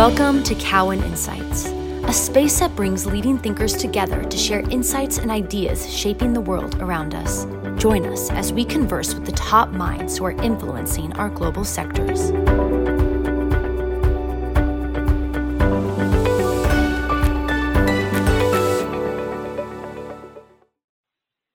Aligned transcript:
Welcome 0.00 0.42
to 0.44 0.54
Cowen 0.54 1.02
Insights, 1.02 1.66
a 1.66 2.12
space 2.14 2.58
that 2.60 2.74
brings 2.74 3.04
leading 3.04 3.36
thinkers 3.36 3.76
together 3.76 4.24
to 4.24 4.36
share 4.38 4.60
insights 4.70 5.18
and 5.18 5.30
ideas 5.30 5.94
shaping 5.94 6.32
the 6.32 6.40
world 6.40 6.80
around 6.80 7.14
us. 7.14 7.44
Join 7.78 8.06
us 8.06 8.30
as 8.30 8.50
we 8.50 8.64
converse 8.64 9.12
with 9.12 9.26
the 9.26 9.32
top 9.32 9.72
minds 9.72 10.16
who 10.16 10.24
are 10.24 10.30
influencing 10.30 11.12
our 11.18 11.28
global 11.28 11.66
sectors. 11.66 12.32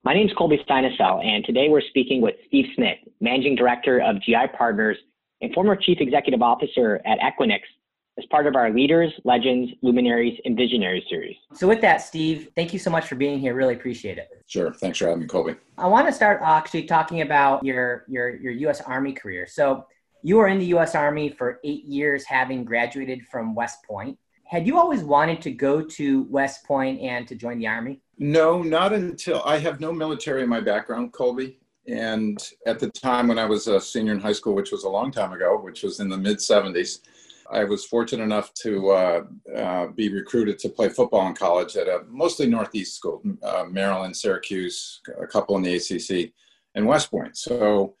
My 0.04 0.14
name 0.14 0.28
is 0.28 0.34
Colby 0.38 0.64
Synesael, 0.70 1.24
and 1.24 1.44
today 1.44 1.68
we're 1.68 1.80
speaking 1.88 2.20
with 2.20 2.36
Steve 2.46 2.66
Smith, 2.76 2.98
Managing 3.20 3.56
Director 3.56 4.00
of 4.00 4.22
GI 4.22 4.52
Partners 4.56 4.98
and 5.40 5.52
former 5.52 5.74
Chief 5.74 5.98
Executive 6.00 6.42
Officer 6.42 7.00
at 7.04 7.18
Equinix, 7.18 7.62
as 8.18 8.24
part 8.26 8.46
of 8.46 8.56
our 8.56 8.70
Leaders, 8.70 9.12
Legends, 9.24 9.72
Luminaries, 9.82 10.38
and 10.44 10.56
Visionaries 10.56 11.04
series. 11.08 11.36
So, 11.54 11.68
with 11.68 11.80
that, 11.82 11.98
Steve, 11.98 12.50
thank 12.54 12.72
you 12.72 12.78
so 12.78 12.90
much 12.90 13.06
for 13.06 13.14
being 13.14 13.38
here. 13.38 13.54
Really 13.54 13.74
appreciate 13.74 14.18
it. 14.18 14.28
Sure. 14.46 14.72
Thanks 14.72 14.98
for 14.98 15.06
having 15.06 15.20
me, 15.20 15.26
Colby. 15.26 15.56
I 15.76 15.86
want 15.86 16.06
to 16.06 16.12
start 16.12 16.40
actually 16.42 16.84
talking 16.84 17.20
about 17.20 17.64
your 17.64 18.04
your 18.08 18.36
your 18.36 18.52
U.S. 18.52 18.80
Army 18.80 19.12
career. 19.12 19.46
So, 19.46 19.86
you 20.22 20.36
were 20.36 20.48
in 20.48 20.58
the 20.58 20.66
U.S. 20.66 20.94
Army 20.94 21.28
for 21.28 21.60
eight 21.64 21.84
years, 21.84 22.24
having 22.24 22.64
graduated 22.64 23.26
from 23.30 23.54
West 23.54 23.84
Point. 23.84 24.18
Had 24.44 24.66
you 24.66 24.78
always 24.78 25.02
wanted 25.02 25.42
to 25.42 25.50
go 25.50 25.82
to 25.82 26.22
West 26.24 26.64
Point 26.64 27.00
and 27.00 27.26
to 27.28 27.34
join 27.34 27.58
the 27.58 27.66
Army? 27.66 28.00
No, 28.18 28.62
not 28.62 28.92
until 28.92 29.42
I 29.44 29.58
have 29.58 29.80
no 29.80 29.92
military 29.92 30.42
in 30.42 30.48
my 30.48 30.60
background, 30.60 31.12
Colby. 31.12 31.58
And 31.88 32.42
at 32.66 32.78
the 32.78 32.90
time 32.90 33.28
when 33.28 33.38
I 33.38 33.44
was 33.44 33.68
a 33.68 33.80
senior 33.80 34.12
in 34.12 34.20
high 34.20 34.32
school, 34.32 34.54
which 34.54 34.72
was 34.72 34.84
a 34.84 34.88
long 34.88 35.10
time 35.10 35.32
ago, 35.32 35.60
which 35.60 35.82
was 35.82 36.00
in 36.00 36.08
the 36.08 36.16
mid 36.16 36.38
70s, 36.38 37.00
I 37.50 37.64
was 37.64 37.84
fortunate 37.84 38.22
enough 38.22 38.52
to 38.62 38.90
uh, 38.90 39.24
uh, 39.54 39.86
be 39.88 40.08
recruited 40.08 40.58
to 40.60 40.68
play 40.68 40.88
football 40.88 41.26
in 41.26 41.34
college 41.34 41.76
at 41.76 41.88
a 41.88 42.02
mostly 42.08 42.46
Northeast 42.46 42.96
school, 42.96 43.22
uh, 43.42 43.64
Maryland, 43.68 44.16
Syracuse, 44.16 45.00
a 45.20 45.26
couple 45.26 45.56
in 45.56 45.62
the 45.62 45.76
ACC, 45.76 46.32
and 46.74 46.86
West 46.86 47.10
Point. 47.10 47.36
So 47.36 47.94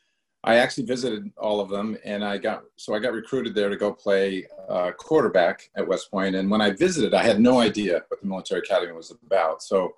I 0.44 0.56
actually 0.56 0.84
visited 0.84 1.30
all 1.36 1.60
of 1.60 1.68
them, 1.68 1.98
and 2.04 2.24
I 2.24 2.38
got 2.38 2.62
so 2.76 2.94
I 2.94 3.00
got 3.00 3.12
recruited 3.12 3.54
there 3.54 3.68
to 3.68 3.76
go 3.76 3.92
play 3.92 4.46
uh, 4.68 4.92
quarterback 4.92 5.70
at 5.76 5.86
West 5.86 6.10
Point. 6.10 6.36
And 6.36 6.48
when 6.50 6.60
I 6.60 6.70
visited, 6.70 7.14
I 7.14 7.24
had 7.24 7.40
no 7.40 7.60
idea 7.60 8.04
what 8.08 8.20
the 8.20 8.28
military 8.28 8.60
academy 8.60 8.92
was 8.92 9.10
about. 9.10 9.62
So, 9.62 9.94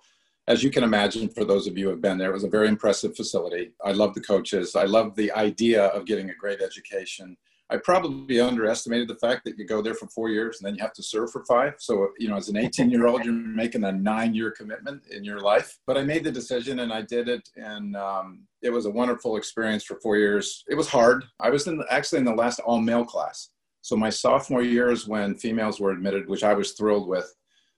as 0.46 0.62
you 0.62 0.70
can 0.70 0.84
imagine, 0.84 1.28
for 1.28 1.44
those 1.44 1.66
of 1.66 1.76
you 1.76 1.84
who 1.84 1.90
have 1.90 2.00
been 2.00 2.16
there, 2.16 2.30
it 2.30 2.34
was 2.34 2.44
a 2.44 2.48
very 2.48 2.68
impressive 2.68 3.14
facility. 3.14 3.72
I 3.84 3.92
love 3.92 4.14
the 4.14 4.22
coaches. 4.22 4.74
I 4.74 4.84
love 4.84 5.14
the 5.16 5.30
idea 5.32 5.86
of 5.88 6.06
getting 6.06 6.30
a 6.30 6.34
great 6.34 6.62
education. 6.62 7.36
I 7.70 7.76
probably 7.76 8.40
underestimated 8.40 9.08
the 9.08 9.16
fact 9.16 9.44
that 9.44 9.58
you 9.58 9.66
go 9.66 9.82
there 9.82 9.94
for 9.94 10.06
four 10.08 10.30
years 10.30 10.58
and 10.58 10.66
then 10.66 10.74
you 10.74 10.82
have 10.82 10.94
to 10.94 11.02
serve 11.02 11.30
for 11.30 11.44
five. 11.44 11.74
So, 11.78 12.08
you 12.18 12.28
know, 12.28 12.36
as 12.36 12.48
an 12.48 12.56
18 12.56 12.90
year 12.90 13.06
old, 13.06 13.24
you're 13.24 13.34
making 13.34 13.84
a 13.84 13.92
nine 13.92 14.34
year 14.34 14.50
commitment 14.50 15.02
in 15.10 15.22
your 15.22 15.40
life. 15.40 15.78
But 15.86 15.98
I 15.98 16.02
made 16.02 16.24
the 16.24 16.32
decision 16.32 16.78
and 16.78 16.90
I 16.90 17.02
did 17.02 17.28
it. 17.28 17.46
And 17.56 17.94
um, 17.94 18.44
it 18.62 18.70
was 18.70 18.86
a 18.86 18.90
wonderful 18.90 19.36
experience 19.36 19.84
for 19.84 20.00
four 20.00 20.16
years. 20.16 20.64
It 20.68 20.76
was 20.76 20.88
hard. 20.88 21.24
I 21.40 21.50
was 21.50 21.66
in 21.66 21.76
the, 21.76 21.84
actually 21.90 22.20
in 22.20 22.24
the 22.24 22.34
last 22.34 22.58
all 22.60 22.80
male 22.80 23.04
class. 23.04 23.50
So 23.82 23.96
my 23.96 24.10
sophomore 24.10 24.62
year 24.62 24.90
is 24.90 25.06
when 25.06 25.34
females 25.34 25.78
were 25.78 25.90
admitted, 25.90 26.26
which 26.26 26.44
I 26.44 26.54
was 26.54 26.72
thrilled 26.72 27.06
with 27.06 27.30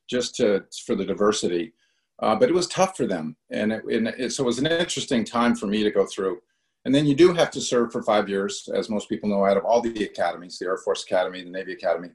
just 0.08 0.36
to, 0.36 0.64
for 0.86 0.94
the 0.94 1.04
diversity. 1.04 1.72
Uh, 2.22 2.36
but 2.36 2.48
it 2.48 2.54
was 2.54 2.68
tough 2.68 2.96
for 2.96 3.06
them. 3.06 3.36
And, 3.50 3.72
it, 3.72 3.84
and 3.86 4.08
it, 4.08 4.32
so 4.32 4.44
it 4.44 4.46
was 4.46 4.58
an 4.58 4.66
interesting 4.66 5.24
time 5.24 5.56
for 5.56 5.66
me 5.66 5.82
to 5.82 5.90
go 5.90 6.06
through. 6.06 6.40
And 6.90 6.94
then 6.96 7.06
you 7.06 7.14
do 7.14 7.32
have 7.32 7.52
to 7.52 7.60
serve 7.60 7.92
for 7.92 8.02
five 8.02 8.28
years, 8.28 8.68
as 8.74 8.90
most 8.90 9.08
people 9.08 9.28
know, 9.28 9.46
out 9.46 9.56
of 9.56 9.64
all 9.64 9.80
the 9.80 10.02
academies, 10.02 10.58
the 10.58 10.66
Air 10.66 10.76
Force 10.76 11.04
Academy, 11.04 11.40
the 11.44 11.48
Navy 11.48 11.72
Academy. 11.72 12.08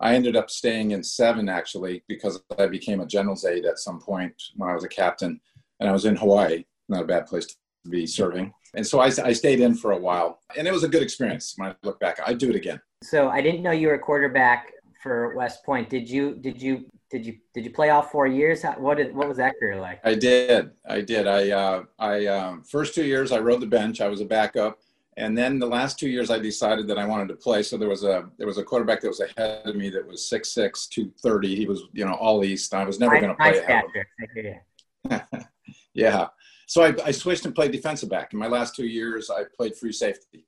I 0.00 0.16
ended 0.16 0.34
up 0.34 0.50
staying 0.50 0.90
in 0.90 1.04
seven 1.04 1.48
actually 1.48 2.02
because 2.08 2.42
I 2.58 2.66
became 2.66 2.98
a 2.98 3.06
general's 3.06 3.44
aide 3.44 3.66
at 3.66 3.78
some 3.78 4.00
point 4.00 4.34
when 4.56 4.68
I 4.68 4.74
was 4.74 4.82
a 4.82 4.88
captain 4.88 5.40
and 5.78 5.88
I 5.88 5.92
was 5.92 6.06
in 6.06 6.16
Hawaii, 6.16 6.64
not 6.88 7.04
a 7.04 7.06
bad 7.06 7.28
place 7.28 7.46
to 7.46 7.54
be 7.88 8.04
serving. 8.04 8.52
And 8.74 8.84
so 8.84 8.98
I, 8.98 9.12
I 9.22 9.32
stayed 9.32 9.60
in 9.60 9.76
for 9.76 9.92
a 9.92 9.96
while 9.96 10.40
and 10.58 10.66
it 10.66 10.72
was 10.72 10.82
a 10.82 10.88
good 10.88 11.04
experience 11.04 11.54
when 11.56 11.70
I 11.70 11.76
look 11.84 12.00
back. 12.00 12.18
I'd 12.26 12.38
do 12.38 12.50
it 12.50 12.56
again. 12.56 12.80
So 13.04 13.28
I 13.28 13.40
didn't 13.40 13.62
know 13.62 13.70
you 13.70 13.86
were 13.86 13.94
a 13.94 14.00
quarterback 14.00 14.72
for 15.02 15.34
West 15.34 15.64
Point. 15.64 15.88
Did 15.88 16.08
you, 16.08 16.34
did 16.34 16.60
you 16.60 16.86
did 17.10 17.24
you 17.24 17.36
did 17.54 17.64
you 17.64 17.70
play 17.70 17.90
all 17.90 18.02
four 18.02 18.26
years? 18.26 18.64
What 18.78 18.96
did 18.96 19.14
what 19.14 19.28
was 19.28 19.36
that 19.36 19.54
career 19.58 19.80
like? 19.80 20.00
I 20.04 20.14
did. 20.14 20.72
I 20.88 21.00
did. 21.00 21.26
I 21.26 21.50
uh, 21.50 21.84
I 21.98 22.26
um, 22.26 22.64
first 22.64 22.94
two 22.94 23.04
years 23.04 23.30
I 23.30 23.38
rode 23.38 23.60
the 23.60 23.66
bench. 23.66 24.00
I 24.00 24.08
was 24.08 24.20
a 24.20 24.24
backup, 24.24 24.80
and 25.16 25.38
then 25.38 25.58
the 25.58 25.66
last 25.66 25.98
two 25.98 26.08
years 26.08 26.30
I 26.30 26.38
decided 26.38 26.88
that 26.88 26.98
I 26.98 27.04
wanted 27.04 27.28
to 27.28 27.36
play. 27.36 27.62
So 27.62 27.76
there 27.76 27.88
was 27.88 28.02
a 28.02 28.28
there 28.38 28.46
was 28.46 28.58
a 28.58 28.64
quarterback 28.64 29.00
that 29.02 29.08
was 29.08 29.20
ahead 29.20 29.62
of 29.66 29.76
me 29.76 29.88
that 29.90 30.06
was 30.06 30.28
6'6", 30.32 30.88
230. 30.88 31.54
He 31.54 31.66
was 31.66 31.84
you 31.92 32.04
know 32.04 32.14
all 32.14 32.44
East. 32.44 32.74
I 32.74 32.84
was 32.84 32.98
never 32.98 33.20
going 33.20 33.30
to 33.30 33.36
play 33.36 33.58
ahead 33.58 33.84
of 33.84 35.20
him. 35.22 35.46
yeah. 35.94 36.28
So 36.66 36.82
I, 36.82 36.94
I 37.04 37.12
switched 37.12 37.44
and 37.44 37.54
played 37.54 37.70
defensive 37.70 38.08
back. 38.08 38.32
In 38.32 38.40
my 38.40 38.48
last 38.48 38.74
two 38.74 38.86
years, 38.86 39.30
I 39.30 39.44
played 39.56 39.76
free 39.76 39.92
safety 39.92 40.44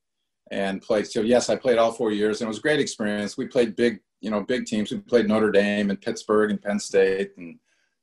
and 0.50 0.82
played. 0.82 1.06
So 1.06 1.20
yes, 1.20 1.48
I 1.48 1.54
played 1.54 1.78
all 1.78 1.92
four 1.92 2.10
years, 2.10 2.40
and 2.40 2.46
it 2.46 2.48
was 2.48 2.58
a 2.58 2.62
great 2.62 2.80
experience. 2.80 3.36
We 3.36 3.46
played 3.46 3.76
big 3.76 4.00
you 4.20 4.30
know 4.30 4.42
big 4.42 4.66
teams. 4.66 4.90
We 4.90 4.98
played 4.98 5.28
Notre 5.28 5.50
Dame 5.50 5.90
and 5.90 6.00
Pittsburgh 6.00 6.50
and 6.50 6.62
Penn 6.62 6.78
State, 6.78 7.32
and 7.36 7.46
you 7.46 7.58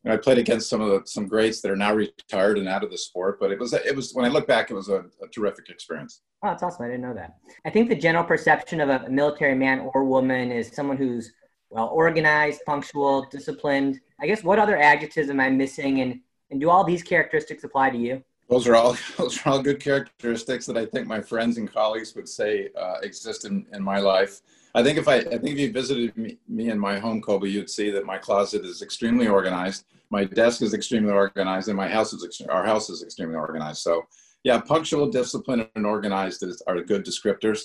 know, 0.09 0.13
I 0.13 0.17
played 0.17 0.37
against 0.37 0.69
some 0.69 0.81
of 0.81 0.89
the 0.89 1.01
some 1.05 1.27
greats 1.27 1.61
that 1.61 1.71
are 1.71 1.75
now 1.75 1.93
retired 1.93 2.57
and 2.57 2.67
out 2.67 2.83
of 2.83 2.91
the 2.91 2.97
sport. 2.97 3.39
But 3.39 3.51
it 3.51 3.59
was 3.59 3.73
it 3.73 3.95
was 3.95 4.13
when 4.13 4.25
I 4.25 4.29
look 4.29 4.47
back, 4.47 4.69
it 4.69 4.75
was 4.75 4.89
a, 4.89 5.05
a 5.21 5.27
terrific 5.33 5.69
experience. 5.69 6.21
Oh, 6.43 6.49
that's 6.49 6.63
awesome! 6.63 6.85
I 6.85 6.89
didn't 6.89 7.01
know 7.01 7.13
that. 7.13 7.35
I 7.65 7.69
think 7.69 7.89
the 7.89 7.95
general 7.95 8.23
perception 8.23 8.79
of 8.81 8.89
a 8.89 9.09
military 9.09 9.55
man 9.55 9.89
or 9.93 10.03
woman 10.03 10.51
is 10.51 10.71
someone 10.73 10.97
who's 10.97 11.31
well 11.69 11.87
organized, 11.87 12.61
punctual, 12.65 13.27
disciplined. 13.31 13.99
I 14.21 14.27
guess 14.27 14.43
what 14.43 14.59
other 14.59 14.77
adjectives 14.77 15.29
am 15.29 15.39
I 15.39 15.49
missing, 15.49 16.01
and 16.01 16.19
and 16.51 16.61
do 16.61 16.69
all 16.69 16.83
these 16.83 17.03
characteristics 17.03 17.63
apply 17.63 17.89
to 17.89 17.97
you? 17.97 18.23
Those 18.49 18.67
are 18.67 18.75
all 18.75 18.95
those 19.17 19.39
are 19.39 19.49
all 19.49 19.61
good 19.61 19.79
characteristics 19.79 20.65
that 20.67 20.77
I 20.77 20.85
think 20.85 21.07
my 21.07 21.21
friends 21.21 21.57
and 21.57 21.71
colleagues 21.71 22.15
would 22.15 22.29
say 22.29 22.69
uh, 22.79 22.97
exist 23.01 23.45
in, 23.45 23.65
in 23.73 23.83
my 23.83 23.99
life. 23.99 24.41
I 24.75 24.83
think 24.83 24.97
if 24.97 25.07
I, 25.07 25.15
I 25.15 25.21
think 25.23 25.51
if 25.51 25.59
you 25.59 25.71
visited 25.71 26.17
me, 26.17 26.37
me 26.49 26.69
in 26.69 26.77
my 26.77 26.99
home, 26.99 27.21
Colby, 27.21 27.49
you'd 27.49 27.69
see 27.69 27.91
that 27.91 28.05
my 28.05 28.17
closet 28.17 28.65
is 28.65 28.81
extremely 28.81 29.25
organized. 29.25 29.85
My 30.09 30.25
desk 30.25 30.61
is 30.61 30.73
extremely 30.73 31.13
organized, 31.13 31.69
and 31.69 31.77
my 31.77 31.87
house 31.87 32.11
is 32.11 32.41
our 32.49 32.65
house 32.65 32.89
is 32.89 33.01
extremely 33.01 33.35
organized. 33.35 33.81
So, 33.81 34.03
yeah, 34.43 34.59
punctual, 34.59 35.09
disciplined, 35.09 35.69
and 35.75 35.85
organized 35.85 36.43
is, 36.43 36.61
are 36.67 36.81
good 36.81 37.05
descriptors. 37.05 37.61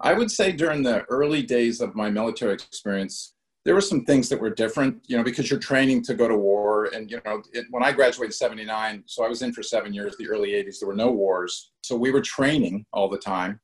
I 0.00 0.14
would 0.14 0.30
say 0.30 0.50
during 0.50 0.82
the 0.82 1.02
early 1.10 1.42
days 1.42 1.82
of 1.82 1.94
my 1.94 2.08
military 2.08 2.54
experience, 2.54 3.34
there 3.66 3.74
were 3.74 3.82
some 3.82 4.06
things 4.06 4.30
that 4.30 4.40
were 4.40 4.48
different, 4.48 5.02
you 5.08 5.18
know, 5.18 5.22
because 5.22 5.50
you're 5.50 5.60
training 5.60 6.02
to 6.04 6.14
go 6.14 6.26
to 6.26 6.36
war. 6.36 6.86
And, 6.94 7.10
you 7.10 7.20
know, 7.26 7.42
it, 7.52 7.66
when 7.68 7.84
I 7.84 7.92
graduated 7.92 8.34
79, 8.34 9.04
so 9.04 9.22
I 9.22 9.28
was 9.28 9.42
in 9.42 9.52
for 9.52 9.62
seven 9.62 9.92
years, 9.92 10.16
the 10.16 10.30
early 10.30 10.52
80s, 10.52 10.80
there 10.80 10.88
were 10.88 10.96
no 10.96 11.10
wars. 11.10 11.72
So 11.82 11.96
we 11.96 12.10
were 12.10 12.22
training 12.22 12.86
all 12.94 13.10
the 13.10 13.18
time. 13.18 13.60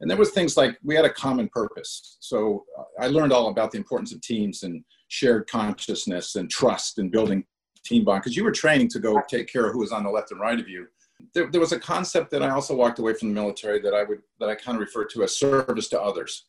And 0.00 0.10
there 0.10 0.16
was 0.16 0.30
things 0.30 0.56
like 0.56 0.78
we 0.82 0.94
had 0.94 1.04
a 1.04 1.12
common 1.12 1.48
purpose. 1.48 2.16
So 2.20 2.64
uh, 2.78 2.84
I 3.00 3.08
learned 3.08 3.32
all 3.32 3.48
about 3.48 3.70
the 3.70 3.78
importance 3.78 4.14
of 4.14 4.20
teams 4.22 4.62
and 4.62 4.82
shared 5.08 5.48
consciousness 5.48 6.36
and 6.36 6.50
trust 6.50 6.98
and 6.98 7.12
building 7.12 7.44
team 7.84 8.04
bond 8.04 8.22
because 8.22 8.36
you 8.36 8.44
were 8.44 8.52
training 8.52 8.88
to 8.88 8.98
go 8.98 9.20
take 9.28 9.50
care 9.50 9.66
of 9.66 9.72
who 9.72 9.80
was 9.80 9.92
on 9.92 10.04
the 10.04 10.10
left 10.10 10.30
and 10.30 10.40
right 10.40 10.58
of 10.58 10.68
you. 10.68 10.86
There, 11.34 11.50
there 11.50 11.60
was 11.60 11.72
a 11.72 11.80
concept 11.80 12.30
that 12.30 12.42
I 12.42 12.50
also 12.50 12.74
walked 12.74 12.98
away 12.98 13.14
from 13.14 13.28
the 13.28 13.34
military 13.34 13.80
that 13.80 13.94
I 13.94 14.04
would 14.04 14.20
that 14.38 14.48
I 14.48 14.54
kind 14.54 14.76
of 14.76 14.80
refer 14.80 15.04
to 15.04 15.22
as 15.22 15.36
service 15.36 15.88
to 15.88 16.00
others. 16.00 16.46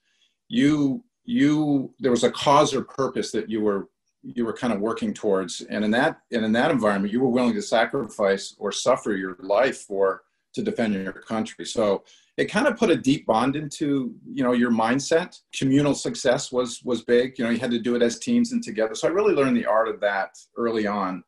You 0.48 1.04
you 1.26 1.94
there 2.00 2.12
was 2.12 2.24
a 2.24 2.32
cause 2.32 2.74
or 2.74 2.84
purpose 2.84 3.32
that 3.32 3.50
you 3.50 3.62
were 3.62 3.90
you 4.24 4.46
were 4.46 4.54
kind 4.54 4.72
of 4.72 4.80
working 4.80 5.14
towards 5.14 5.62
and 5.62 5.84
in 5.84 5.92
that 5.92 6.20
and 6.32 6.46
in 6.46 6.52
that 6.52 6.72
environment 6.72 7.12
you 7.12 7.20
were 7.20 7.30
willing 7.30 7.54
to 7.54 7.62
sacrifice 7.62 8.56
or 8.60 8.72
suffer 8.72 9.14
your 9.14 9.36
life 9.40 9.82
for 9.82 10.24
to 10.54 10.62
defend 10.62 10.94
your 10.94 11.14
country 11.14 11.66
so 11.66 12.04
it 12.42 12.50
kind 12.50 12.66
of 12.66 12.76
put 12.76 12.90
a 12.90 12.96
deep 12.96 13.28
bond 13.28 13.56
into 13.56 14.16
you 14.34 14.44
know 14.44 14.54
your 14.54 14.72
mindset. 14.72 15.40
Communal 15.54 15.94
success 15.94 16.52
was 16.52 16.82
was 16.84 17.04
big. 17.04 17.38
You 17.38 17.46
know 17.46 17.52
you 17.52 17.60
had 17.60 17.70
to 17.70 17.80
do 17.80 17.96
it 17.96 18.02
as 18.02 18.18
teams 18.18 18.52
and 18.52 18.64
together. 18.64 18.96
So 18.96 19.08
i 19.08 19.12
really 19.12 19.36
learned 19.36 19.56
the 19.56 19.68
art 19.68 19.88
of 19.88 20.00
that 20.02 20.36
early 20.58 20.88
on. 20.88 21.24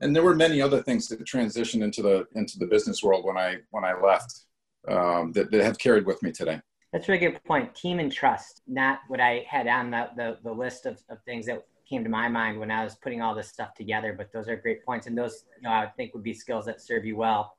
And 0.00 0.16
there 0.16 0.22
were 0.22 0.34
many 0.34 0.62
other 0.62 0.82
things 0.82 1.06
that 1.08 1.22
transitioned 1.24 1.82
into 1.82 2.00
the 2.00 2.26
into 2.34 2.58
the 2.58 2.66
business 2.66 3.02
world 3.02 3.26
when 3.26 3.36
i 3.36 3.56
when 3.72 3.84
i 3.84 3.92
left 3.92 4.46
um, 4.88 5.32
that, 5.32 5.50
that 5.50 5.62
have 5.62 5.78
carried 5.78 6.06
with 6.06 6.22
me 6.22 6.32
today. 6.32 6.60
That's 6.92 7.08
a 7.08 7.12
really 7.12 7.26
good 7.26 7.44
point. 7.44 7.74
Team 7.74 7.98
and 7.98 8.10
trust 8.10 8.62
not 8.66 9.00
what 9.08 9.20
i 9.20 9.44
had 9.46 9.66
on 9.66 9.90
the, 9.90 10.08
the, 10.16 10.38
the 10.44 10.52
list 10.52 10.86
of, 10.86 10.98
of 11.10 11.18
things 11.24 11.44
that 11.44 11.62
came 11.86 12.02
to 12.02 12.10
my 12.10 12.26
mind 12.26 12.58
when 12.58 12.70
i 12.70 12.82
was 12.82 12.94
putting 12.94 13.20
all 13.20 13.34
this 13.34 13.50
stuff 13.50 13.74
together 13.74 14.14
but 14.16 14.32
those 14.32 14.48
are 14.48 14.56
great 14.56 14.82
points. 14.82 15.06
And 15.06 15.18
those 15.18 15.44
you 15.56 15.68
know 15.68 15.74
i 15.74 15.86
think 15.94 16.14
would 16.14 16.24
be 16.24 16.32
skills 16.32 16.64
that 16.64 16.80
serve 16.80 17.04
you 17.04 17.16
well 17.16 17.54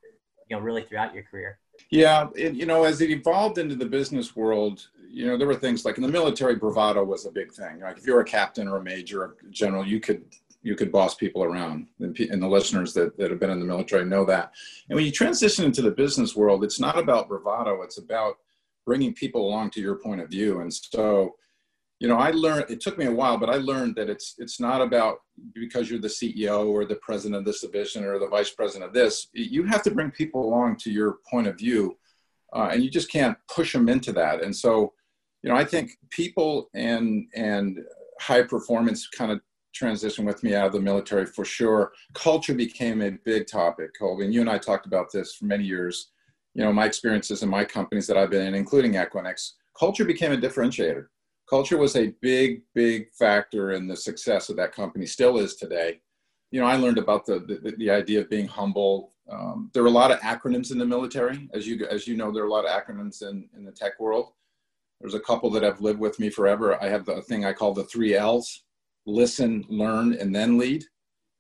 you 0.50 0.56
know 0.56 0.64
really 0.64 0.82
throughout 0.82 1.14
your 1.14 1.24
career 1.24 1.60
yeah, 1.90 2.28
it, 2.36 2.54
you 2.54 2.66
know, 2.66 2.84
as 2.84 3.02
it 3.02 3.10
evolved 3.10 3.58
into 3.58 3.76
the 3.76 3.86
business 3.86 4.36
world, 4.36 4.88
you 5.10 5.28
know, 5.28 5.38
there 5.38 5.48
were 5.48 5.56
things 5.56 5.86
like 5.86 5.98
in 5.98 6.04
the 6.04 6.10
military, 6.10 6.56
bravado 6.56 7.04
was 7.04 7.26
a 7.26 7.32
big 7.32 7.54
thing. 7.54 7.80
Like 7.80 7.98
if 7.98 8.06
you're 8.06 8.20
a 8.20 8.26
captain 8.26 8.68
or 8.68 8.78
a 8.78 8.84
major 8.84 9.24
or 9.24 9.36
a 9.46 9.50
general, 9.50 9.86
you 9.86 10.00
could 10.00 10.26
you 10.62 10.76
could 10.76 10.92
boss 10.92 11.14
people 11.14 11.44
around, 11.44 11.88
and, 12.00 12.20
and 12.20 12.42
the 12.42 12.48
listeners 12.48 12.92
that, 12.96 13.16
that 13.18 13.30
have 13.30 13.40
been 13.40 13.52
in 13.52 13.60
the 13.60 13.66
military 13.66 14.04
know 14.04 14.26
that. 14.26 14.52
And 14.90 14.96
when 14.96 15.06
you 15.06 15.12
transition 15.12 15.64
into 15.64 15.84
the 15.84 15.92
business 15.92 16.36
world, 16.36 16.64
it's 16.64 16.80
not 16.80 16.98
about 16.98 17.28
bravado; 17.28 17.84
it's 17.84 18.00
about 18.00 18.38
bringing 18.86 19.14
people 19.14 19.48
along 19.48 19.70
to 19.72 19.82
your 19.82 19.96
point 19.96 20.22
of 20.22 20.30
view. 20.30 20.62
And 20.62 20.74
so, 20.74 21.36
you 22.06 22.12
know, 22.12 22.20
I 22.20 22.30
learned, 22.30 22.70
it 22.70 22.82
took 22.82 23.00
me 23.00 23.06
a 23.06 23.12
while, 23.12 23.36
but 23.36 23.50
I 23.50 23.56
learned 23.56 23.96
that 23.96 24.12
it's, 24.12 24.36
it's 24.38 24.60
not 24.60 24.80
about 24.80 25.22
because 25.56 25.90
you're 25.90 25.98
the 25.98 26.08
CEO 26.08 26.68
or 26.68 26.86
the 26.86 26.98
president 26.98 27.40
of 27.40 27.46
this 27.46 27.62
division 27.62 28.04
or 28.04 28.20
the 28.20 28.28
vice 28.28 28.52
president 28.52 28.88
of 28.88 28.94
this, 28.94 29.30
you 29.34 29.64
have 29.64 29.82
to 29.82 29.90
bring 29.90 30.12
people 30.12 30.46
along 30.46 30.76
to 30.82 30.92
your 30.92 31.18
point 31.28 31.48
of 31.48 31.58
view 31.58 31.98
uh, 32.54 32.70
and 32.72 32.84
you 32.84 32.92
just 32.92 33.12
can't 33.12 33.36
push 33.52 33.74
them 33.74 33.90
into 33.90 34.14
that. 34.14 34.44
And 34.44 34.56
so, 34.56 34.94
you 35.42 35.50
know, 35.50 35.56
I 35.56 35.66
think 35.66 35.98
people 36.12 36.70
and, 36.76 37.26
and 37.34 37.80
high 38.22 38.44
performance 38.44 39.08
kind 39.08 39.32
of 39.32 39.42
transition 39.74 40.26
with 40.26 40.44
me 40.44 40.54
out 40.54 40.68
of 40.68 40.74
the 40.74 40.82
military 40.82 41.26
for 41.26 41.44
sure. 41.44 41.92
Culture 42.14 42.54
became 42.54 43.02
a 43.02 43.18
big 43.26 43.48
topic, 43.48 43.98
Colby, 43.98 44.26
and 44.26 44.34
you 44.34 44.42
and 44.42 44.50
I 44.52 44.60
talked 44.60 44.86
about 44.86 45.12
this 45.12 45.34
for 45.34 45.46
many 45.46 45.64
years. 45.64 46.12
You 46.54 46.66
know, 46.66 46.72
my 46.72 46.86
experiences 46.86 47.42
in 47.42 47.50
my 47.50 47.66
companies 47.66 48.06
that 48.06 48.16
I've 48.16 48.30
been 48.30 48.46
in, 48.46 48.54
including 48.54 48.94
Equinix, 48.94 49.54
culture 49.76 50.06
became 50.06 50.34
a 50.34 50.38
differentiator 50.38 51.08
culture 51.50 51.78
was 51.78 51.96
a 51.96 52.14
big, 52.22 52.62
big 52.74 53.12
factor 53.12 53.72
in 53.72 53.88
the 53.88 53.96
success 53.96 54.50
of 54.50 54.56
that 54.58 54.74
company, 54.74 55.06
still 55.06 55.38
is 55.38 55.56
today. 55.56 56.00
You 56.52 56.62
know, 56.62 56.68
I 56.68 56.76
learned 56.76 56.98
about 56.98 57.26
the, 57.26 57.40
the, 57.40 57.76
the 57.78 57.90
idea 57.90 58.22
of 58.22 58.30
being 58.30 58.48
humble. 58.48 59.14
Um, 59.30 59.72
there 59.74 59.84
are 59.84 59.88
a 59.88 59.92
lot 59.92 60.12
of 60.12 60.20
acronyms 60.20 60.72
in 60.72 60.78
the 60.78 60.86
military. 60.86 61.50
As 61.54 61.68
you, 61.68 61.86
as 61.88 62.08
you 62.08 62.16
know, 62.16 62.32
there 62.32 62.44
are 62.44 62.48
a 62.48 62.52
lot 62.52 62.66
of 62.66 62.72
acronyms 62.72 63.22
in, 63.22 63.50
in 63.56 63.66
the 63.66 63.72
tech 63.72 64.00
world. 64.00 64.32
There's 65.02 65.16
a 65.16 65.20
couple 65.20 65.50
that 65.52 65.64
have 65.64 65.82
lived 65.82 66.00
with 66.00 66.20
me 66.20 66.30
forever. 66.30 66.82
I 66.82 66.88
have 66.88 67.06
the 67.06 67.22
thing 67.24 67.46
I 67.46 67.54
call 67.54 67.74
the 67.74 67.84
three 67.84 68.16
L's 68.16 68.64
listen, 69.06 69.66
learn, 69.70 70.14
and 70.14 70.34
then 70.34 70.58
lead. 70.58 70.84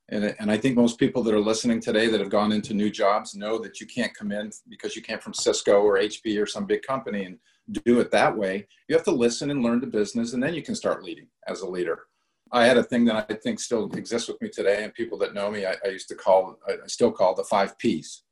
And, 0.10 0.36
and 0.40 0.52
I 0.52 0.58
think 0.58 0.76
most 0.76 1.00
people 1.00 1.24
that 1.24 1.34
are 1.34 1.40
listening 1.40 1.80
today 1.80 2.08
that 2.08 2.20
have 2.20 2.30
gone 2.30 2.52
into 2.52 2.76
new 2.76 2.92
jobs 2.92 3.34
know 3.34 3.58
that 3.60 3.82
you 3.82 3.88
can't 3.88 4.14
come 4.14 4.32
in 4.32 4.52
because 4.70 4.96
you 4.96 5.02
came 5.02 5.18
from 5.18 5.34
Cisco 5.34 5.82
or 5.82 5.98
HP 5.98 6.40
or 6.42 6.46
some 6.46 6.66
big 6.66 6.84
company 6.84 7.26
and 7.26 7.40
do 7.72 8.00
it 8.00 8.12
that 8.12 8.36
way. 8.36 8.68
You 8.88 8.96
have 8.96 9.06
to 9.06 9.12
listen 9.12 9.52
and 9.52 9.64
learn 9.64 9.80
the 9.80 9.88
business, 9.88 10.34
and 10.34 10.42
then 10.42 10.54
you 10.54 10.62
can 10.62 10.76
start 10.76 11.04
leading 11.04 11.28
as 11.48 11.62
a 11.62 11.70
leader. 11.70 12.04
I 12.52 12.66
had 12.66 12.78
a 12.78 12.84
thing 12.84 13.06
that 13.06 13.26
I 13.30 13.34
think 13.34 13.60
still 13.60 13.92
exists 13.94 14.28
with 14.28 14.42
me 14.42 14.50
today, 14.50 14.84
and 14.84 14.94
people 14.94 15.18
that 15.20 15.34
know 15.34 15.50
me, 15.50 15.66
I, 15.66 15.76
I 15.84 15.90
used 15.90 16.08
to 16.10 16.16
call, 16.16 16.58
I 16.68 16.76
still 16.88 17.12
call 17.12 17.36
the 17.36 17.44
five 17.44 17.78
P's. 17.78 18.24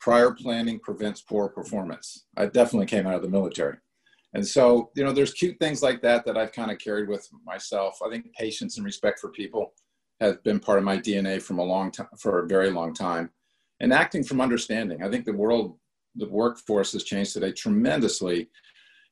Prior 0.00 0.30
planning 0.32 0.78
prevents 0.78 1.20
poor 1.20 1.48
performance. 1.48 2.24
I 2.36 2.46
definitely 2.46 2.86
came 2.86 3.06
out 3.06 3.14
of 3.14 3.22
the 3.22 3.28
military. 3.28 3.76
And 4.32 4.46
so, 4.46 4.90
you 4.94 5.04
know, 5.04 5.12
there's 5.12 5.34
cute 5.34 5.58
things 5.58 5.82
like 5.82 6.00
that 6.02 6.24
that 6.24 6.38
I've 6.38 6.52
kind 6.52 6.70
of 6.70 6.78
carried 6.78 7.08
with 7.08 7.28
myself. 7.44 7.98
I 8.04 8.08
think 8.08 8.32
patience 8.32 8.76
and 8.76 8.86
respect 8.86 9.18
for 9.18 9.30
people 9.30 9.74
has 10.20 10.36
been 10.44 10.60
part 10.60 10.78
of 10.78 10.84
my 10.84 10.96
DNA 10.96 11.42
from 11.42 11.58
a 11.58 11.64
long 11.64 11.90
time, 11.90 12.06
for 12.18 12.44
a 12.44 12.46
very 12.46 12.70
long 12.70 12.94
time. 12.94 13.30
And 13.80 13.92
acting 13.92 14.22
from 14.22 14.40
understanding. 14.40 15.02
I 15.02 15.10
think 15.10 15.24
the 15.24 15.32
world 15.32 15.78
the 16.16 16.28
workforce 16.28 16.92
has 16.92 17.04
changed 17.04 17.32
today 17.32 17.52
tremendously. 17.52 18.48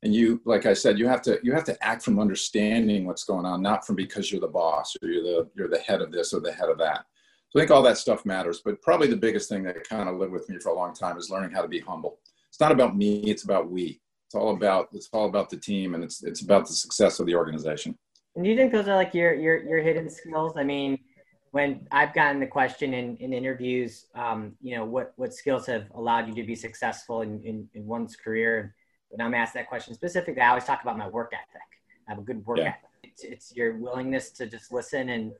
And 0.02 0.14
you 0.14 0.40
like 0.44 0.64
i 0.64 0.74
said 0.74 0.96
you 0.96 1.08
have 1.08 1.22
to 1.22 1.40
you 1.42 1.52
have 1.52 1.64
to 1.64 1.84
act 1.84 2.04
from 2.04 2.20
understanding 2.20 3.04
what's 3.04 3.24
going 3.24 3.44
on 3.44 3.60
not 3.60 3.84
from 3.84 3.96
because 3.96 4.30
you're 4.30 4.40
the 4.40 4.46
boss 4.46 4.94
or 5.02 5.08
you're 5.08 5.24
the 5.24 5.50
you're 5.56 5.68
the 5.68 5.80
head 5.80 6.00
of 6.00 6.12
this 6.12 6.32
or 6.32 6.40
the 6.40 6.52
head 6.52 6.68
of 6.68 6.78
that. 6.78 7.04
So 7.48 7.58
i 7.58 7.62
think 7.62 7.72
all 7.72 7.82
that 7.82 7.98
stuff 7.98 8.24
matters 8.24 8.62
but 8.64 8.80
probably 8.80 9.08
the 9.08 9.16
biggest 9.16 9.48
thing 9.48 9.64
that 9.64 9.88
kind 9.88 10.08
of 10.08 10.16
lived 10.16 10.32
with 10.32 10.48
me 10.48 10.58
for 10.60 10.68
a 10.68 10.74
long 10.74 10.94
time 10.94 11.18
is 11.18 11.30
learning 11.30 11.50
how 11.50 11.62
to 11.62 11.68
be 11.68 11.80
humble. 11.80 12.20
It's 12.48 12.60
not 12.60 12.70
about 12.70 12.96
me 12.96 13.22
it's 13.22 13.42
about 13.42 13.70
we. 13.70 14.00
It's 14.26 14.36
all 14.36 14.54
about 14.54 14.88
it's 14.92 15.08
all 15.12 15.26
about 15.28 15.50
the 15.50 15.56
team 15.56 15.96
and 15.96 16.04
it's 16.04 16.22
it's 16.22 16.42
about 16.42 16.68
the 16.68 16.74
success 16.74 17.18
of 17.18 17.26
the 17.26 17.34
organization. 17.34 17.98
And 18.36 18.44
do 18.44 18.50
you 18.50 18.56
think 18.56 18.72
those 18.72 18.86
are 18.86 18.94
like 18.94 19.14
your 19.14 19.34
your 19.34 19.64
your 19.68 19.82
hidden 19.82 20.08
skills? 20.08 20.52
I 20.56 20.62
mean 20.62 20.98
when 21.50 21.86
I've 21.90 22.12
gotten 22.12 22.40
the 22.40 22.46
question 22.46 22.92
in, 22.94 23.16
in 23.16 23.32
interviews, 23.32 24.06
um, 24.14 24.52
you 24.60 24.76
know, 24.76 24.84
what, 24.84 25.12
what 25.16 25.32
skills 25.32 25.66
have 25.66 25.86
allowed 25.94 26.28
you 26.28 26.34
to 26.34 26.42
be 26.42 26.54
successful 26.54 27.22
in, 27.22 27.42
in, 27.42 27.68
in 27.74 27.86
one's 27.86 28.16
career? 28.16 28.74
When 29.08 29.24
I'm 29.24 29.34
asked 29.34 29.54
that 29.54 29.68
question 29.68 29.94
specifically, 29.94 30.42
I 30.42 30.50
always 30.50 30.64
talk 30.64 30.82
about 30.82 30.98
my 30.98 31.08
work 31.08 31.32
ethic. 31.32 31.62
I 32.06 32.12
have 32.12 32.18
a 32.18 32.22
good 32.22 32.44
work 32.44 32.58
yeah. 32.58 32.68
ethic. 32.68 32.80
It's, 33.04 33.24
it's, 33.24 33.56
your 33.56 33.76
willingness 33.76 34.30
to 34.32 34.46
just 34.46 34.72
listen 34.72 35.08
and, 35.08 35.32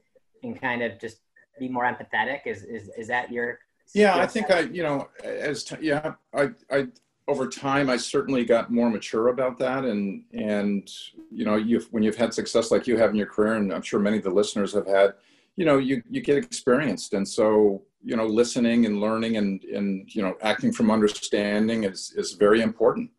and 0.42 0.58
kind 0.60 0.82
of 0.82 0.98
just 0.98 1.18
be 1.58 1.68
more 1.68 1.84
empathetic. 1.84 2.46
Is, 2.46 2.62
is, 2.64 2.90
is 2.96 3.08
that 3.08 3.30
your? 3.30 3.58
Yeah, 3.94 4.16
I 4.16 4.26
think 4.26 4.50
I, 4.50 4.60
you 4.60 4.82
know, 4.82 5.08
as, 5.22 5.64
t- 5.64 5.76
yeah, 5.80 6.14
I, 6.34 6.50
I, 6.70 6.86
over 7.26 7.46
time, 7.46 7.90
I 7.90 7.98
certainly 7.98 8.44
got 8.44 8.70
more 8.70 8.88
mature 8.88 9.28
about 9.28 9.58
that. 9.58 9.84
And, 9.84 10.24
and, 10.32 10.90
you 11.30 11.44
know, 11.44 11.56
you 11.56 11.84
when 11.90 12.02
you've 12.02 12.16
had 12.16 12.32
success 12.32 12.70
like 12.70 12.86
you 12.86 12.96
have 12.96 13.10
in 13.10 13.16
your 13.16 13.26
career, 13.26 13.54
and 13.54 13.72
I'm 13.72 13.82
sure 13.82 14.00
many 14.00 14.16
of 14.16 14.24
the 14.24 14.30
listeners 14.30 14.72
have 14.72 14.86
had, 14.86 15.12
you 15.58 15.64
know 15.64 15.78
you 15.78 16.00
you 16.08 16.20
get 16.20 16.38
experienced 16.38 17.14
and 17.14 17.26
so 17.26 17.82
you 18.00 18.16
know 18.16 18.26
listening 18.26 18.86
and 18.86 19.00
learning 19.00 19.38
and 19.38 19.64
and 19.64 20.14
you 20.14 20.22
know 20.22 20.34
acting 20.42 20.72
from 20.72 20.88
understanding 20.90 21.82
is 21.82 22.14
is 22.16 22.32
very 22.34 22.60
important 22.62 23.10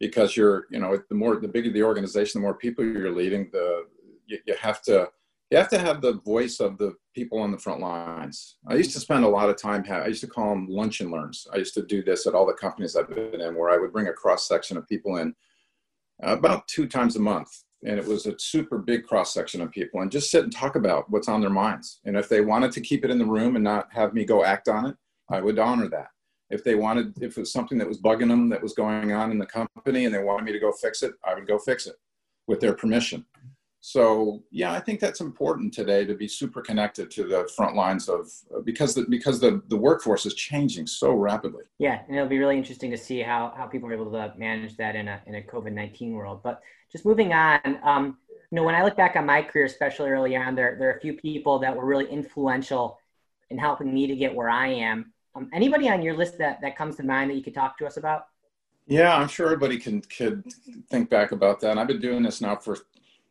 because 0.00 0.36
you're 0.36 0.66
you 0.70 0.80
know 0.80 0.98
the 1.08 1.14
more 1.14 1.36
the 1.36 1.46
bigger 1.46 1.70
the 1.70 1.82
organization 1.82 2.40
the 2.40 2.46
more 2.46 2.58
people 2.64 2.84
you're 2.84 3.18
leading 3.22 3.48
the 3.52 3.84
you, 4.26 4.38
you 4.46 4.56
have 4.60 4.82
to 4.82 5.08
you 5.50 5.58
have 5.58 5.68
to 5.68 5.78
have 5.78 6.00
the 6.00 6.14
voice 6.32 6.58
of 6.58 6.78
the 6.78 6.94
people 7.14 7.38
on 7.38 7.52
the 7.52 7.58
front 7.58 7.80
lines. 7.80 8.56
I 8.66 8.74
used 8.74 8.92
to 8.94 8.98
spend 8.98 9.24
a 9.24 9.28
lot 9.28 9.50
of 9.50 9.56
time. 9.56 9.84
I 9.88 10.06
used 10.06 10.22
to 10.22 10.26
call 10.26 10.48
them 10.48 10.66
lunch 10.68 11.00
and 11.00 11.12
learns. 11.12 11.46
I 11.52 11.58
used 11.58 11.74
to 11.74 11.82
do 11.84 12.02
this 12.02 12.26
at 12.26 12.34
all 12.34 12.46
the 12.46 12.54
companies 12.54 12.96
I've 12.96 13.08
been 13.10 13.40
in, 13.40 13.54
where 13.54 13.70
I 13.70 13.76
would 13.76 13.92
bring 13.92 14.08
a 14.08 14.12
cross 14.12 14.48
section 14.48 14.76
of 14.76 14.88
people 14.88 15.18
in 15.18 15.34
uh, 16.26 16.36
about 16.36 16.66
two 16.66 16.88
times 16.88 17.14
a 17.16 17.20
month, 17.20 17.50
and 17.84 17.98
it 17.98 18.06
was 18.06 18.26
a 18.26 18.38
super 18.38 18.78
big 18.78 19.04
cross 19.04 19.32
section 19.32 19.60
of 19.60 19.70
people 19.70 20.00
and 20.00 20.10
just 20.10 20.30
sit 20.30 20.42
and 20.42 20.52
talk 20.52 20.74
about 20.74 21.08
what's 21.10 21.28
on 21.28 21.40
their 21.40 21.50
minds. 21.50 22.00
And 22.04 22.16
if 22.16 22.28
they 22.28 22.40
wanted 22.40 22.72
to 22.72 22.80
keep 22.80 23.04
it 23.04 23.10
in 23.10 23.18
the 23.18 23.26
room 23.26 23.56
and 23.56 23.64
not 23.64 23.92
have 23.92 24.14
me 24.14 24.24
go 24.24 24.44
act 24.44 24.68
on 24.68 24.86
it 24.86 24.96
i 25.30 25.40
would 25.40 25.58
honor 25.58 25.88
that. 25.88 26.08
If 26.50 26.64
they 26.64 26.74
wanted 26.74 27.14
if 27.22 27.36
it 27.36 27.40
was 27.40 27.52
something 27.52 27.78
that 27.78 27.88
was 27.88 28.00
bugging 28.00 28.28
them 28.28 28.48
that 28.50 28.62
was 28.62 28.74
going 28.74 29.12
on 29.12 29.30
in 29.30 29.38
the 29.38 29.46
company 29.46 30.04
and 30.04 30.14
they 30.14 30.22
wanted 30.22 30.44
me 30.44 30.52
to 30.52 30.58
go 30.58 30.72
fix 30.72 31.02
it 31.02 31.12
i 31.24 31.34
would 31.34 31.46
go 31.46 31.58
fix 31.58 31.86
it 31.86 31.96
with 32.46 32.60
their 32.60 32.74
permission. 32.74 33.24
So 33.80 34.42
yeah 34.50 34.72
i 34.72 34.80
think 34.80 35.00
that's 35.00 35.20
important 35.20 35.74
today 35.74 36.04
to 36.06 36.14
be 36.14 36.28
super 36.28 36.62
connected 36.62 37.10
to 37.12 37.24
the 37.24 37.48
front 37.56 37.74
lines 37.76 38.08
of 38.08 38.30
because 38.64 38.94
the, 38.94 39.04
because 39.08 39.40
the, 39.40 39.62
the 39.68 39.76
workforce 39.76 40.24
is 40.24 40.34
changing 40.34 40.86
so 40.86 41.12
rapidly. 41.12 41.64
Yeah 41.78 42.00
and 42.06 42.16
it'll 42.16 42.28
be 42.28 42.38
really 42.38 42.56
interesting 42.56 42.90
to 42.92 42.98
see 42.98 43.20
how, 43.20 43.52
how 43.56 43.66
people 43.66 43.88
are 43.90 43.94
able 43.94 44.10
to 44.10 44.32
manage 44.38 44.76
that 44.76 44.96
in 44.96 45.08
a, 45.08 45.20
in 45.26 45.34
a 45.34 45.42
covid-19 45.42 46.12
world. 46.12 46.40
But 46.42 46.62
just 46.94 47.04
moving 47.04 47.32
on, 47.32 47.58
um, 47.82 48.18
you 48.50 48.56
know, 48.56 48.62
when 48.62 48.76
I 48.76 48.84
look 48.84 48.96
back 48.96 49.16
on 49.16 49.26
my 49.26 49.42
career, 49.42 49.64
especially 49.64 50.10
early 50.10 50.36
on, 50.36 50.54
there, 50.54 50.76
there 50.78 50.88
are 50.90 50.96
a 50.96 51.00
few 51.00 51.14
people 51.14 51.58
that 51.58 51.74
were 51.74 51.84
really 51.84 52.06
influential 52.06 53.00
in 53.50 53.58
helping 53.58 53.92
me 53.92 54.06
to 54.06 54.14
get 54.14 54.32
where 54.32 54.48
I 54.48 54.68
am. 54.68 55.12
Um, 55.34 55.50
anybody 55.52 55.88
on 55.88 56.02
your 56.02 56.16
list 56.16 56.38
that, 56.38 56.60
that 56.60 56.76
comes 56.76 56.94
to 56.96 57.02
mind 57.02 57.30
that 57.30 57.34
you 57.34 57.42
could 57.42 57.54
talk 57.54 57.76
to 57.78 57.86
us 57.86 57.96
about? 57.96 58.26
Yeah, 58.86 59.16
I'm 59.16 59.26
sure 59.26 59.46
everybody 59.46 59.76
can 59.78 60.02
could 60.02 60.44
think 60.88 61.10
back 61.10 61.32
about 61.32 61.58
that. 61.60 61.78
I've 61.78 61.88
been 61.88 62.00
doing 62.00 62.22
this 62.22 62.40
now 62.40 62.54
for 62.54 62.78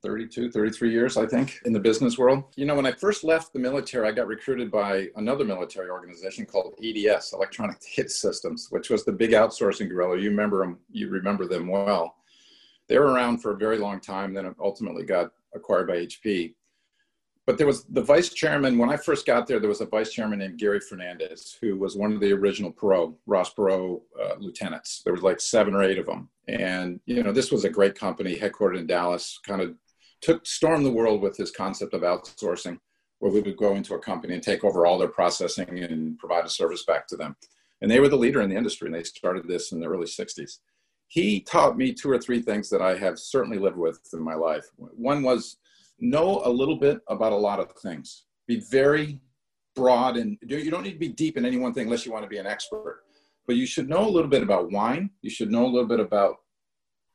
32, 0.01 0.51
33 0.51 0.91
years, 0.91 1.15
I 1.15 1.25
think, 1.25 1.61
in 1.63 1.71
the 1.71 1.79
business 1.79 2.17
world. 2.17 2.43
You 2.57 2.65
know, 2.65 2.75
when 2.75 2.85
I 2.85 2.91
first 2.91 3.23
left 3.23 3.53
the 3.53 3.59
military, 3.59 4.09
I 4.09 4.11
got 4.11 4.27
recruited 4.27 4.69
by 4.71 5.07
another 5.15 5.45
military 5.45 5.89
organization 5.89 6.45
called 6.45 6.73
EDS, 6.83 7.31
Electronic 7.31 7.77
Data 7.95 8.09
Systems, 8.09 8.67
which 8.71 8.89
was 8.89 9.05
the 9.05 9.13
big 9.13 9.31
outsourcing 9.31 9.87
gorilla. 9.87 10.17
You 10.17 10.31
remember 10.31 10.59
them, 10.59 10.79
you 10.91 11.07
remember 11.07 11.45
them 11.45 11.69
well. 11.69 12.15
They 12.89 12.99
were 12.99 13.11
around 13.11 13.39
for 13.39 13.51
a 13.51 13.57
very 13.57 13.77
long 13.77 13.99
time, 13.99 14.33
then 14.33 14.53
ultimately 14.59 15.03
got 15.03 15.31
acquired 15.55 15.87
by 15.87 16.05
HP. 16.05 16.53
But 17.45 17.57
there 17.57 17.67
was 17.67 17.83
the 17.85 18.01
vice 18.01 18.29
chairman, 18.29 18.77
when 18.77 18.89
I 18.89 18.95
first 18.95 19.25
got 19.25 19.47
there, 19.47 19.59
there 19.59 19.69
was 19.69 19.81
a 19.81 19.85
vice 19.85 20.13
chairman 20.13 20.39
named 20.39 20.59
Gary 20.59 20.79
Fernandes, 20.79 21.57
who 21.59 21.77
was 21.77 21.97
one 21.97 22.13
of 22.13 22.21
the 22.21 22.31
original 22.31 22.71
Perot, 22.71 23.13
Ross 23.25 23.53
Perot 23.53 24.01
uh, 24.21 24.35
lieutenants. 24.39 25.01
There 25.03 25.13
was 25.13 25.23
like 25.23 25.41
seven 25.41 25.73
or 25.73 25.83
eight 25.83 25.97
of 25.97 26.05
them. 26.05 26.29
And, 26.47 27.01
you 27.05 27.21
know, 27.21 27.33
this 27.33 27.51
was 27.51 27.65
a 27.65 27.69
great 27.69 27.95
company 27.95 28.37
headquartered 28.37 28.79
in 28.79 28.87
Dallas, 28.87 29.39
kind 29.45 29.61
of 29.61 29.75
took, 30.21 30.45
storm 30.45 30.83
the 30.83 30.91
world 30.91 31.21
with 31.21 31.35
this 31.35 31.51
concept 31.51 31.93
of 31.93 32.01
outsourcing, 32.01 32.79
where 33.19 33.31
we 33.31 33.41
would 33.41 33.57
go 33.57 33.75
into 33.75 33.95
a 33.95 33.99
company 33.99 34.35
and 34.35 34.43
take 34.43 34.63
over 34.63 34.85
all 34.85 34.97
their 34.97 35.09
processing 35.09 35.79
and 35.79 36.17
provide 36.17 36.45
a 36.45 36.49
service 36.49 36.85
back 36.85 37.07
to 37.07 37.17
them. 37.17 37.35
And 37.81 37.91
they 37.91 37.99
were 37.99 38.07
the 38.07 38.15
leader 38.15 38.41
in 38.41 38.49
the 38.49 38.55
industry, 38.55 38.87
and 38.87 38.95
they 38.95 39.03
started 39.03 39.49
this 39.49 39.73
in 39.73 39.81
the 39.81 39.87
early 39.87 40.07
60s 40.07 40.59
he 41.13 41.41
taught 41.41 41.77
me 41.77 41.93
two 41.93 42.09
or 42.09 42.17
three 42.17 42.41
things 42.41 42.71
that 42.71 42.81
I 42.81 42.97
have 42.97 43.19
certainly 43.19 43.59
lived 43.59 43.77
with 43.77 43.99
in 44.13 44.19
my 44.19 44.33
life. 44.33 44.65
One 44.77 45.21
was 45.21 45.57
know 45.99 46.41
a 46.43 46.49
little 46.49 46.75
bit 46.75 47.01
about 47.07 47.31
a 47.31 47.35
lot 47.35 47.59
of 47.59 47.71
things. 47.73 48.23
Be 48.47 48.61
very 48.71 49.19
broad 49.75 50.17
and 50.17 50.39
you 50.41 50.71
don't 50.71 50.81
need 50.81 50.93
to 50.93 50.97
be 50.97 51.09
deep 51.09 51.37
in 51.37 51.45
any 51.45 51.57
one 51.57 51.71
thing 51.71 51.83
unless 51.83 52.03
you 52.03 52.11
want 52.11 52.23
to 52.23 52.29
be 52.29 52.39
an 52.39 52.47
expert. 52.47 53.03
But 53.45 53.57
you 53.57 53.67
should 53.67 53.87
know 53.87 54.07
a 54.07 54.09
little 54.09 54.27
bit 54.27 54.41
about 54.41 54.71
wine. 54.71 55.11
You 55.21 55.29
should 55.29 55.51
know 55.51 55.67
a 55.67 55.69
little 55.69 55.87
bit 55.87 55.99
about 55.99 56.37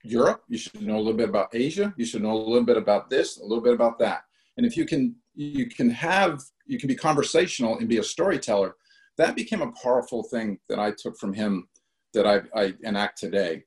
Europe. 0.04 0.44
You 0.48 0.58
should 0.58 0.80
know 0.80 0.94
a 0.94 1.02
little 1.02 1.14
bit 1.14 1.28
about 1.28 1.48
Asia. 1.52 1.92
You 1.96 2.04
should 2.04 2.22
know 2.22 2.36
a 2.36 2.38
little 2.38 2.62
bit 2.62 2.76
about 2.76 3.10
this, 3.10 3.38
a 3.38 3.42
little 3.42 3.64
bit 3.64 3.74
about 3.74 3.98
that. 3.98 4.22
And 4.56 4.64
if 4.64 4.76
you 4.76 4.86
can, 4.86 5.16
you 5.34 5.66
can 5.68 5.90
have, 5.90 6.40
you 6.66 6.78
can 6.78 6.86
be 6.86 6.94
conversational 6.94 7.78
and 7.78 7.88
be 7.88 7.98
a 7.98 8.04
storyteller. 8.04 8.76
That 9.16 9.34
became 9.34 9.60
a 9.60 9.72
powerful 9.72 10.22
thing 10.22 10.60
that 10.68 10.78
I 10.78 10.92
took 10.92 11.18
from 11.18 11.32
him 11.32 11.66
that 12.14 12.28
I, 12.28 12.42
I 12.54 12.74
enact 12.84 13.18
today 13.18 13.64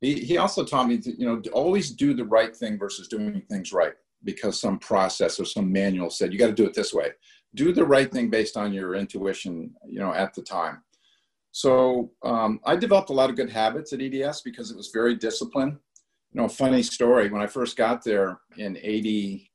he, 0.00 0.14
he 0.20 0.38
also 0.38 0.64
taught 0.64 0.88
me 0.88 0.98
to, 0.98 1.18
you 1.18 1.26
know, 1.26 1.42
always 1.52 1.90
do 1.90 2.14
the 2.14 2.24
right 2.24 2.56
thing 2.56 2.78
versus 2.78 3.08
doing 3.08 3.42
things 3.50 3.72
right 3.72 3.92
because 4.24 4.60
some 4.60 4.78
process 4.78 5.38
or 5.38 5.44
some 5.44 5.70
manual 5.70 6.10
said 6.10 6.32
you 6.32 6.38
got 6.38 6.46
to 6.46 6.52
do 6.52 6.66
it 6.66 6.74
this 6.74 6.92
way. 6.92 7.10
Do 7.54 7.72
the 7.72 7.84
right 7.84 8.10
thing 8.10 8.30
based 8.30 8.56
on 8.56 8.72
your 8.72 8.94
intuition, 8.94 9.74
you 9.86 9.98
know, 9.98 10.12
at 10.12 10.34
the 10.34 10.42
time. 10.42 10.82
So 11.52 12.12
um, 12.22 12.60
I 12.64 12.76
developed 12.76 13.10
a 13.10 13.14
lot 13.14 13.28
of 13.28 13.36
good 13.36 13.50
habits 13.50 13.92
at 13.92 14.00
EDS 14.00 14.42
because 14.42 14.70
it 14.70 14.76
was 14.76 14.90
very 14.92 15.16
disciplined. 15.16 15.78
you 16.32 16.40
know, 16.40 16.48
funny 16.48 16.82
story. 16.82 17.28
When 17.28 17.42
I 17.42 17.46
first 17.46 17.76
got 17.76 18.04
there 18.04 18.38
in 18.56 18.78
80, 18.80 19.50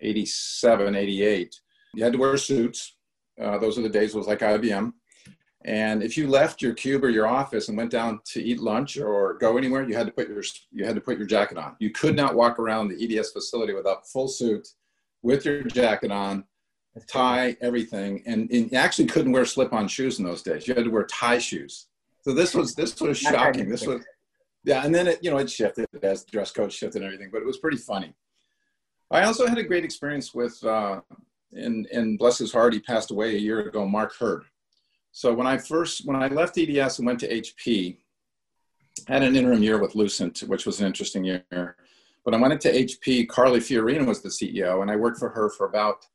87, 0.00 0.94
88, 0.94 1.60
you 1.94 2.04
had 2.04 2.12
to 2.14 2.18
wear 2.18 2.36
suits. 2.36 2.96
Uh, 3.40 3.58
those 3.58 3.78
are 3.78 3.82
the 3.82 3.88
days 3.88 4.14
it 4.14 4.18
was 4.18 4.26
like 4.26 4.40
IBM. 4.40 4.92
And 5.68 6.02
if 6.02 6.16
you 6.16 6.28
left 6.28 6.62
your 6.62 6.72
cube 6.72 7.04
or 7.04 7.10
your 7.10 7.26
office 7.26 7.68
and 7.68 7.76
went 7.76 7.90
down 7.90 8.20
to 8.32 8.42
eat 8.42 8.58
lunch 8.58 8.96
or 8.96 9.34
go 9.34 9.58
anywhere, 9.58 9.86
you 9.86 9.94
had 9.94 10.06
to 10.06 10.12
put 10.12 10.26
your 10.26 10.42
you 10.72 10.86
had 10.86 10.94
to 10.94 11.00
put 11.02 11.18
your 11.18 11.26
jacket 11.26 11.58
on. 11.58 11.76
You 11.78 11.90
could 11.90 12.16
not 12.16 12.34
walk 12.34 12.58
around 12.58 12.88
the 12.88 13.18
EDS 13.18 13.32
facility 13.32 13.74
without 13.74 14.08
full 14.08 14.28
suit, 14.28 14.66
with 15.20 15.44
your 15.44 15.64
jacket 15.64 16.10
on, 16.10 16.44
tie, 17.06 17.54
everything, 17.60 18.22
and, 18.24 18.50
and 18.50 18.72
you 18.72 18.78
actually 18.78 19.08
couldn't 19.08 19.30
wear 19.30 19.44
slip-on 19.44 19.88
shoes 19.88 20.18
in 20.18 20.24
those 20.24 20.42
days. 20.42 20.66
You 20.66 20.74
had 20.74 20.84
to 20.84 20.90
wear 20.90 21.04
tie 21.04 21.38
shoes. 21.38 21.88
So 22.22 22.32
this 22.32 22.54
was 22.54 22.74
this 22.74 22.98
was 22.98 23.18
shocking. 23.18 23.68
This 23.68 23.86
was 23.86 24.02
yeah, 24.64 24.86
and 24.86 24.94
then 24.94 25.06
it 25.06 25.18
you 25.20 25.30
know 25.30 25.36
it 25.36 25.50
shifted 25.50 25.86
as 26.02 26.24
dress 26.24 26.50
code 26.50 26.72
shifted 26.72 27.02
and 27.02 27.12
everything, 27.12 27.28
but 27.30 27.42
it 27.42 27.46
was 27.46 27.58
pretty 27.58 27.76
funny. 27.76 28.14
I 29.10 29.24
also 29.24 29.46
had 29.46 29.58
a 29.58 29.64
great 29.64 29.84
experience 29.84 30.32
with, 30.32 30.64
uh, 30.64 31.02
and 31.52 31.86
and 31.92 32.18
bless 32.18 32.38
his 32.38 32.54
heart, 32.54 32.72
he 32.72 32.80
passed 32.80 33.10
away 33.10 33.36
a 33.36 33.38
year 33.38 33.60
ago. 33.60 33.86
Mark 33.86 34.14
Hurd. 34.18 34.44
So 35.18 35.34
when 35.34 35.48
I 35.48 35.58
first 35.58 36.06
when 36.06 36.14
I 36.14 36.28
left 36.28 36.58
EDS 36.58 37.00
and 37.00 37.06
went 37.06 37.18
to 37.18 37.28
HP, 37.28 37.96
I 39.08 39.14
had 39.14 39.24
an 39.24 39.34
interim 39.34 39.64
year 39.64 39.80
with 39.80 39.96
Lucent, 39.96 40.44
which 40.46 40.64
was 40.64 40.78
an 40.78 40.86
interesting 40.86 41.24
year. 41.24 41.74
But 42.24 42.34
I 42.34 42.36
went 42.36 42.52
into 42.52 42.68
HP. 42.68 43.26
Carly 43.26 43.58
Fiorina 43.58 44.06
was 44.06 44.22
the 44.22 44.28
CEO, 44.28 44.80
and 44.80 44.88
I 44.88 44.94
worked 44.94 45.18
for 45.18 45.28
her 45.30 45.50
for 45.50 45.66
about 45.66 46.06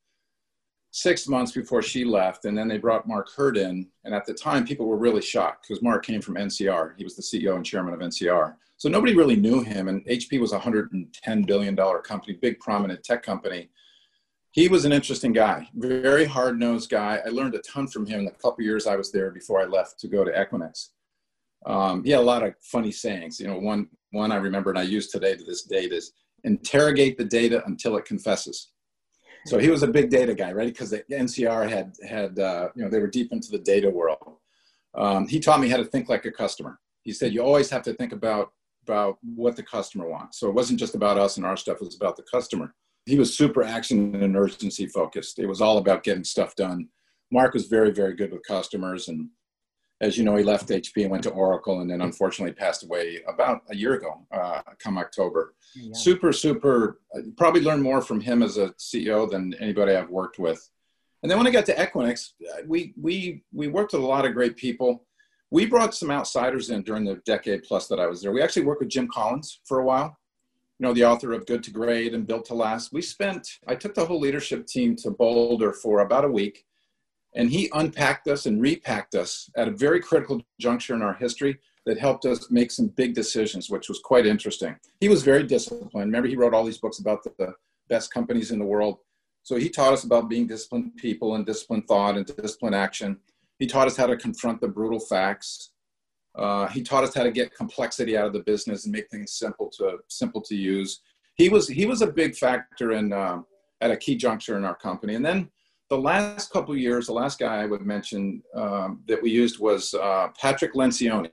six 0.92 1.28
months 1.28 1.52
before 1.52 1.82
she 1.82 2.06
left. 2.06 2.46
And 2.46 2.58
then 2.58 2.70
they 2.70 2.78
brought 2.78 3.06
Mark 3.06 3.28
Hurd 3.36 3.58
in. 3.58 3.90
And 4.06 4.16
at 4.16 4.26
the 4.26 4.34
time, 4.34 4.66
people 4.66 4.86
were 4.86 4.96
really 4.96 5.22
shocked 5.22 5.68
because 5.68 5.84
Mark 5.84 6.06
came 6.06 6.22
from 6.22 6.36
NCR. 6.36 6.94
He 6.98 7.04
was 7.04 7.18
the 7.18 7.24
CEO 7.24 7.58
and 7.58 7.66
chairman 7.66 7.94
of 7.94 8.00
NCR. 8.00 8.56
So 8.78 8.88
nobody 8.88 9.18
really 9.18 9.36
knew 9.36 9.60
him. 9.60 9.90
And 9.90 10.06
HP 10.06 10.40
was 10.40 10.54
a 10.54 10.60
$110 10.60 11.46
billion 11.46 11.76
company, 11.76 12.38
big, 12.42 12.58
prominent 12.62 13.04
tech 13.04 13.22
company. 13.22 13.70
He 14.54 14.68
was 14.68 14.86
an 14.86 14.94
interesting 14.94 15.34
guy, 15.34 15.68
very 15.74 16.26
hard 16.26 16.60
nosed 16.60 16.92
guy. 16.92 17.20
I 17.26 17.30
learned 17.30 17.56
a 17.56 17.60
ton 17.60 17.88
from 17.88 18.06
him 18.06 18.20
in 18.20 18.26
the 18.26 18.32
couple 18.32 18.64
years 18.64 18.86
I 18.86 18.96
was 18.96 19.12
there 19.12 19.32
before 19.32 19.60
I 19.60 19.66
left 19.66 20.00
to 20.02 20.08
go 20.08 20.24
to 20.24 20.32
Equinix. 20.32 20.90
Um, 21.66 22.04
he 22.04 22.12
had 22.12 22.20
a 22.20 22.24
lot 22.24 22.44
of 22.44 22.54
funny 22.62 22.92
sayings. 22.92 23.40
You 23.40 23.48
know, 23.48 23.58
one, 23.58 23.88
one 24.12 24.32
I 24.32 24.36
remember 24.36 24.70
and 24.70 24.78
I 24.78 24.84
use 24.84 25.08
today 25.08 25.36
to 25.36 25.44
this 25.44 25.64
date 25.64 25.92
is 25.92 26.12
interrogate 26.44 27.18
the 27.18 27.26
data 27.26 27.64
until 27.66 27.98
it 27.98 28.06
confesses. 28.06 28.70
So 29.48 29.58
he 29.58 29.72
was 29.72 29.82
a 29.82 29.88
big 29.88 30.12
data 30.12 30.36
guy, 30.36 30.52
right? 30.52 30.72
Because 30.72 30.92
the 30.92 31.04
NCR 31.12 31.68
had 31.68 31.96
had 32.08 32.38
uh, 32.38 32.70
you 32.76 32.84
know 32.84 32.92
they 32.92 33.00
were 33.00 33.08
deep 33.08 33.32
into 33.32 33.50
the 33.50 33.58
data 33.58 33.90
world. 33.90 34.38
Um, 34.96 35.28
he 35.28 35.40
taught 35.40 35.62
me 35.62 35.68
how 35.68 35.78
to 35.78 35.86
think 35.86 36.10
like 36.10 36.26
a 36.26 36.32
customer. 36.32 36.80
He 37.02 37.12
said 37.12 37.34
you 37.34 37.42
always 37.42 37.72
have 37.72 37.82
to 37.84 37.94
think 37.94 38.14
about 38.14 38.52
about 38.84 39.18
what 39.22 39.56
the 39.56 39.64
customer 39.64 40.08
wants. 40.08 40.40
So 40.40 40.48
it 40.48 40.54
wasn't 40.54 40.80
just 40.80 40.96
about 40.96 41.18
us 41.18 41.38
and 41.38 41.46
our 41.46 41.58
stuff; 41.58 41.78
it 41.82 41.86
was 41.86 41.96
about 41.96 42.18
the 42.18 42.24
customer. 42.24 42.76
He 43.06 43.18
was 43.18 43.36
super 43.36 43.64
action 43.64 44.16
and 44.16 44.36
urgency 44.36 44.88
focused. 44.88 45.40
It 45.40 45.48
was 45.48 45.62
all 45.62 45.78
about 45.78 46.04
getting 46.04 46.24
stuff 46.24 46.56
done. 46.56 46.90
Mark 47.32 47.54
was 47.54 47.68
very 47.68 47.92
very 47.92 48.16
good 48.16 48.32
with 48.32 48.44
customers 48.48 49.08
and 49.08 49.30
as 50.04 50.18
you 50.18 50.26
know, 50.26 50.36
he 50.36 50.44
left 50.44 50.68
HP 50.68 51.04
and 51.04 51.12
went 51.12 51.24
to 51.24 51.30
Oracle, 51.30 51.80
and 51.80 51.90
then 51.90 52.02
unfortunately 52.02 52.54
passed 52.54 52.84
away 52.84 53.24
about 53.26 53.62
a 53.70 53.76
year 53.76 53.94
ago, 53.94 54.28
uh, 54.34 54.62
come 54.78 54.98
October. 54.98 55.56
Yeah. 55.76 55.94
Super, 55.94 56.34
super. 56.34 57.00
Probably 57.38 57.62
learned 57.62 57.84
more 57.84 58.02
from 58.02 58.20
him 58.20 58.44
as 58.44 58.58
a 58.58 58.70
CEO 58.72 59.32
than 59.32 59.54
anybody 59.62 59.96
I've 59.96 60.10
worked 60.10 60.40
with. 60.40 60.70
And 61.22 61.32
then 61.32 61.38
when 61.38 61.48
I 61.48 61.52
got 61.52 61.66
to 61.68 61.76
Equinix, 61.76 62.32
we 62.68 62.94
we 63.02 63.44
we 63.54 63.70
worked 63.70 63.94
with 63.94 64.02
a 64.02 64.06
lot 64.06 64.26
of 64.26 64.34
great 64.34 64.58
people. 64.58 65.06
We 65.52 65.66
brought 65.66 65.96
some 65.96 66.12
outsiders 66.12 66.70
in 66.70 66.82
during 66.82 67.06
the 67.06 67.22
decade 67.26 67.64
plus 67.64 67.88
that 67.88 68.00
I 68.00 68.08
was 68.08 68.22
there. 68.22 68.34
We 68.34 68.42
actually 68.42 68.66
worked 68.66 68.82
with 68.82 68.90
Jim 68.90 69.08
Collins 69.08 69.62
for 69.66 69.80
a 69.80 69.86
while. 69.86 70.18
Know, 70.84 70.94
the 70.94 71.06
author 71.06 71.32
of 71.32 71.46
Good 71.46 71.63
to 71.63 71.72
Great 71.72 72.13
and 72.13 72.28
Built 72.28 72.44
to 72.48 72.56
Last. 72.56 72.92
We 72.92 73.02
spent. 73.02 73.60
I 73.66 73.74
took 73.74 73.96
the 73.96 74.06
whole 74.06 74.20
leadership 74.20 74.68
team 74.68 74.98
to 74.98 75.12
Boulder 75.12 75.72
for 75.72 76.02
about 76.02 76.25
a 76.25 76.30
week 76.30 76.66
and 77.36 77.50
he 77.50 77.70
unpacked 77.74 78.28
us 78.28 78.46
and 78.46 78.62
repacked 78.62 79.16
us 79.16 79.50
at 79.56 79.70
a 79.70 79.72
very 79.72 80.02
critical 80.02 80.42
juncture 80.60 80.94
in 80.94 81.02
our 81.02 81.13
history 81.13 81.58
that 81.86 81.98
helped 81.98 82.25
us 82.25 82.52
make 82.52 82.70
some 82.70 82.88
big 82.88 83.13
decisions, 83.13 83.70
which 83.70 83.88
was 83.88 84.00
quite 84.00 84.25
interesting. 84.25 84.75
He 85.00 85.10
was 85.10 85.24
very 85.24 85.44
disciplined. 85.44 85.92
Remember, 85.96 86.28
he 86.28 86.36
wrote 86.36 86.54
all 86.54 86.66
these 86.66 86.78
books 86.78 87.00
about 87.00 87.24
the 87.24 87.54
best 87.90 88.13
companies 88.13 88.52
in 88.52 88.60
the 88.60 88.66
world. 88.66 88.98
So 89.44 89.56
he 89.56 89.70
taught 89.70 89.94
us 89.94 90.04
about 90.04 90.30
being 90.30 90.48
disciplined 90.48 90.98
people 90.98 91.36
and 91.36 91.46
disciplined 91.46 91.88
thought 91.88 92.18
and 92.18 92.25
disciplined 92.25 92.75
action. 92.75 93.20
He 93.58 93.68
taught 93.68 93.88
us 93.88 93.98
how 93.98 94.08
to 94.08 94.18
confront 94.18 94.62
the 94.62 94.68
brutal 94.68 95.00
facts. 95.00 95.72
Uh, 96.36 96.68
he 96.68 96.82
taught 96.82 97.04
us 97.04 97.13
how 97.13 97.24
to 97.24 97.32
get 97.32 97.56
complexity 97.56 98.18
out 98.18 98.25
of 98.25 98.34
the 98.34 98.40
business 98.40 98.86
and 98.86 98.92
make 98.92 99.10
things 99.10 99.34
simple 99.34 99.70
to 99.70 99.98
simple 100.10 100.42
to 100.42 100.56
use. 100.56 101.02
He 101.36 101.50
was 101.50 101.68
he 101.68 101.86
was 101.86 102.02
a 102.02 102.08
big 102.08 102.36
factor 102.36 102.94
in 102.94 103.13
uh, 103.13 103.42
at 103.82 103.92
a 103.92 103.98
key 103.98 104.16
juncture 104.16 104.58
in 104.58 104.63
our 104.63 104.75
company. 104.75 105.16
And 105.16 105.25
then 105.25 105.50
the 105.90 105.98
last 105.98 106.52
couple 106.52 106.75
years, 106.75 107.08
the 107.08 107.13
last 107.13 107.38
guy 107.38 107.62
I 107.62 107.66
would 107.66 107.86
mention 107.86 108.42
um, 108.56 109.04
that 109.08 109.22
we 109.22 109.30
used 109.30 109.60
was 109.60 109.94
uh, 109.94 110.30
Patrick 110.40 110.74
Lencioni. 110.74 111.30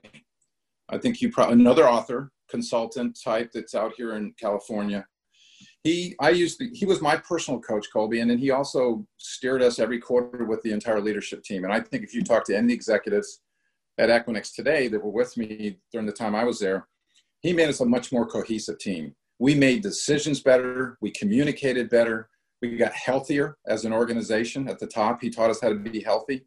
I 0.89 0.97
think 0.97 1.21
you 1.21 1.31
probably 1.31 1.53
another 1.53 1.87
author, 1.87 2.31
consultant 2.49 3.17
type 3.23 3.51
that's 3.53 3.73
out 3.73 3.93
here 3.95 4.15
in 4.15 4.33
California. 4.39 5.05
He, 5.83 6.15
I 6.19 6.29
used, 6.29 6.59
the, 6.59 6.69
he 6.73 6.85
was 6.85 7.01
my 7.01 7.17
personal 7.17 7.59
coach, 7.59 7.87
Colby, 7.91 8.19
and 8.19 8.29
then 8.29 8.37
he 8.37 8.51
also 8.51 9.03
steered 9.17 9.63
us 9.63 9.79
every 9.79 9.99
quarter 9.99 10.45
with 10.45 10.61
the 10.61 10.71
entire 10.71 11.01
leadership 11.01 11.43
team. 11.43 11.63
And 11.63 11.73
I 11.73 11.79
think 11.79 12.03
if 12.03 12.13
you 12.13 12.21
talk 12.21 12.45
to 12.45 12.55
any 12.55 12.71
executives 12.71 13.39
at 14.01 14.09
Equinix 14.09 14.53
today 14.53 14.87
that 14.87 15.01
were 15.01 15.11
with 15.11 15.37
me 15.37 15.77
during 15.91 16.07
the 16.07 16.11
time 16.11 16.35
I 16.35 16.43
was 16.43 16.59
there, 16.59 16.87
he 17.41 17.53
made 17.53 17.69
us 17.69 17.81
a 17.81 17.85
much 17.85 18.11
more 18.11 18.25
cohesive 18.25 18.79
team. 18.79 19.15
We 19.37 19.53
made 19.53 19.83
decisions 19.83 20.41
better, 20.41 20.97
we 21.01 21.11
communicated 21.11 21.89
better, 21.89 22.29
we 22.61 22.77
got 22.77 22.93
healthier 22.93 23.57
as 23.67 23.85
an 23.85 23.93
organization 23.93 24.67
at 24.67 24.79
the 24.79 24.87
top. 24.87 25.21
He 25.21 25.29
taught 25.29 25.51
us 25.51 25.61
how 25.61 25.69
to 25.69 25.75
be 25.75 26.01
healthy. 26.01 26.45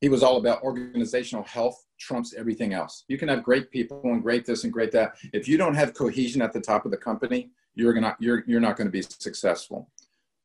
He 0.00 0.08
was 0.08 0.22
all 0.22 0.38
about 0.38 0.62
organizational 0.62 1.44
health 1.44 1.86
trumps 1.98 2.34
everything 2.34 2.74
else. 2.74 3.04
You 3.08 3.18
can 3.18 3.28
have 3.28 3.42
great 3.42 3.70
people 3.70 4.00
and 4.04 4.22
great 4.22 4.44
this 4.44 4.64
and 4.64 4.72
great 4.72 4.92
that. 4.92 5.16
If 5.32 5.48
you 5.48 5.56
don't 5.56 5.74
have 5.74 5.94
cohesion 5.94 6.42
at 6.42 6.52
the 6.52 6.60
top 6.60 6.84
of 6.84 6.90
the 6.90 6.98
company, 6.98 7.50
you're 7.74 7.94
gonna 7.94 8.16
you're 8.20 8.42
you're 8.46 8.60
not 8.60 8.76
going 8.76 8.86
to 8.86 8.92
be 8.92 9.02
successful. 9.02 9.90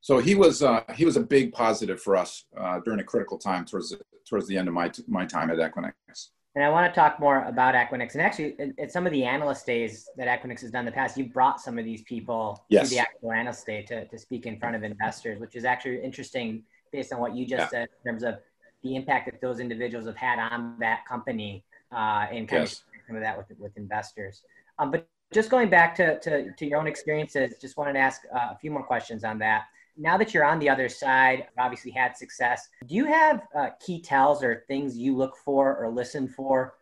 So 0.00 0.18
he 0.18 0.34
was 0.34 0.62
uh, 0.62 0.82
he 0.94 1.04
was 1.04 1.16
a 1.16 1.20
big 1.20 1.52
positive 1.52 2.00
for 2.00 2.16
us 2.16 2.44
uh, 2.58 2.80
during 2.80 3.00
a 3.00 3.04
critical 3.04 3.38
time 3.38 3.64
towards 3.64 3.90
the, 3.90 4.00
towards 4.28 4.46
the 4.48 4.56
end 4.56 4.68
of 4.68 4.74
my 4.74 4.90
my 5.06 5.26
time 5.26 5.50
at 5.50 5.58
Equinix. 5.58 6.30
And 6.54 6.62
I 6.62 6.68
want 6.68 6.92
to 6.92 7.00
talk 7.00 7.18
more 7.18 7.44
about 7.44 7.74
Equinix. 7.74 8.12
And 8.12 8.20
actually, 8.20 8.56
at 8.78 8.92
some 8.92 9.06
of 9.06 9.12
the 9.12 9.24
analyst 9.24 9.64
days 9.64 10.08
that 10.18 10.28
Equinix 10.28 10.60
has 10.60 10.70
done 10.70 10.80
in 10.80 10.86
the 10.86 10.92
past, 10.92 11.16
you 11.16 11.24
brought 11.24 11.60
some 11.60 11.78
of 11.78 11.84
these 11.84 12.02
people 12.02 12.62
yes. 12.68 12.88
to 12.88 12.94
the 12.94 13.00
actual 13.00 13.32
analyst 13.32 13.64
day 13.64 13.82
to, 13.84 14.06
to 14.06 14.18
speak 14.18 14.44
in 14.44 14.58
front 14.58 14.76
of 14.76 14.82
investors, 14.82 15.40
which 15.40 15.56
is 15.56 15.64
actually 15.64 16.02
interesting 16.02 16.62
based 16.92 17.10
on 17.12 17.20
what 17.20 17.34
you 17.34 17.46
just 17.46 17.60
yeah. 17.60 17.68
said 17.68 17.88
in 18.04 18.12
terms 18.12 18.22
of 18.22 18.36
the 18.82 18.96
impact 18.96 19.30
that 19.30 19.40
those 19.40 19.60
individuals 19.60 20.06
have 20.06 20.16
had 20.16 20.38
on 20.38 20.76
that 20.78 21.06
company 21.06 21.64
uh, 21.90 22.26
and 22.30 22.48
kind 22.48 22.62
yes. 22.62 22.72
of 22.72 22.78
some 23.06 23.16
of 23.16 23.22
that 23.22 23.38
with, 23.38 23.46
with 23.58 23.74
investors. 23.78 24.42
Um, 24.78 24.90
but 24.90 25.08
just 25.32 25.48
going 25.48 25.70
back 25.70 25.94
to, 25.94 26.18
to, 26.20 26.52
to, 26.52 26.66
your 26.66 26.78
own 26.78 26.86
experiences, 26.86 27.54
just 27.60 27.78
wanted 27.78 27.94
to 27.94 27.98
ask 28.00 28.20
uh, 28.34 28.48
a 28.50 28.58
few 28.60 28.70
more 28.70 28.82
questions 28.82 29.24
on 29.24 29.38
that 29.38 29.62
now 29.96 30.16
that 30.16 30.32
you're 30.32 30.44
on 30.44 30.58
the 30.58 30.68
other 30.68 30.88
side, 30.88 31.46
obviously 31.58 31.90
had 31.90 32.16
success, 32.16 32.68
do 32.86 32.94
you 32.94 33.04
have 33.04 33.42
uh, 33.56 33.70
key 33.84 34.00
tells 34.00 34.42
or 34.42 34.64
things 34.68 34.96
you 34.96 35.16
look 35.16 35.36
for 35.44 35.76
or 35.76 35.90
listen 35.90 36.28
for 36.28 36.74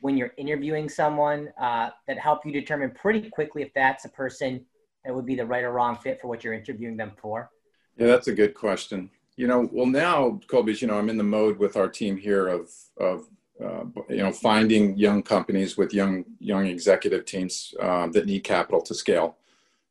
when 0.00 0.16
you're 0.16 0.32
interviewing 0.36 0.88
someone 0.88 1.48
uh, 1.60 1.90
that 2.06 2.18
help 2.18 2.44
you 2.44 2.52
determine 2.52 2.90
pretty 2.90 3.28
quickly 3.30 3.62
if 3.62 3.72
that's 3.74 4.04
a 4.04 4.08
person 4.10 4.64
that 5.04 5.14
would 5.14 5.26
be 5.26 5.34
the 5.34 5.44
right 5.44 5.64
or 5.64 5.72
wrong 5.72 5.96
fit 5.96 6.20
for 6.20 6.28
what 6.28 6.44
you're 6.44 6.54
interviewing 6.54 6.96
them 6.96 7.12
for? 7.16 7.50
Yeah, 7.96 8.06
that's 8.06 8.28
a 8.28 8.32
good 8.32 8.54
question. 8.54 9.10
You 9.36 9.46
know, 9.46 9.68
well 9.72 9.86
now, 9.86 10.40
Colby, 10.48 10.74
you 10.74 10.86
know, 10.86 10.98
I'm 10.98 11.08
in 11.08 11.16
the 11.16 11.24
mode 11.24 11.58
with 11.58 11.76
our 11.76 11.88
team 11.88 12.16
here 12.16 12.48
of 12.48 12.70
of 12.98 13.28
uh, 13.64 13.84
you 14.08 14.18
know 14.18 14.32
finding 14.32 14.96
young 14.96 15.22
companies 15.22 15.76
with 15.76 15.94
young 15.94 16.24
young 16.38 16.66
executive 16.66 17.24
teams 17.24 17.74
uh, 17.80 18.08
that 18.08 18.26
need 18.26 18.44
capital 18.44 18.80
to 18.82 18.94
scale. 18.94 19.36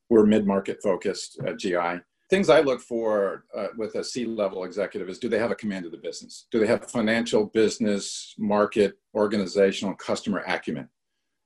We're 0.10 0.26
mid 0.26 0.46
market 0.46 0.82
focused 0.82 1.40
at 1.46 1.58
GI 1.58 2.02
things 2.30 2.50
I 2.50 2.60
look 2.62 2.82
for 2.82 3.46
uh, 3.56 3.68
with 3.78 3.96
a 3.96 4.04
C-level 4.04 4.64
executive 4.66 5.10
is 5.10 5.20
do 5.20 5.30
they 5.30 5.40
have 5.40 5.52
a 5.52 5.56
command 5.56 5.86
of 5.86 5.92
the 5.92 5.98
business? 5.98 6.48
Do 6.52 6.60
they 6.60 6.68
have 6.68 6.90
financial, 6.90 7.46
business, 7.46 8.36
market, 8.38 8.98
organizational, 9.16 9.96
customer 9.96 10.44
acumen? 10.48 10.90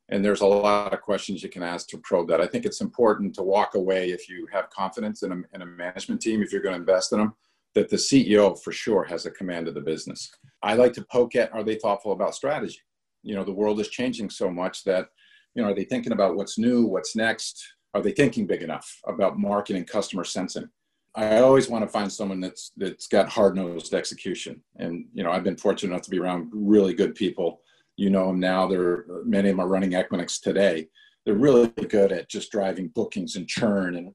And 0.09 0.25
there's 0.25 0.41
a 0.41 0.45
lot 0.45 0.93
of 0.93 1.01
questions 1.01 1.41
you 1.41 1.49
can 1.49 1.63
ask 1.63 1.87
to 1.89 1.97
probe 1.99 2.27
that. 2.29 2.41
I 2.41 2.47
think 2.47 2.65
it's 2.65 2.81
important 2.81 3.33
to 3.35 3.43
walk 3.43 3.75
away 3.75 4.09
if 4.09 4.27
you 4.27 4.47
have 4.51 4.69
confidence 4.69 5.23
in 5.23 5.31
a, 5.31 5.35
in 5.53 5.61
a 5.61 5.65
management 5.65 6.21
team, 6.21 6.41
if 6.41 6.51
you're 6.51 6.61
going 6.61 6.75
to 6.75 6.79
invest 6.79 7.13
in 7.13 7.19
them, 7.19 7.33
that 7.75 7.89
the 7.89 7.95
CEO 7.95 8.61
for 8.61 8.73
sure 8.73 9.05
has 9.05 9.25
a 9.25 9.31
command 9.31 9.69
of 9.69 9.73
the 9.73 9.81
business. 9.81 10.29
I 10.61 10.73
like 10.73 10.93
to 10.93 11.05
poke 11.05 11.35
at 11.35 11.53
are 11.53 11.63
they 11.63 11.75
thoughtful 11.75 12.11
about 12.11 12.35
strategy? 12.35 12.79
You 13.23 13.35
know, 13.35 13.45
the 13.45 13.53
world 13.53 13.79
is 13.79 13.87
changing 13.87 14.29
so 14.31 14.49
much 14.49 14.83
that, 14.83 15.07
you 15.55 15.61
know, 15.61 15.69
are 15.69 15.75
they 15.75 15.85
thinking 15.85 16.11
about 16.11 16.35
what's 16.35 16.57
new, 16.57 16.85
what's 16.85 17.15
next? 17.15 17.63
Are 17.93 18.01
they 18.01 18.11
thinking 18.11 18.47
big 18.47 18.61
enough 18.61 18.99
about 19.07 19.39
marketing 19.39 19.83
customer 19.83 20.23
sensing 20.23 20.69
i 21.15 21.39
always 21.39 21.69
want 21.69 21.83
to 21.83 21.91
find 21.91 22.11
someone 22.11 22.39
that's 22.39 22.71
that's 22.77 23.07
got 23.07 23.29
hard-nosed 23.29 23.93
execution 23.93 24.61
and 24.77 25.05
you 25.13 25.23
know 25.23 25.31
i've 25.31 25.43
been 25.43 25.57
fortunate 25.57 25.91
enough 25.91 26.03
to 26.03 26.11
be 26.11 26.19
around 26.19 26.49
really 26.53 26.93
good 26.93 27.15
people 27.15 27.61
you 27.97 28.09
know 28.09 28.27
them 28.27 28.39
now 28.39 28.67
there 28.67 29.05
many 29.25 29.49
of 29.49 29.57
them 29.57 29.65
are 29.65 29.69
running 29.69 29.91
equinix 29.91 30.41
today 30.41 30.87
they're 31.25 31.35
really 31.35 31.67
good 31.67 32.11
at 32.11 32.29
just 32.29 32.51
driving 32.51 32.87
bookings 32.89 33.35
and 33.35 33.47
churn 33.47 33.95
and 33.95 34.13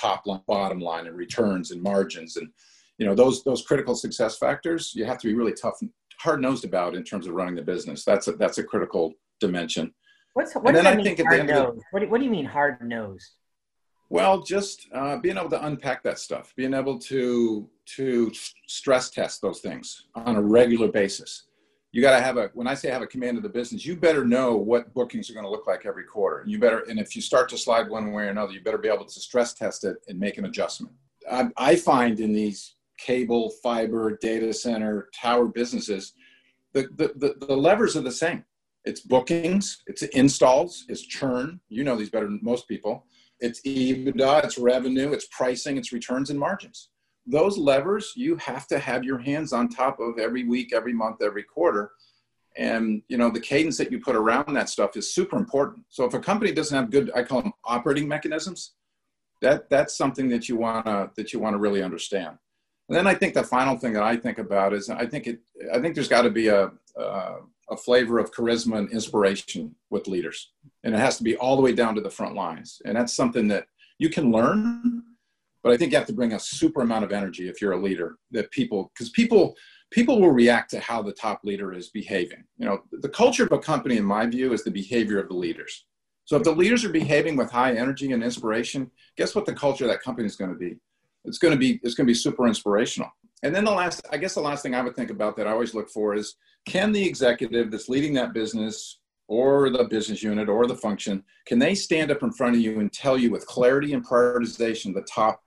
top 0.00 0.26
line, 0.26 0.40
bottom 0.46 0.80
line, 0.80 1.06
and 1.06 1.16
returns 1.16 1.70
and 1.70 1.82
margins 1.82 2.36
and 2.36 2.48
you 2.98 3.06
know 3.06 3.14
those 3.14 3.42
those 3.44 3.62
critical 3.62 3.94
success 3.94 4.36
factors. 4.36 4.92
You 4.94 5.06
have 5.06 5.18
to 5.18 5.26
be 5.26 5.34
really 5.34 5.54
tough, 5.54 5.80
hard 6.18 6.42
nosed 6.42 6.64
about 6.64 6.94
in 6.94 7.02
terms 7.02 7.26
of 7.26 7.34
running 7.34 7.54
the 7.54 7.62
business. 7.62 8.04
That's 8.04 8.28
a, 8.28 8.32
that's 8.32 8.58
a 8.58 8.64
critical 8.64 9.14
dimension. 9.40 9.94
What's 10.34 10.54
what 10.54 10.74
does 10.74 10.84
that 10.84 10.96
mean? 10.96 11.16
Hard 11.16 11.46
nosed. 11.46 11.82
What, 11.90 12.00
do, 12.00 12.08
what 12.08 12.18
do 12.18 12.24
you 12.24 12.30
mean 12.30 12.46
hard 12.46 12.80
nosed? 12.82 13.32
Well, 14.08 14.42
just 14.42 14.88
uh, 14.92 15.18
being 15.18 15.36
able 15.36 15.50
to 15.50 15.64
unpack 15.64 16.02
that 16.02 16.18
stuff, 16.18 16.52
being 16.56 16.74
able 16.74 16.98
to 17.00 17.68
to 17.96 18.32
stress 18.66 19.10
test 19.10 19.42
those 19.42 19.60
things 19.60 20.06
on 20.14 20.36
a 20.36 20.42
regular 20.42 20.88
basis 20.88 21.44
you 21.92 22.00
got 22.02 22.16
to 22.16 22.22
have 22.22 22.36
a 22.36 22.50
when 22.54 22.66
i 22.66 22.74
say 22.74 22.90
have 22.90 23.02
a 23.02 23.06
command 23.06 23.36
of 23.36 23.42
the 23.42 23.48
business 23.48 23.84
you 23.84 23.96
better 23.96 24.24
know 24.24 24.56
what 24.56 24.92
bookings 24.94 25.30
are 25.30 25.34
going 25.34 25.44
to 25.44 25.50
look 25.50 25.66
like 25.66 25.86
every 25.86 26.04
quarter 26.04 26.44
you 26.46 26.58
better 26.58 26.80
and 26.88 26.98
if 26.98 27.16
you 27.16 27.22
start 27.22 27.48
to 27.48 27.58
slide 27.58 27.88
one 27.88 28.12
way 28.12 28.24
or 28.24 28.28
another 28.28 28.52
you 28.52 28.60
better 28.60 28.78
be 28.78 28.88
able 28.88 29.04
to 29.04 29.20
stress 29.20 29.54
test 29.54 29.84
it 29.84 29.96
and 30.08 30.18
make 30.18 30.38
an 30.38 30.44
adjustment 30.44 30.94
i, 31.30 31.48
I 31.56 31.76
find 31.76 32.20
in 32.20 32.32
these 32.32 32.74
cable 32.98 33.50
fiber 33.62 34.18
data 34.20 34.52
center 34.52 35.08
tower 35.14 35.46
businesses 35.46 36.12
the, 36.72 36.82
the, 36.96 37.12
the, 37.16 37.46
the 37.46 37.56
levers 37.56 37.96
are 37.96 38.02
the 38.02 38.12
same 38.12 38.44
it's 38.84 39.00
bookings 39.00 39.82
it's 39.86 40.02
installs 40.02 40.84
it's 40.88 41.02
churn. 41.02 41.60
You 41.68 41.84
know 41.84 41.96
these 41.96 42.10
better 42.10 42.26
than 42.26 42.40
most 42.42 42.68
people. 42.68 43.06
It's 43.40 43.60
ebitda 43.62 44.44
it's 44.44 44.58
revenue 44.58 45.12
it's 45.12 45.26
pricing 45.30 45.76
it's 45.76 45.92
returns 45.92 46.30
and 46.30 46.38
margins. 46.38 46.88
Those 47.26 47.58
levers 47.58 48.12
you 48.16 48.36
have 48.36 48.66
to 48.68 48.78
have 48.78 49.04
your 49.04 49.18
hands 49.18 49.52
on 49.52 49.68
top 49.68 50.00
of 50.00 50.18
every 50.18 50.44
week 50.44 50.72
every 50.74 50.92
month 50.92 51.22
every 51.22 51.42
quarter. 51.42 51.90
And 52.56 53.02
you 53.08 53.18
know 53.18 53.30
the 53.30 53.40
cadence 53.40 53.76
that 53.78 53.92
you 53.92 54.00
put 54.00 54.16
around 54.16 54.54
that 54.54 54.68
stuff 54.68 54.96
is 54.96 55.14
super 55.14 55.36
important. 55.36 55.84
So 55.88 56.04
if 56.04 56.14
a 56.14 56.20
company 56.20 56.52
doesn't 56.52 56.76
have 56.76 56.90
good 56.90 57.10
i 57.14 57.22
call 57.22 57.42
them 57.42 57.52
operating 57.64 58.08
mechanisms 58.08 58.72
that 59.40 59.68
that's 59.70 59.96
something 59.96 60.28
that 60.28 60.48
you 60.48 60.56
want 60.56 60.86
to 60.86 61.10
that 61.16 61.32
you 61.32 61.38
want 61.38 61.54
to 61.54 61.58
really 61.58 61.82
understand. 61.82 62.36
And 62.88 62.96
then 62.96 63.06
i 63.06 63.14
think 63.14 63.34
the 63.34 63.44
final 63.44 63.76
thing 63.76 63.92
that 63.92 64.02
i 64.02 64.16
think 64.16 64.38
about 64.38 64.72
is 64.72 64.90
i 64.90 65.06
think 65.06 65.26
it 65.26 65.40
i 65.72 65.78
think 65.78 65.94
there's 65.94 66.08
got 66.08 66.22
to 66.22 66.30
be 66.30 66.48
a, 66.48 66.72
a 66.96 67.36
a 67.70 67.76
flavor 67.76 68.18
of 68.18 68.32
charisma 68.32 68.78
and 68.78 68.90
inspiration 68.90 69.74
with 69.90 70.08
leaders 70.08 70.52
and 70.84 70.94
it 70.94 70.98
has 70.98 71.16
to 71.16 71.24
be 71.24 71.36
all 71.36 71.56
the 71.56 71.62
way 71.62 71.72
down 71.72 71.94
to 71.94 72.00
the 72.00 72.10
front 72.10 72.34
lines 72.34 72.82
and 72.84 72.96
that's 72.96 73.14
something 73.14 73.48
that 73.48 73.66
you 73.98 74.08
can 74.08 74.32
learn 74.32 75.02
but 75.62 75.72
I 75.72 75.76
think 75.76 75.92
you 75.92 75.98
have 75.98 76.06
to 76.06 76.12
bring 76.12 76.32
a 76.32 76.40
super 76.40 76.80
amount 76.80 77.04
of 77.04 77.12
energy 77.12 77.48
if 77.48 77.60
you're 77.60 77.72
a 77.72 77.80
leader 77.80 78.16
that 78.30 78.50
people, 78.50 78.90
because 78.94 79.10
people, 79.10 79.54
people 79.90 80.20
will 80.20 80.30
react 80.30 80.70
to 80.70 80.80
how 80.80 81.02
the 81.02 81.12
top 81.12 81.40
leader 81.44 81.74
is 81.74 81.90
behaving. 81.90 82.44
You 82.56 82.66
know, 82.66 82.82
the 82.92 83.08
culture 83.08 83.44
of 83.44 83.52
a 83.52 83.58
company, 83.58 83.98
in 83.98 84.04
my 84.04 84.26
view, 84.26 84.52
is 84.52 84.64
the 84.64 84.70
behavior 84.70 85.20
of 85.20 85.28
the 85.28 85.34
leaders. 85.34 85.84
So 86.24 86.36
if 86.36 86.44
the 86.44 86.52
leaders 86.52 86.84
are 86.84 86.90
behaving 86.90 87.36
with 87.36 87.50
high 87.50 87.74
energy 87.74 88.12
and 88.12 88.22
inspiration, 88.22 88.90
guess 89.16 89.34
what 89.34 89.46
the 89.46 89.52
culture 89.52 89.84
of 89.84 89.90
that 89.90 90.02
company 90.02 90.26
is 90.26 90.36
going 90.36 90.52
to 90.52 90.56
be? 90.56 90.76
It's 91.24 91.38
going 91.38 91.52
to 91.52 91.58
be, 91.58 91.80
it's 91.82 91.94
going 91.94 92.06
to 92.06 92.10
be 92.10 92.14
super 92.14 92.46
inspirational. 92.46 93.10
And 93.42 93.54
then 93.54 93.64
the 93.64 93.70
last, 93.70 94.06
I 94.10 94.18
guess 94.18 94.34
the 94.34 94.40
last 94.40 94.62
thing 94.62 94.74
I 94.74 94.82
would 94.82 94.94
think 94.94 95.10
about 95.10 95.36
that 95.36 95.46
I 95.46 95.52
always 95.52 95.74
look 95.74 95.88
for 95.88 96.14
is 96.14 96.34
can 96.66 96.92
the 96.92 97.06
executive 97.06 97.70
that's 97.70 97.88
leading 97.88 98.12
that 98.14 98.34
business 98.34 98.98
or 99.28 99.70
the 99.70 99.84
business 99.84 100.22
unit 100.22 100.48
or 100.48 100.66
the 100.66 100.74
function, 100.74 101.22
can 101.46 101.58
they 101.58 101.74
stand 101.74 102.10
up 102.10 102.22
in 102.22 102.32
front 102.32 102.56
of 102.56 102.60
you 102.60 102.80
and 102.80 102.92
tell 102.92 103.16
you 103.16 103.30
with 103.30 103.46
clarity 103.46 103.94
and 103.94 104.06
prioritization 104.06 104.92
the 104.92 105.02
top 105.02 105.42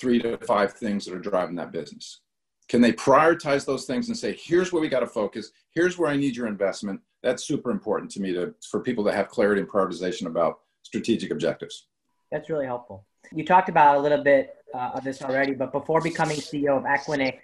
three 0.00 0.20
to 0.20 0.38
five 0.38 0.72
things 0.74 1.04
that 1.04 1.14
are 1.14 1.18
driving 1.18 1.56
that 1.56 1.72
business? 1.72 2.20
Can 2.68 2.80
they 2.80 2.92
prioritize 2.92 3.66
those 3.66 3.84
things 3.84 4.08
and 4.08 4.16
say, 4.16 4.32
here's 4.40 4.72
where 4.72 4.80
we 4.80 4.88
got 4.88 5.00
to 5.00 5.06
focus, 5.06 5.50
here's 5.74 5.98
where 5.98 6.10
I 6.10 6.16
need 6.16 6.36
your 6.36 6.46
investment? 6.46 7.00
That's 7.22 7.44
super 7.44 7.70
important 7.70 8.10
to 8.12 8.20
me 8.20 8.32
to 8.32 8.54
for 8.70 8.80
people 8.80 9.04
to 9.04 9.12
have 9.12 9.28
clarity 9.28 9.60
and 9.60 9.70
prioritization 9.70 10.26
about 10.26 10.60
strategic 10.82 11.32
objectives. 11.32 11.88
That's 12.30 12.48
really 12.48 12.66
helpful. 12.66 13.06
You 13.32 13.44
talked 13.44 13.68
about 13.68 13.96
a 13.96 14.00
little 14.00 14.22
bit 14.22 14.56
uh, 14.74 14.92
of 14.94 15.04
this 15.04 15.22
already, 15.22 15.54
but 15.54 15.72
before 15.72 16.00
becoming 16.00 16.36
CEO 16.36 16.76
of 16.76 16.84
Equinix 16.84 17.38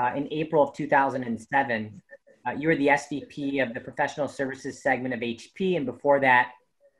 uh, 0.00 0.12
in 0.14 0.28
April 0.30 0.62
of 0.62 0.74
2007, 0.74 2.02
uh, 2.46 2.50
you 2.52 2.68
were 2.68 2.76
the 2.76 2.88
SVP 2.88 3.62
of 3.62 3.74
the 3.74 3.80
professional 3.80 4.28
services 4.28 4.82
segment 4.82 5.14
of 5.14 5.20
HP, 5.20 5.76
and 5.76 5.84
before 5.84 6.20
that, 6.20 6.52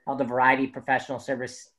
held 0.06 0.20
a 0.20 0.24
variety 0.24 0.64
of 0.64 0.72
professional 0.72 1.18
service 1.18 1.70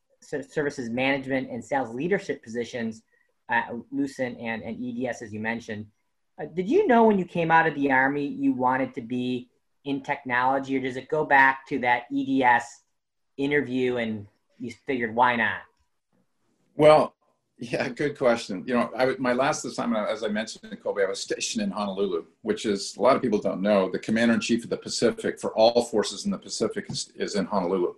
services 0.49 0.89
management 0.89 1.49
and 1.49 1.63
sales 1.63 1.93
leadership 1.93 2.43
positions 2.43 3.03
at 3.49 3.69
Lucent 3.91 4.37
and, 4.39 4.61
and 4.63 4.83
EDS, 4.83 5.21
as 5.21 5.31
you 5.31 5.39
mentioned. 5.39 5.85
Uh, 6.41 6.45
did 6.53 6.67
you 6.69 6.87
know 6.87 7.05
when 7.05 7.17
you 7.17 7.25
came 7.25 7.51
out 7.51 7.67
of 7.67 7.75
the 7.75 7.91
Army 7.91 8.25
you 8.25 8.51
wanted 8.51 8.93
to 8.95 9.01
be 9.01 9.49
in 9.85 10.01
technology, 10.01 10.77
or 10.77 10.81
does 10.81 10.97
it 10.97 11.07
go 11.07 11.23
back 11.23 11.65
to 11.67 11.79
that 11.79 12.03
EDS 12.15 12.81
interview 13.37 13.97
and 13.97 14.27
you 14.59 14.71
figured 14.85 15.15
why 15.15 15.35
not? 15.35 15.61
Well, 16.77 17.15
yeah, 17.57 17.89
good 17.89 18.15
question. 18.15 18.63
You 18.67 18.75
know, 18.75 18.91
I, 18.95 19.15
my 19.17 19.33
last 19.33 19.65
assignment, 19.65 20.07
as 20.07 20.23
I 20.23 20.27
mentioned 20.27 20.71
in 20.71 20.77
Colby, 20.77 21.01
I 21.01 21.09
was 21.09 21.19
stationed 21.19 21.63
in 21.63 21.71
Honolulu, 21.71 22.25
which 22.43 22.67
is 22.67 22.95
a 22.97 23.01
lot 23.01 23.15
of 23.15 23.21
people 23.23 23.39
don't 23.39 23.63
know. 23.63 23.89
The 23.89 23.97
commander 23.97 24.35
in 24.35 24.39
chief 24.39 24.63
of 24.63 24.69
the 24.69 24.77
Pacific 24.77 25.39
for 25.41 25.51
all 25.57 25.85
forces 25.85 26.25
in 26.25 26.31
the 26.31 26.37
Pacific 26.37 26.85
is, 26.87 27.11
is 27.15 27.35
in 27.35 27.45
Honolulu. 27.45 27.95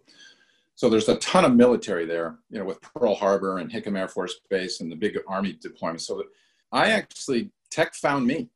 So 0.76 0.90
there's 0.90 1.10
a 1.10 1.18
ton 1.18 1.44
of 1.44 1.56
military 1.56 2.06
there, 2.06 2.38
you 2.50 2.58
know, 2.58 2.64
with 2.64 2.80
Pearl 2.82 3.16
Harbor 3.16 3.58
and 3.58 3.70
Hickam 3.70 4.00
Air 4.00 4.08
Force 4.08 4.40
Base 4.50 4.80
and 4.80 4.90
the 4.90 4.96
big 4.96 5.20
Army 5.28 5.60
deployments. 5.62 6.02
So 6.02 6.24
I 6.72 6.92
actually 6.92 7.52
tech 7.70 7.94
found 7.96 8.26
me. 8.26 8.48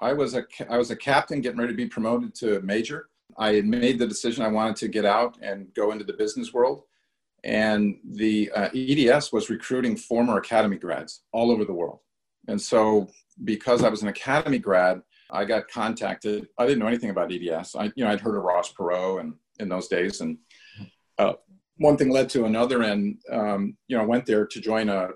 I 0.00 0.12
was 0.12 0.34
a 0.34 0.44
I 0.68 0.76
was 0.76 0.90
a 0.90 0.96
captain 0.96 1.40
getting 1.40 1.58
ready 1.58 1.72
to 1.72 1.76
be 1.76 1.86
promoted 1.86 2.34
to 2.36 2.60
major. 2.62 3.10
I 3.36 3.54
had 3.54 3.66
made 3.66 4.00
the 4.00 4.08
decision 4.08 4.44
I 4.44 4.48
wanted 4.48 4.74
to 4.76 4.88
get 4.88 5.04
out 5.04 5.38
and 5.40 5.72
go 5.74 5.92
into 5.92 6.04
the 6.04 6.14
business 6.14 6.52
world, 6.52 6.82
and 7.44 7.98
the 8.04 8.50
uh, 8.52 8.68
EDS 8.74 9.32
was 9.32 9.50
recruiting 9.50 9.96
former 9.96 10.38
academy 10.38 10.76
grads 10.76 11.22
all 11.32 11.50
over 11.50 11.64
the 11.64 11.72
world. 11.72 12.00
And 12.48 12.60
so 12.60 13.08
because 13.44 13.84
I 13.84 13.88
was 13.88 14.02
an 14.02 14.08
academy 14.08 14.58
grad, 14.58 15.02
I 15.30 15.44
got 15.44 15.68
contacted. 15.68 16.48
I 16.58 16.66
didn't 16.66 16.78
know 16.78 16.86
anything 16.86 17.10
about 17.10 17.32
EDS. 17.32 17.76
I 17.76 17.84
you 17.96 18.04
know 18.04 18.10
I'd 18.10 18.20
heard 18.20 18.36
of 18.36 18.42
Ross 18.42 18.72
Perot 18.72 19.20
and 19.20 19.34
in 19.60 19.68
those 19.68 19.88
days 19.88 20.20
and 20.20 20.38
uh, 21.18 21.32
one 21.78 21.96
thing 21.96 22.10
led 22.10 22.28
to 22.30 22.44
another, 22.44 22.82
and 22.82 23.16
um, 23.32 23.76
you 23.86 23.96
know, 23.96 24.04
went 24.04 24.26
there 24.26 24.46
to 24.46 24.60
join 24.60 24.88
a 24.88 25.10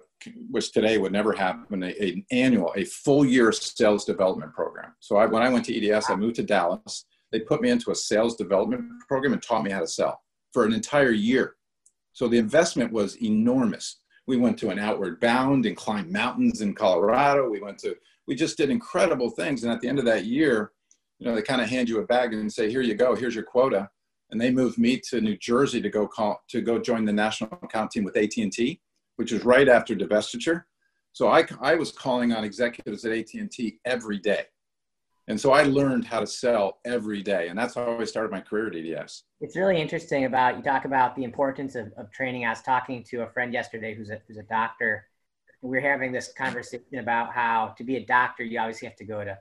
which 0.51 0.71
today 0.71 0.99
would 0.99 1.11
never 1.11 1.33
happen, 1.33 1.83
a, 1.83 1.89
an 2.01 2.25
annual, 2.31 2.73
a 2.77 2.85
full 2.85 3.25
year 3.25 3.51
sales 3.51 4.05
development 4.05 4.55
program. 4.55 4.95
So 5.01 5.17
I, 5.17 5.27
when 5.27 5.43
I 5.43 5.49
went 5.49 5.65
to 5.65 5.91
EDS, 5.91 6.09
I 6.09 6.15
moved 6.15 6.37
to 6.37 6.45
Dallas. 6.45 7.07
They 7.33 7.41
put 7.41 7.61
me 7.61 7.71
into 7.71 7.91
a 7.91 7.95
sales 7.95 8.37
development 8.37 8.85
program 9.09 9.33
and 9.33 9.43
taught 9.43 9.65
me 9.65 9.73
how 9.73 9.81
to 9.81 9.87
sell 9.89 10.21
for 10.53 10.65
an 10.65 10.73
entire 10.73 11.11
year. 11.11 11.57
So 12.13 12.29
the 12.29 12.39
investment 12.39 12.93
was 12.93 13.23
enormous. 13.23 14.01
We 14.27 14.37
went 14.37 14.59
to 14.59 14.71
an 14.71 14.79
outward 14.79 15.21
bound 15.21 15.67
and 15.67 15.77
climbed 15.77 16.11
mountains 16.11 16.61
in 16.61 16.75
Colorado. 16.75 17.49
We 17.49 17.61
went 17.61 17.79
to, 17.79 17.97
we 18.27 18.35
just 18.35 18.57
did 18.57 18.71
incredible 18.71 19.31
things. 19.31 19.65
And 19.65 19.73
at 19.73 19.81
the 19.81 19.89
end 19.89 19.99
of 19.99 20.05
that 20.05 20.25
year, 20.25 20.73
you 21.19 21.27
know, 21.27 21.35
they 21.35 21.43
kind 21.43 21.61
of 21.61 21.69
hand 21.69 21.89
you 21.89 22.01
a 22.01 22.07
bag 22.07 22.33
and 22.33 22.53
say, 22.53 22.71
here 22.71 22.83
you 22.83 22.95
go, 22.95 23.15
here's 23.15 23.35
your 23.35 23.45
quota 23.45 23.89
and 24.33 24.41
they 24.41 24.51
moved 24.51 24.79
me 24.79 24.99
to 24.99 25.21
New 25.21 25.37
Jersey 25.37 25.81
to 25.81 25.91
go 25.91 26.09
call 26.09 26.43
to 26.49 26.63
go 26.63 26.79
join 26.79 27.05
the 27.05 27.13
national 27.13 27.57
account 27.63 27.91
team 27.91 28.03
with 28.03 28.17
AT&T, 28.17 28.81
which 29.17 29.31
was 29.31 29.45
right 29.45 29.69
after 29.69 29.95
divestiture. 29.95 30.65
So 31.13 31.29
I, 31.29 31.47
I 31.61 31.75
was 31.75 31.93
calling 31.93 32.33
on 32.33 32.43
executives 32.43 33.05
at 33.05 33.13
AT&T 33.13 33.79
every 33.85 34.19
day. 34.19 34.45
And 35.29 35.41
so 35.41 35.53
I 35.53 35.63
learned 35.63 36.05
how 36.05 36.21
to 36.21 36.27
sell 36.27 36.81
every 36.85 37.23
day. 37.23 37.49
And 37.49 37.59
that's 37.59 37.75
how 37.75 37.97
I 37.99 38.05
started 38.05 38.33
my 38.33 38.41
career 38.41 38.67
at 38.69 38.75
EDS. 38.75 39.25
It's 39.41 39.57
really 39.57 39.81
interesting 39.81 40.25
about, 40.25 40.57
you 40.57 40.63
talk 40.63 40.85
about 40.85 41.15
the 41.15 41.25
importance 41.25 41.77
of, 41.77 41.93
of 41.97 42.11
training. 42.11 42.45
I 42.45 42.51
was 42.51 42.63
talking 42.63 43.05
to 43.05 43.23
a 43.23 43.29
friend 43.29 43.53
yesterday 43.53 43.95
who's 43.95 44.11
a, 44.11 44.21
who's 44.27 44.37
a 44.37 44.43
doctor. 44.43 45.07
We 45.61 45.79
are 45.79 45.81
having 45.81 46.11
this 46.11 46.33
conversation 46.33 46.99
about 46.99 47.33
how 47.33 47.75
to 47.79 47.85
be 47.85 47.97
a 47.97 48.05
doctor, 48.05 48.43
you 48.43 48.59
obviously 48.59 48.89
have 48.89 48.97
to 48.97 49.05
go 49.05 49.25
to 49.25 49.39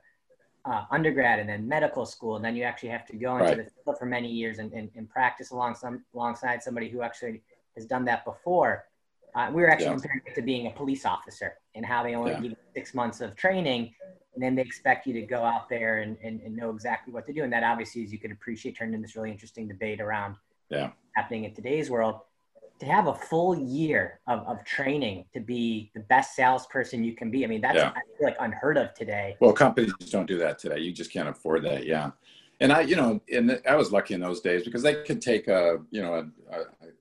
uh, 0.64 0.84
undergrad 0.92 1.40
and 1.40 1.48
then 1.48 1.66
medical 1.66 2.06
school, 2.06 2.36
and 2.36 2.44
then 2.44 2.54
you 2.54 2.62
actually 2.62 2.90
have 2.90 3.06
to 3.06 3.16
go 3.16 3.36
into 3.36 3.44
right. 3.44 3.56
the 3.56 3.82
field 3.84 3.98
for 3.98 4.06
many 4.06 4.28
years 4.28 4.58
and, 4.58 4.72
and, 4.72 4.88
and 4.94 5.10
practice 5.10 5.50
along 5.50 5.74
some, 5.74 6.04
alongside 6.14 6.62
somebody 6.62 6.88
who 6.88 7.02
actually 7.02 7.42
has 7.74 7.86
done 7.86 8.04
that 8.04 8.24
before. 8.24 8.84
Uh, 9.34 9.50
we 9.52 9.62
were 9.62 9.70
actually 9.70 9.86
yeah. 9.86 9.92
comparing 9.92 10.20
it 10.26 10.34
to 10.34 10.42
being 10.42 10.66
a 10.66 10.70
police 10.70 11.06
officer 11.06 11.54
and 11.74 11.86
how 11.86 12.02
they 12.02 12.14
only 12.14 12.32
yeah. 12.32 12.40
give 12.40 12.50
you 12.50 12.56
six 12.74 12.94
months 12.94 13.20
of 13.20 13.34
training, 13.34 13.94
and 14.34 14.42
then 14.42 14.54
they 14.54 14.62
expect 14.62 15.06
you 15.06 15.14
to 15.14 15.22
go 15.22 15.42
out 15.42 15.68
there 15.68 15.98
and, 15.98 16.16
and, 16.22 16.40
and 16.42 16.54
know 16.54 16.70
exactly 16.70 17.12
what 17.12 17.26
to 17.26 17.32
do. 17.32 17.42
And 17.42 17.52
that 17.52 17.62
obviously, 17.62 18.02
as 18.04 18.12
you 18.12 18.18
could 18.18 18.32
appreciate, 18.32 18.76
turned 18.76 18.94
into 18.94 19.06
this 19.06 19.16
really 19.16 19.30
interesting 19.30 19.68
debate 19.68 20.00
around 20.00 20.36
yeah. 20.68 20.90
happening 21.16 21.44
in 21.44 21.54
today's 21.54 21.90
world 21.90 22.20
to 22.80 22.86
have 22.86 23.06
a 23.06 23.14
full 23.14 23.56
year 23.56 24.18
of, 24.26 24.40
of 24.40 24.64
training 24.64 25.24
to 25.32 25.40
be 25.40 25.90
the 25.94 26.00
best 26.00 26.34
salesperson 26.34 27.04
you 27.04 27.14
can 27.14 27.30
be. 27.30 27.44
I 27.44 27.46
mean, 27.46 27.60
that's 27.60 27.76
yeah. 27.76 27.92
like 28.20 28.36
unheard 28.40 28.76
of 28.76 28.92
today. 28.94 29.36
Well, 29.38 29.52
companies 29.52 29.92
don't 30.10 30.26
do 30.26 30.38
that 30.38 30.58
today. 30.58 30.80
You 30.80 30.92
just 30.92 31.12
can't 31.12 31.28
afford 31.28 31.64
that. 31.64 31.86
Yeah. 31.86 32.10
And 32.62 32.72
I, 32.72 32.82
you 32.82 32.94
know, 32.94 33.20
and 33.32 33.60
I 33.68 33.74
was 33.74 33.90
lucky 33.90 34.14
in 34.14 34.20
those 34.20 34.40
days 34.40 34.62
because 34.64 34.84
they 34.84 35.02
could 35.02 35.20
take 35.20 35.48
a, 35.48 35.78
you 35.90 36.00
know, 36.00 36.14
a, 36.14 36.56
a, 36.56 36.60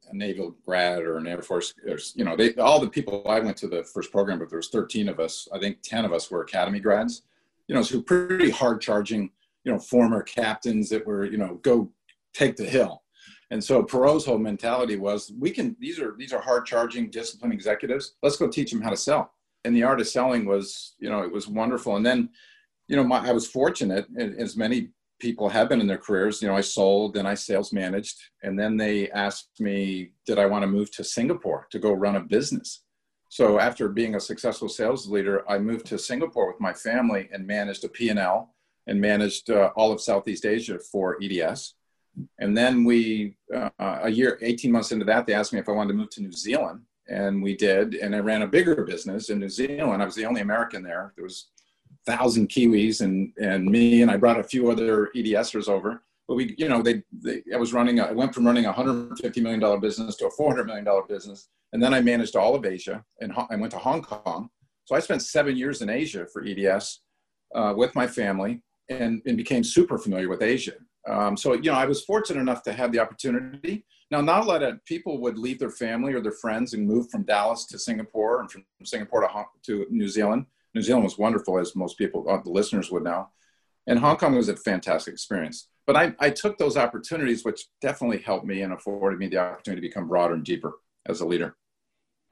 a 0.10 0.14
naval 0.14 0.56
grad 0.66 1.04
or 1.04 1.18
an 1.18 1.28
Air 1.28 1.44
Force, 1.44 1.76
or, 1.88 2.00
you 2.16 2.26
know, 2.26 2.36
they, 2.36 2.56
all 2.56 2.80
the 2.80 2.90
people 2.90 3.24
I 3.28 3.40
went 3.40 3.58
to 3.58 3.68
the 3.68 3.84
first 3.84 4.12
program, 4.12 4.40
but 4.40 4.50
there 4.50 4.58
was 4.58 4.70
13 4.70 5.08
of 5.08 5.20
us. 5.20 5.48
I 5.54 5.60
think 5.60 5.84
10 5.84 6.04
of 6.04 6.14
us 6.14 6.32
were 6.32 6.42
academy 6.42 6.80
grads, 6.80 7.22
you 7.68 7.76
know, 7.76 7.84
so 7.84 8.02
pretty 8.02 8.50
hard 8.50 8.82
charging, 8.82 9.30
you 9.64 9.72
know, 9.72 9.78
former 9.78 10.24
captains 10.24 10.90
that 10.90 11.06
were, 11.06 11.26
you 11.26 11.38
know, 11.38 11.60
go 11.62 11.92
take 12.34 12.56
the 12.56 12.66
hill 12.66 13.04
And 13.52 13.62
so 13.62 13.84
Perot's 13.84 14.26
whole 14.26 14.40
mentality 14.40 14.96
was, 14.96 15.32
we 15.38 15.52
can. 15.52 15.76
These 15.80 16.00
are 16.00 16.16
these 16.18 16.34
are 16.34 16.42
hard 16.42 16.66
charging, 16.66 17.12
disciplined 17.12 17.54
executives. 17.54 18.16
Let's 18.24 18.38
go 18.38 18.48
teach 18.48 18.72
them 18.72 18.82
how 18.82 18.90
to 18.90 18.98
sell. 18.98 19.34
And 19.66 19.76
the 19.76 19.84
art 19.84 20.00
of 20.00 20.08
selling 20.08 20.46
was, 20.46 20.96
you 21.00 21.10
know, 21.10 21.22
it 21.22 21.32
was 21.32 21.48
wonderful. 21.48 21.98
And 21.98 22.06
then, 22.06 22.30
you 22.88 22.96
know, 22.96 23.04
my, 23.04 23.28
I 23.28 23.34
was 23.34 23.48
fortunate, 23.48 24.08
as 24.18 24.56
many 24.56 24.90
people 25.22 25.48
have 25.48 25.70
been 25.70 25.80
in 25.80 25.88
their 25.88 25.98
careers. 25.98 26.42
You 26.42 26.48
know, 26.48 26.58
I 26.58 26.62
sold 26.62 27.16
and 27.16 27.28
I 27.28 27.36
sales 27.36 27.72
managed, 27.72 28.20
and 28.44 28.60
then 28.60 28.76
they 28.76 29.10
asked 29.12 29.60
me, 29.60 30.12
did 30.26 30.40
I 30.40 30.48
want 30.48 30.64
to 30.64 30.68
move 30.68 30.92
to 30.92 31.04
Singapore 31.04 31.68
to 31.72 31.80
go 31.80 31.94
run 31.94 32.16
a 32.16 32.20
business? 32.20 32.84
So 33.30 33.60
after 33.60 33.88
being 33.88 34.16
a 34.16 34.20
successful 34.20 34.68
sales 34.68 35.08
leader, 35.08 35.50
I 35.50 35.58
moved 35.60 35.86
to 35.88 35.98
Singapore 35.98 36.48
with 36.48 36.60
my 36.60 36.74
family 36.74 37.30
and 37.32 37.48
managed 37.48 37.86
a 37.86 37.88
P&L 37.88 38.54
and 38.88 39.00
managed 39.00 39.50
uh, 39.50 39.72
all 39.78 39.94
of 39.94 40.02
Southeast 40.02 40.46
Asia 40.46 40.80
for 40.92 41.18
EDS. 41.24 41.76
And 42.40 42.58
then 42.58 42.84
we, 42.84 43.38
uh, 43.56 43.70
a 43.80 44.10
year, 44.10 44.38
18 44.42 44.70
months 44.70 44.92
into 44.92 45.06
that, 45.06 45.26
they 45.26 45.34
asked 45.34 45.54
me 45.54 45.60
if 45.60 45.70
I 45.70 45.72
wanted 45.72 45.94
to 45.94 45.98
move 46.00 46.10
to 46.10 46.22
New 46.22 46.34
Zealand. 46.34 46.82
And 47.08 47.42
we 47.42 47.56
did. 47.56 47.96
And 47.96 48.14
I 48.14 48.20
ran 48.20 48.42
a 48.42 48.48
bigger 48.48 48.84
business 48.84 49.30
in 49.30 49.40
New 49.40 49.50
Zealand. 49.50 50.02
I 50.02 50.06
was 50.06 50.16
the 50.16 50.26
only 50.26 50.42
American 50.42 50.84
there. 50.84 51.14
There 51.16 51.24
was 51.24 51.51
thousand 52.06 52.50
Kiwis 52.50 53.02
and, 53.02 53.32
and 53.42 53.66
me, 53.66 54.02
and 54.02 54.10
I 54.10 54.18
brought 54.18 54.40
a 54.40 54.44
few 54.44 54.72
other 54.72 55.10
EDSers 55.16 55.70
over. 55.70 56.04
But 56.28 56.36
we, 56.36 56.56
you 56.58 56.70
know, 56.70 56.82
they, 56.82 57.04
they 57.12 57.44
I 57.54 57.58
was 57.58 57.74
running, 57.74 58.00
I 58.00 58.12
went 58.12 58.34
from 58.34 58.46
running 58.46 58.66
a 58.66 58.74
$150 58.74 59.42
million 59.42 59.80
business 59.80 60.16
to 60.18 60.28
a 60.28 60.32
$400 60.32 60.66
million 60.66 60.88
business 61.08 61.50
and 61.74 61.82
then 61.82 61.94
I 61.94 62.02
managed 62.02 62.36
all 62.36 62.56
of 62.56 62.66
Asia 62.66 63.04
and 63.22 63.34
I 63.50 63.56
went 63.56 63.72
to 63.72 63.78
Hong 63.78 64.02
Kong. 64.02 64.50
So 64.86 64.96
I 64.96 65.00
spent 65.00 65.22
seven 65.22 65.56
years 65.56 65.82
in 65.82 65.90
Asia 65.90 66.28
for 66.32 66.44
EDS 66.46 67.02
uh, 67.56 67.74
with 67.76 67.96
my 67.96 68.08
family 68.08 68.62
and, 68.90 69.22
and, 69.26 69.38
became 69.38 69.64
super 69.64 69.98
familiar 69.98 70.28
with 70.28 70.42
Asia. 70.42 70.74
Um, 71.08 71.38
so, 71.38 71.54
you 71.54 71.72
know, 71.72 71.78
I 71.78 71.86
was 71.86 72.04
fortunate 72.04 72.42
enough 72.42 72.64
to 72.64 72.74
have 72.74 72.92
the 72.92 73.00
opportunity. 73.00 73.86
Now, 74.10 74.22
not 74.22 74.44
a 74.44 74.46
lot 74.46 74.64
of 74.64 74.84
people 74.86 75.22
would 75.22 75.38
leave 75.38 75.60
their 75.60 75.70
family 75.70 76.14
or 76.14 76.22
their 76.22 76.34
friends 76.34 76.74
and 76.74 76.86
move 76.86 77.10
from 77.10 77.24
Dallas 77.24 77.66
to 77.68 77.80
Singapore 77.80 78.42
and 78.42 78.52
from 78.52 78.66
Singapore 78.84 79.22
to, 79.22 79.46
to 79.66 79.88
New 79.90 80.08
Zealand. 80.08 80.46
New 80.74 80.82
Zealand 80.82 81.04
was 81.04 81.18
wonderful, 81.18 81.60
as 81.60 81.76
most 81.76 81.98
people, 81.98 82.30
uh, 82.30 82.42
the 82.42 82.50
listeners 82.50 82.92
would 82.92 83.04
know. 83.04 83.30
And 83.88 84.00
Hong 84.00 84.18
Kong 84.18 84.36
was 84.36 84.50
a 84.50 84.56
fantastic 84.56 85.14
experience. 85.14 85.68
But 85.88 85.96
I, 85.96 86.14
I 86.20 86.30
took 86.30 86.58
those 86.58 86.78
opportunities, 86.78 87.44
which 87.44 87.66
definitely 87.82 88.20
helped 88.20 88.46
me 88.46 88.62
and 88.62 88.74
afforded 88.74 89.20
me 89.20 89.28
the 89.28 89.38
opportunity 89.38 89.82
to 89.82 89.88
become 89.88 90.08
broader 90.08 90.36
and 90.36 90.46
deeper 90.46 90.74
as 91.08 91.22
a 91.22 91.26
leader. 91.26 91.56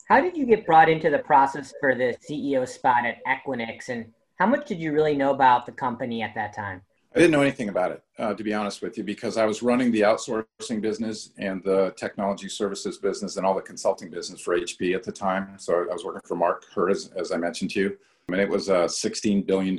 How 0.06 0.22
did 0.22 0.38
you 0.38 0.46
get 0.46 0.66
brought 0.66 0.90
into 0.90 1.10
the 1.10 1.20
process 1.20 1.74
for 1.80 1.96
the 1.96 2.16
CEO 2.28 2.68
spot 2.68 3.06
at 3.06 3.18
Equinix, 3.28 3.90
and 3.90 4.12
how 4.38 4.46
much 4.48 4.68
did 4.68 4.80
you 4.80 4.92
really 4.92 5.16
know 5.16 5.32
about 5.32 5.66
the 5.66 5.72
company 5.72 6.22
at 6.24 6.34
that 6.36 6.56
time? 6.56 6.82
I 7.16 7.18
didn't 7.18 7.32
know 7.32 7.42
anything 7.42 7.70
about 7.70 7.92
it, 7.92 8.04
uh, 8.20 8.36
to 8.36 8.44
be 8.44 8.54
honest 8.54 8.84
with 8.84 8.96
you, 8.98 9.04
because 9.04 9.36
I 9.36 9.46
was 9.46 9.64
running 9.64 9.92
the 9.92 10.02
outsourcing 10.02 10.80
business 10.80 11.32
and 11.38 11.64
the 11.64 11.92
technology 11.98 12.48
services 12.48 13.00
business 13.00 13.38
and 13.38 13.46
all 13.46 13.56
the 13.56 13.62
consulting 13.62 14.12
business 14.12 14.42
for 14.42 14.58
HP 14.58 14.96
at 14.96 15.04
the 15.04 15.12
time. 15.12 15.58
So 15.58 15.88
I 15.90 15.94
was 15.94 16.06
working 16.06 16.22
for 16.24 16.36
Mark 16.36 16.66
Hurd, 16.74 16.92
as, 16.92 17.10
as 17.16 17.32
I 17.32 17.38
mentioned 17.38 17.72
to 17.72 17.80
you. 17.80 17.98
Mean, 18.30 18.40
it 18.40 18.50
was 18.50 18.70
a 18.70 18.86
$16 18.86 19.46
billion 19.46 19.76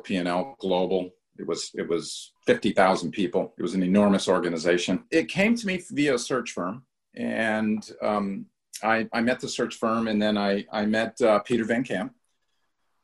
P&L 0.00 0.56
global. 0.60 1.10
It 1.36 1.46
was 1.46 1.72
it 1.74 1.88
was 1.88 2.32
50,000 2.46 3.10
people. 3.10 3.54
It 3.58 3.62
was 3.62 3.74
an 3.74 3.82
enormous 3.82 4.28
organization. 4.28 5.02
It 5.10 5.28
came 5.28 5.56
to 5.56 5.66
me 5.66 5.82
via 5.90 6.14
a 6.14 6.18
search 6.18 6.52
firm, 6.52 6.84
and 7.16 7.90
um, 8.00 8.46
I, 8.82 9.08
I 9.12 9.20
met 9.20 9.40
the 9.40 9.48
search 9.48 9.76
firm 9.76 10.08
and 10.08 10.20
then 10.20 10.36
I, 10.36 10.66
I 10.72 10.86
met 10.86 11.20
uh, 11.20 11.38
Peter 11.40 11.64
Van 11.64 11.84
Camp. 11.84 12.14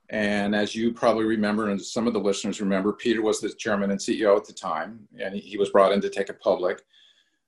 And 0.09 0.57
as 0.57 0.75
you 0.75 0.93
probably 0.93 1.25
remember, 1.25 1.71
and 1.71 1.81
some 1.81 2.09
of 2.09 2.13
the 2.13 2.19
listeners 2.19 2.61
remember, 2.61 2.93
Peter 2.93 3.23
was 3.23 3.41
the 3.41 3.49
chairman 3.51 3.93
and 3.93 4.01
CEO 4.01 4.37
at 4.37 4.45
the 4.45 4.53
time, 4.53 5.07
and 5.21 5.37
he, 5.37 5.41
he 5.41 5.57
was 5.57 5.71
brought 5.71 5.93
in 5.93 6.01
to 6.01 6.11
take 6.11 6.29
it 6.29 6.41
public. 6.41 6.83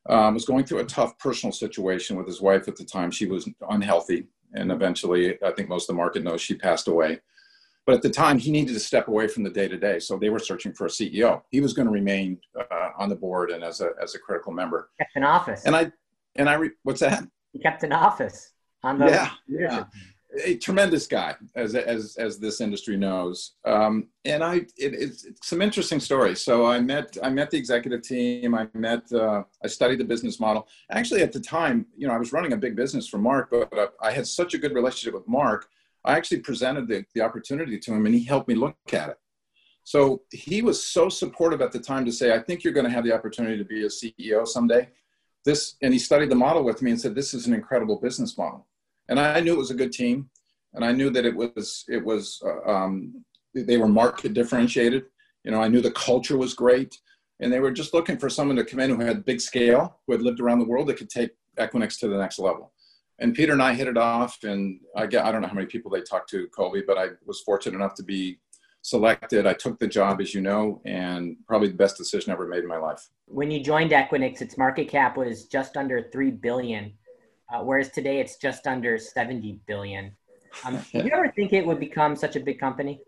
Um, 0.08 0.34
was 0.34 0.44
going 0.44 0.64
through 0.64 0.78
a 0.78 0.84
tough 0.84 1.18
personal 1.18 1.52
situation 1.52 2.16
with 2.16 2.26
his 2.26 2.40
wife 2.40 2.68
at 2.68 2.76
the 2.76 2.84
time. 2.84 3.10
She 3.10 3.26
was 3.26 3.48
unhealthy, 3.68 4.28
and 4.54 4.70
eventually, 4.70 5.42
I 5.42 5.50
think 5.50 5.68
most 5.68 5.90
of 5.90 5.94
the 5.94 5.98
market 5.98 6.22
knows 6.22 6.40
she 6.40 6.54
passed 6.54 6.86
away. 6.86 7.18
But 7.84 7.96
at 7.96 8.02
the 8.02 8.10
time, 8.10 8.38
he 8.38 8.52
needed 8.52 8.74
to 8.74 8.80
step 8.80 9.08
away 9.08 9.26
from 9.26 9.42
the 9.42 9.50
day 9.50 9.66
to 9.66 9.76
day, 9.76 9.98
so 9.98 10.16
they 10.16 10.30
were 10.30 10.38
searching 10.38 10.72
for 10.72 10.86
a 10.86 10.90
CEO. 10.90 11.42
He 11.50 11.60
was 11.60 11.72
going 11.72 11.86
to 11.86 11.92
remain 11.92 12.38
uh, 12.56 12.90
on 12.96 13.08
the 13.08 13.16
board 13.16 13.50
and 13.50 13.64
as 13.64 13.80
a 13.80 13.90
as 14.00 14.14
a 14.14 14.18
critical 14.20 14.52
member. 14.52 14.90
Kept 14.98 15.16
an 15.16 15.24
office. 15.24 15.64
And 15.64 15.74
I 15.74 15.90
and 16.36 16.48
I 16.48 16.54
re- 16.54 16.70
what's 16.84 17.00
that? 17.00 17.24
He 17.52 17.58
kept 17.58 17.82
an 17.82 17.92
office 17.92 18.52
on 18.82 18.98
the 18.98 19.06
yeah, 19.06 19.30
yeah. 19.48 19.84
A 20.44 20.56
tremendous 20.56 21.06
guy, 21.06 21.34
as 21.56 21.74
as 21.74 22.16
as 22.16 22.38
this 22.38 22.62
industry 22.62 22.96
knows, 22.96 23.56
um, 23.66 24.08
and 24.24 24.42
I 24.42 24.54
it, 24.54 24.94
it's, 24.94 25.24
it's, 25.24 25.46
some 25.46 25.60
interesting 25.60 26.00
stories. 26.00 26.40
So 26.40 26.64
I 26.64 26.80
met 26.80 27.18
I 27.22 27.28
met 27.28 27.50
the 27.50 27.58
executive 27.58 28.00
team. 28.00 28.54
I 28.54 28.66
met 28.72 29.12
uh, 29.12 29.42
I 29.62 29.66
studied 29.66 29.98
the 29.98 30.04
business 30.04 30.40
model. 30.40 30.68
Actually, 30.90 31.20
at 31.22 31.32
the 31.32 31.40
time, 31.40 31.84
you 31.98 32.08
know, 32.08 32.14
I 32.14 32.16
was 32.16 32.32
running 32.32 32.54
a 32.54 32.56
big 32.56 32.76
business 32.76 33.06
for 33.06 33.18
Mark, 33.18 33.50
but 33.50 33.94
I 34.00 34.12
had 34.12 34.26
such 34.26 34.54
a 34.54 34.58
good 34.58 34.72
relationship 34.72 35.12
with 35.12 35.28
Mark. 35.28 35.68
I 36.04 36.16
actually 36.16 36.40
presented 36.40 36.88
the, 36.88 37.04
the 37.14 37.20
opportunity 37.20 37.78
to 37.78 37.92
him, 37.92 38.06
and 38.06 38.14
he 38.14 38.24
helped 38.24 38.48
me 38.48 38.54
look 38.54 38.76
at 38.92 39.10
it. 39.10 39.18
So 39.84 40.22
he 40.30 40.62
was 40.62 40.84
so 40.84 41.08
supportive 41.08 41.60
at 41.60 41.72
the 41.72 41.78
time 41.78 42.04
to 42.04 42.12
say, 42.12 42.32
"I 42.32 42.38
think 42.38 42.62
you're 42.62 42.72
going 42.72 42.86
to 42.86 42.92
have 42.92 43.04
the 43.04 43.14
opportunity 43.14 43.58
to 43.58 43.64
be 43.64 43.84
a 43.84 43.88
CEO 43.88 44.46
someday." 44.46 44.88
this, 45.44 45.76
and 45.82 45.92
he 45.92 45.98
studied 45.98 46.30
the 46.30 46.36
model 46.36 46.64
with 46.64 46.82
me 46.82 46.90
and 46.90 47.00
said, 47.00 47.14
this 47.14 47.34
is 47.34 47.46
an 47.46 47.54
incredible 47.54 47.96
business 47.96 48.38
model. 48.38 48.66
And 49.08 49.18
I 49.18 49.40
knew 49.40 49.54
it 49.54 49.58
was 49.58 49.70
a 49.70 49.76
good 49.76 49.92
team. 49.92 50.30
And 50.74 50.84
I 50.84 50.92
knew 50.92 51.10
that 51.10 51.26
it 51.26 51.34
was, 51.34 51.84
it 51.88 52.02
was, 52.02 52.42
uh, 52.44 52.70
um, 52.70 53.24
they 53.54 53.76
were 53.76 53.88
market 53.88 54.32
differentiated. 54.32 55.04
You 55.44 55.50
know, 55.50 55.60
I 55.60 55.68
knew 55.68 55.80
the 55.80 55.90
culture 55.90 56.38
was 56.38 56.54
great. 56.54 56.96
And 57.40 57.52
they 57.52 57.60
were 57.60 57.72
just 57.72 57.92
looking 57.92 58.16
for 58.16 58.30
someone 58.30 58.56
to 58.56 58.64
come 58.64 58.80
in 58.80 58.90
who 58.90 59.00
had 59.00 59.24
big 59.24 59.40
scale, 59.40 59.98
who 60.06 60.12
had 60.12 60.22
lived 60.22 60.40
around 60.40 60.60
the 60.60 60.64
world 60.64 60.86
that 60.86 60.96
could 60.96 61.10
take 61.10 61.30
Equinix 61.58 61.98
to 61.98 62.08
the 62.08 62.16
next 62.16 62.38
level. 62.38 62.72
And 63.22 63.34
Peter 63.34 63.52
and 63.52 63.62
I 63.62 63.72
hit 63.72 63.86
it 63.86 63.96
off. 63.96 64.42
And 64.42 64.80
I 64.96 65.06
get, 65.06 65.24
I 65.24 65.30
don't 65.30 65.42
know 65.42 65.48
how 65.48 65.54
many 65.54 65.66
people 65.66 65.90
they 65.90 66.02
talked 66.02 66.28
to, 66.30 66.48
Colby, 66.48 66.82
but 66.84 66.98
I 66.98 67.10
was 67.24 67.40
fortunate 67.40 67.76
enough 67.76 67.94
to 67.94 68.02
be 68.02 68.40
selected. 68.82 69.46
I 69.46 69.54
took 69.54 69.78
the 69.78 69.86
job, 69.86 70.20
as 70.20 70.34
you 70.34 70.40
know, 70.40 70.82
and 70.84 71.36
probably 71.46 71.68
the 71.68 71.74
best 71.74 71.96
decision 71.96 72.30
I 72.30 72.34
ever 72.34 72.48
made 72.48 72.64
in 72.64 72.68
my 72.68 72.78
life. 72.78 73.08
When 73.26 73.50
you 73.50 73.62
joined 73.62 73.92
Equinix, 73.92 74.42
its 74.42 74.58
market 74.58 74.88
cap 74.88 75.16
was 75.16 75.44
just 75.44 75.76
under 75.76 76.08
three 76.12 76.32
billion, 76.32 76.92
uh, 77.52 77.62
whereas 77.62 77.90
today 77.90 78.18
it's 78.18 78.36
just 78.36 78.66
under 78.66 78.98
seventy 78.98 79.60
billion. 79.66 80.16
Um, 80.64 80.80
did 80.92 81.06
you 81.06 81.12
ever 81.14 81.30
think 81.30 81.52
it 81.52 81.64
would 81.64 81.78
become 81.78 82.16
such 82.16 82.34
a 82.34 82.40
big 82.40 82.58
company? 82.58 83.00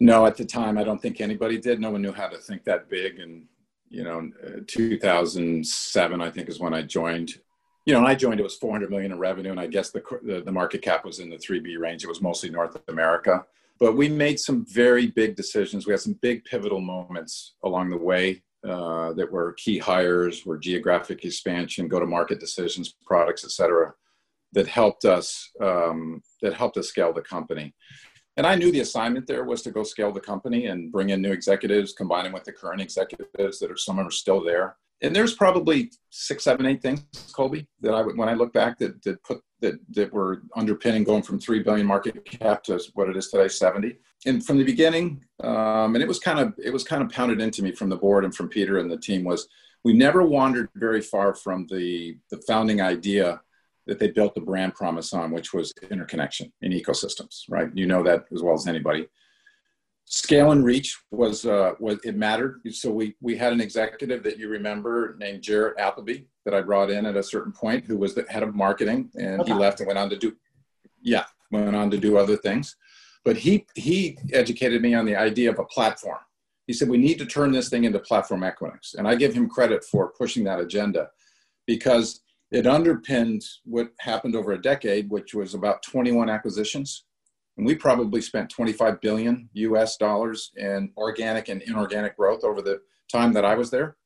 No, 0.00 0.26
at 0.26 0.36
the 0.36 0.44
time, 0.44 0.78
I 0.78 0.84
don't 0.84 1.02
think 1.02 1.20
anybody 1.20 1.58
did. 1.58 1.80
No 1.80 1.90
one 1.90 2.02
knew 2.02 2.12
how 2.12 2.28
to 2.28 2.38
think 2.38 2.64
that 2.64 2.88
big. 2.88 3.18
And 3.18 3.46
you 3.88 4.04
know, 4.04 4.30
uh, 4.46 4.60
2007, 4.66 6.20
I 6.20 6.30
think, 6.30 6.48
is 6.48 6.60
when 6.60 6.72
I 6.72 6.82
joined. 6.82 7.34
You 7.86 7.92
know, 7.92 7.98
and 7.98 8.08
I 8.08 8.14
joined. 8.14 8.40
It 8.40 8.44
was 8.44 8.56
400 8.56 8.90
million 8.90 9.12
in 9.12 9.18
revenue, 9.18 9.50
and 9.50 9.60
I 9.60 9.66
guess 9.66 9.90
the 9.90 10.02
the, 10.22 10.40
the 10.40 10.52
market 10.52 10.82
cap 10.82 11.04
was 11.04 11.18
in 11.18 11.28
the 11.28 11.36
3B 11.36 11.78
range. 11.78 12.02
It 12.02 12.08
was 12.08 12.22
mostly 12.22 12.50
North 12.50 12.80
America 12.88 13.44
but 13.80 13.96
we 13.96 14.08
made 14.08 14.38
some 14.38 14.64
very 14.66 15.08
big 15.08 15.36
decisions. 15.36 15.86
We 15.86 15.92
had 15.92 16.00
some 16.00 16.18
big 16.22 16.44
pivotal 16.44 16.80
moments 16.80 17.54
along 17.64 17.90
the 17.90 17.98
way 17.98 18.42
uh, 18.66 19.12
that 19.14 19.30
were 19.30 19.52
key 19.54 19.78
hires, 19.78 20.46
were 20.46 20.58
geographic 20.58 21.24
expansion, 21.24 21.88
go-to-market 21.88 22.40
decisions, 22.40 22.94
products, 23.04 23.44
et 23.44 23.50
cetera, 23.50 23.92
that 24.52 24.66
helped 24.66 25.04
us 25.04 25.50
um, 25.60 26.22
that 26.40 26.54
helped 26.54 26.76
us 26.76 26.88
scale 26.88 27.12
the 27.12 27.20
company. 27.20 27.74
And 28.36 28.46
I 28.46 28.54
knew 28.54 28.72
the 28.72 28.80
assignment 28.80 29.26
there 29.26 29.44
was 29.44 29.62
to 29.62 29.70
go 29.70 29.82
scale 29.84 30.12
the 30.12 30.20
company 30.20 30.66
and 30.66 30.90
bring 30.90 31.10
in 31.10 31.20
new 31.20 31.32
executives, 31.32 31.92
combining 31.92 32.32
with 32.32 32.44
the 32.44 32.52
current 32.52 32.80
executives 32.80 33.58
that 33.58 33.70
are 33.70 33.76
some 33.76 33.98
are 34.00 34.10
still 34.10 34.42
there. 34.42 34.76
And 35.02 35.14
there's 35.14 35.34
probably 35.34 35.90
six, 36.10 36.44
seven, 36.44 36.66
eight 36.66 36.80
things, 36.80 37.04
Colby, 37.32 37.66
that 37.80 37.94
I 37.94 38.02
would 38.02 38.16
when 38.16 38.28
I 38.28 38.34
look 38.34 38.52
back 38.52 38.78
that 38.78 39.02
that 39.02 39.22
put 39.22 39.40
that 39.60 39.74
that 39.90 40.12
were 40.12 40.42
underpinning 40.56 41.04
going 41.04 41.22
from 41.22 41.38
three 41.38 41.62
billion 41.62 41.86
market 41.86 42.24
cap 42.24 42.62
to 42.64 42.80
what 42.94 43.08
it 43.08 43.16
is 43.16 43.28
today, 43.28 43.48
70. 43.48 43.96
And 44.26 44.44
from 44.44 44.58
the 44.58 44.64
beginning, 44.64 45.22
um, 45.42 45.94
and 45.94 46.02
it 46.02 46.08
was 46.08 46.18
kind 46.18 46.38
of 46.38 46.54
it 46.62 46.72
was 46.72 46.84
kind 46.84 47.02
of 47.02 47.10
pounded 47.10 47.40
into 47.40 47.62
me 47.62 47.72
from 47.72 47.88
the 47.88 47.96
board 47.96 48.24
and 48.24 48.34
from 48.34 48.48
Peter 48.48 48.78
and 48.78 48.90
the 48.90 48.98
team 48.98 49.24
was 49.24 49.48
we 49.84 49.92
never 49.92 50.22
wandered 50.22 50.70
very 50.74 51.02
far 51.02 51.34
from 51.34 51.66
the 51.70 52.16
the 52.30 52.40
founding 52.46 52.80
idea 52.80 53.40
that 53.86 53.98
they 53.98 54.10
built 54.10 54.34
the 54.34 54.40
brand 54.40 54.74
promise 54.74 55.12
on, 55.12 55.30
which 55.30 55.52
was 55.52 55.72
interconnection 55.90 56.50
in 56.62 56.72
ecosystems, 56.72 57.42
right? 57.50 57.68
You 57.74 57.86
know 57.86 58.02
that 58.02 58.24
as 58.34 58.42
well 58.42 58.54
as 58.54 58.66
anybody 58.66 59.06
scale 60.06 60.52
and 60.52 60.64
reach 60.64 60.98
was 61.10 61.46
uh, 61.46 61.74
was 61.80 61.98
it 62.04 62.16
mattered. 62.16 62.60
So 62.70 62.90
we 62.90 63.14
we 63.20 63.36
had 63.36 63.52
an 63.52 63.60
executive 63.60 64.22
that 64.22 64.38
you 64.38 64.48
remember 64.48 65.16
named 65.18 65.42
Jarrett 65.42 65.78
Appleby 65.78 66.24
that 66.44 66.54
I 66.54 66.60
brought 66.60 66.90
in 66.90 67.06
at 67.06 67.16
a 67.16 67.22
certain 67.22 67.52
point, 67.52 67.84
who 67.84 67.96
was 67.96 68.14
the 68.14 68.24
head 68.28 68.42
of 68.42 68.54
marketing, 68.54 69.10
and 69.14 69.40
okay. 69.40 69.52
he 69.52 69.58
left 69.58 69.80
and 69.80 69.86
went 69.86 69.98
on 69.98 70.10
to 70.10 70.16
do, 70.16 70.36
yeah, 71.02 71.24
went 71.50 71.74
on 71.74 71.90
to 71.90 71.98
do 71.98 72.18
other 72.18 72.36
things. 72.36 72.76
But 73.24 73.36
he 73.36 73.66
he 73.74 74.18
educated 74.32 74.82
me 74.82 74.94
on 74.94 75.06
the 75.06 75.16
idea 75.16 75.50
of 75.50 75.58
a 75.58 75.64
platform. 75.64 76.18
He 76.66 76.72
said 76.72 76.88
we 76.88 76.98
need 76.98 77.18
to 77.18 77.26
turn 77.26 77.52
this 77.52 77.68
thing 77.68 77.84
into 77.84 77.98
platform 77.98 78.42
Equinix, 78.42 78.96
and 78.96 79.08
I 79.08 79.14
give 79.14 79.34
him 79.34 79.48
credit 79.48 79.84
for 79.84 80.12
pushing 80.18 80.44
that 80.44 80.60
agenda, 80.60 81.08
because 81.66 82.20
it 82.50 82.66
underpinned 82.66 83.42
what 83.64 83.90
happened 83.98 84.36
over 84.36 84.52
a 84.52 84.62
decade, 84.62 85.10
which 85.10 85.34
was 85.34 85.54
about 85.54 85.82
21 85.82 86.28
acquisitions 86.28 87.04
and 87.56 87.66
we 87.66 87.74
probably 87.74 88.20
spent 88.20 88.50
25 88.50 89.00
billion 89.00 89.48
US 89.52 89.96
dollars 89.96 90.52
in 90.56 90.90
organic 90.96 91.48
and 91.48 91.62
inorganic 91.62 92.16
growth 92.16 92.44
over 92.44 92.60
the 92.62 92.80
time 93.10 93.32
that 93.34 93.44
I 93.44 93.54
was 93.54 93.70
there. 93.70 93.96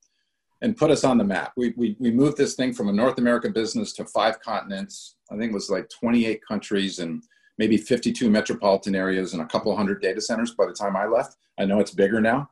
and 0.61 0.76
put 0.76 0.90
us 0.90 1.04
on 1.04 1.18
the 1.18 1.24
map. 1.24 1.52
We, 1.56 1.72
we, 1.76 1.96
we 2.00 2.11
moved 2.11 2.37
this 2.37 2.54
thing 2.54 2.72
from 2.74 2.88
a 2.88 2.92
North 2.92 3.18
America 3.18 3.48
business 3.48 3.92
to 3.94 4.04
five 4.06 4.40
continents. 4.40 5.16
I 5.30 5.37
think 5.37 5.52
it 5.52 5.54
was 5.54 5.70
like 5.70 5.88
28 5.88 6.40
countries 6.46 6.98
and 6.98 7.22
maybe 7.58 7.76
52 7.76 8.28
metropolitan 8.28 8.94
areas 8.94 9.32
and 9.34 9.42
a 9.42 9.46
couple 9.46 9.74
hundred 9.76 10.02
data 10.02 10.20
centers 10.20 10.54
by 10.54 10.66
the 10.66 10.72
time 10.72 10.96
I 10.96 11.06
left. 11.06 11.37
I 11.61 11.64
know 11.64 11.78
it's 11.80 11.92
bigger 11.92 12.20
now. 12.20 12.50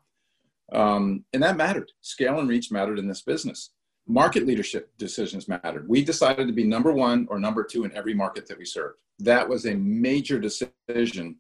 Um, 0.73 1.25
and 1.33 1.43
that 1.43 1.57
mattered. 1.57 1.91
Scale 2.01 2.39
and 2.41 2.49
reach 2.49 2.71
mattered 2.73 2.99
in 2.99 3.09
this 3.09 3.23
business. 3.23 3.71
Market 4.09 4.47
leadership 4.47 4.91
decisions 4.99 5.49
mattered. 5.49 5.89
We 5.89 6.05
decided 6.05 6.47
to 6.47 6.53
be 6.53 6.65
number 6.65 6.93
one 6.93 7.27
or 7.29 7.41
number 7.41 7.65
two 7.65 7.85
in 7.85 7.93
every 7.97 8.15
market 8.15 8.47
that 8.47 8.59
we 8.59 8.65
served. 8.65 8.99
That 9.19 9.49
was 9.49 9.67
a 9.67 9.75
major 9.75 10.39
decision. 10.39 11.37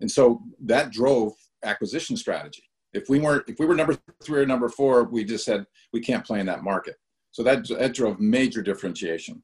And 0.00 0.10
so 0.10 0.42
that 0.60 0.92
drove 0.92 1.32
acquisition 1.64 2.16
strategy. 2.16 2.62
If 2.92 3.08
we 3.08 3.18
weren't, 3.18 3.48
if 3.48 3.58
we 3.58 3.66
were 3.66 3.74
number 3.74 3.98
three 4.22 4.42
or 4.42 4.46
number 4.46 4.68
four, 4.68 5.04
we 5.04 5.24
just 5.24 5.44
said 5.44 5.66
we 5.92 6.00
can't 6.00 6.24
play 6.24 6.38
in 6.38 6.46
that 6.46 6.62
market. 6.62 6.96
So 7.32 7.42
that, 7.42 7.66
that 7.68 7.94
drove 7.94 8.20
major 8.20 8.62
differentiation. 8.62 9.42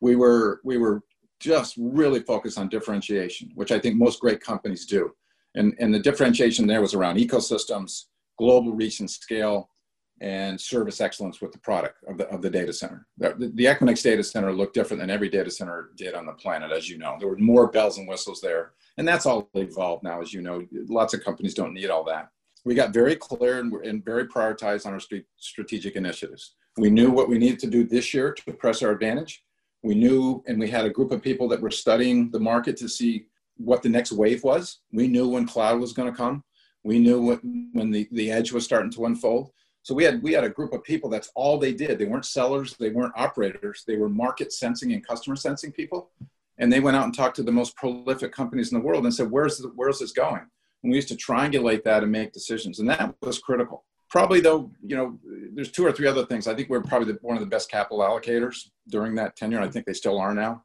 We 0.00 0.14
were, 0.14 0.60
we 0.62 0.78
were 0.78 1.02
just 1.40 1.74
really 1.76 2.20
focused 2.20 2.58
on 2.58 2.68
differentiation, 2.68 3.50
which 3.56 3.72
I 3.72 3.80
think 3.80 3.96
most 3.96 4.20
great 4.20 4.40
companies 4.40 4.86
do. 4.86 5.12
And, 5.56 5.74
and 5.80 5.92
the 5.92 5.98
differentiation 5.98 6.66
there 6.66 6.80
was 6.80 6.94
around 6.94 7.16
ecosystems, 7.16 8.04
global 8.38 8.74
reach 8.74 9.00
and 9.00 9.10
scale, 9.10 9.70
and 10.20 10.58
service 10.58 11.00
excellence 11.00 11.40
with 11.40 11.52
the 11.52 11.58
product 11.58 12.02
of 12.08 12.16
the, 12.16 12.26
of 12.28 12.40
the 12.40 12.48
data 12.48 12.72
center. 12.72 13.06
The, 13.18 13.52
the 13.54 13.64
Equinix 13.66 14.02
data 14.02 14.24
center 14.24 14.52
looked 14.52 14.74
different 14.74 15.00
than 15.00 15.10
every 15.10 15.28
data 15.28 15.50
center 15.50 15.90
did 15.96 16.14
on 16.14 16.24
the 16.24 16.32
planet, 16.32 16.72
as 16.72 16.88
you 16.88 16.96
know. 16.96 17.16
There 17.18 17.28
were 17.28 17.36
more 17.36 17.68
bells 17.70 17.98
and 17.98 18.08
whistles 18.08 18.40
there. 18.40 18.72
And 18.96 19.06
that's 19.06 19.26
all 19.26 19.50
evolved 19.54 20.04
now, 20.04 20.22
as 20.22 20.32
you 20.32 20.40
know. 20.40 20.66
Lots 20.88 21.12
of 21.12 21.22
companies 21.22 21.54
don't 21.54 21.74
need 21.74 21.90
all 21.90 22.04
that. 22.04 22.30
We 22.64 22.74
got 22.74 22.94
very 22.94 23.14
clear 23.14 23.60
and, 23.60 23.72
and 23.84 24.04
very 24.04 24.26
prioritized 24.26 24.86
on 24.86 24.94
our 24.94 25.00
st- 25.00 25.26
strategic 25.36 25.96
initiatives. 25.96 26.54
We 26.78 26.90
knew 26.90 27.10
what 27.10 27.28
we 27.28 27.38
needed 27.38 27.58
to 27.60 27.66
do 27.68 27.84
this 27.84 28.14
year 28.14 28.32
to 28.32 28.52
press 28.52 28.82
our 28.82 28.90
advantage. 28.90 29.44
We 29.82 29.94
knew, 29.94 30.42
and 30.46 30.58
we 30.58 30.68
had 30.68 30.86
a 30.86 30.90
group 30.90 31.12
of 31.12 31.22
people 31.22 31.46
that 31.48 31.60
were 31.60 31.70
studying 31.70 32.30
the 32.30 32.40
market 32.40 32.76
to 32.78 32.88
see 32.88 33.26
what 33.56 33.82
the 33.82 33.88
next 33.88 34.12
wave 34.12 34.42
was. 34.42 34.80
We 34.92 35.08
knew 35.08 35.28
when 35.28 35.46
cloud 35.46 35.78
was 35.78 35.92
going 35.92 36.10
to 36.10 36.16
come. 36.16 36.42
We 36.82 36.98
knew 36.98 37.20
what, 37.20 37.40
when 37.72 37.90
the, 37.90 38.08
the 38.12 38.30
edge 38.30 38.52
was 38.52 38.64
starting 38.64 38.90
to 38.92 39.06
unfold. 39.06 39.50
So 39.86 39.94
we 39.94 40.02
had 40.02 40.20
we 40.20 40.32
had 40.32 40.42
a 40.42 40.48
group 40.48 40.72
of 40.72 40.82
people. 40.82 41.08
That's 41.08 41.30
all 41.36 41.58
they 41.58 41.72
did. 41.72 41.96
They 41.96 42.06
weren't 42.06 42.24
sellers. 42.24 42.74
They 42.76 42.88
weren't 42.88 43.12
operators. 43.14 43.84
They 43.86 43.96
were 43.96 44.08
market 44.08 44.52
sensing 44.52 44.92
and 44.92 45.06
customer 45.06 45.36
sensing 45.36 45.70
people. 45.70 46.10
And 46.58 46.72
they 46.72 46.80
went 46.80 46.96
out 46.96 47.04
and 47.04 47.14
talked 47.14 47.36
to 47.36 47.44
the 47.44 47.52
most 47.52 47.76
prolific 47.76 48.32
companies 48.32 48.72
in 48.72 48.78
the 48.80 48.84
world 48.84 49.04
and 49.04 49.14
said, 49.14 49.30
"Where's 49.30 49.58
the, 49.58 49.68
where's 49.76 50.00
this 50.00 50.10
going?" 50.10 50.44
And 50.82 50.90
we 50.90 50.96
used 50.96 51.06
to 51.10 51.14
triangulate 51.14 51.84
that 51.84 52.02
and 52.02 52.10
make 52.10 52.32
decisions. 52.32 52.80
And 52.80 52.88
that 52.88 53.14
was 53.22 53.38
critical. 53.38 53.84
Probably 54.10 54.40
though, 54.40 54.72
you 54.84 54.96
know, 54.96 55.20
there's 55.54 55.70
two 55.70 55.86
or 55.86 55.92
three 55.92 56.08
other 56.08 56.26
things. 56.26 56.48
I 56.48 56.54
think 56.56 56.68
we're 56.68 56.82
probably 56.82 57.12
the, 57.12 57.20
one 57.22 57.36
of 57.36 57.40
the 57.40 57.54
best 57.54 57.70
capital 57.70 58.00
allocators 58.00 58.70
during 58.88 59.14
that 59.14 59.36
tenure. 59.36 59.60
I 59.60 59.68
think 59.68 59.86
they 59.86 59.92
still 59.92 60.18
are 60.18 60.34
now 60.34 60.64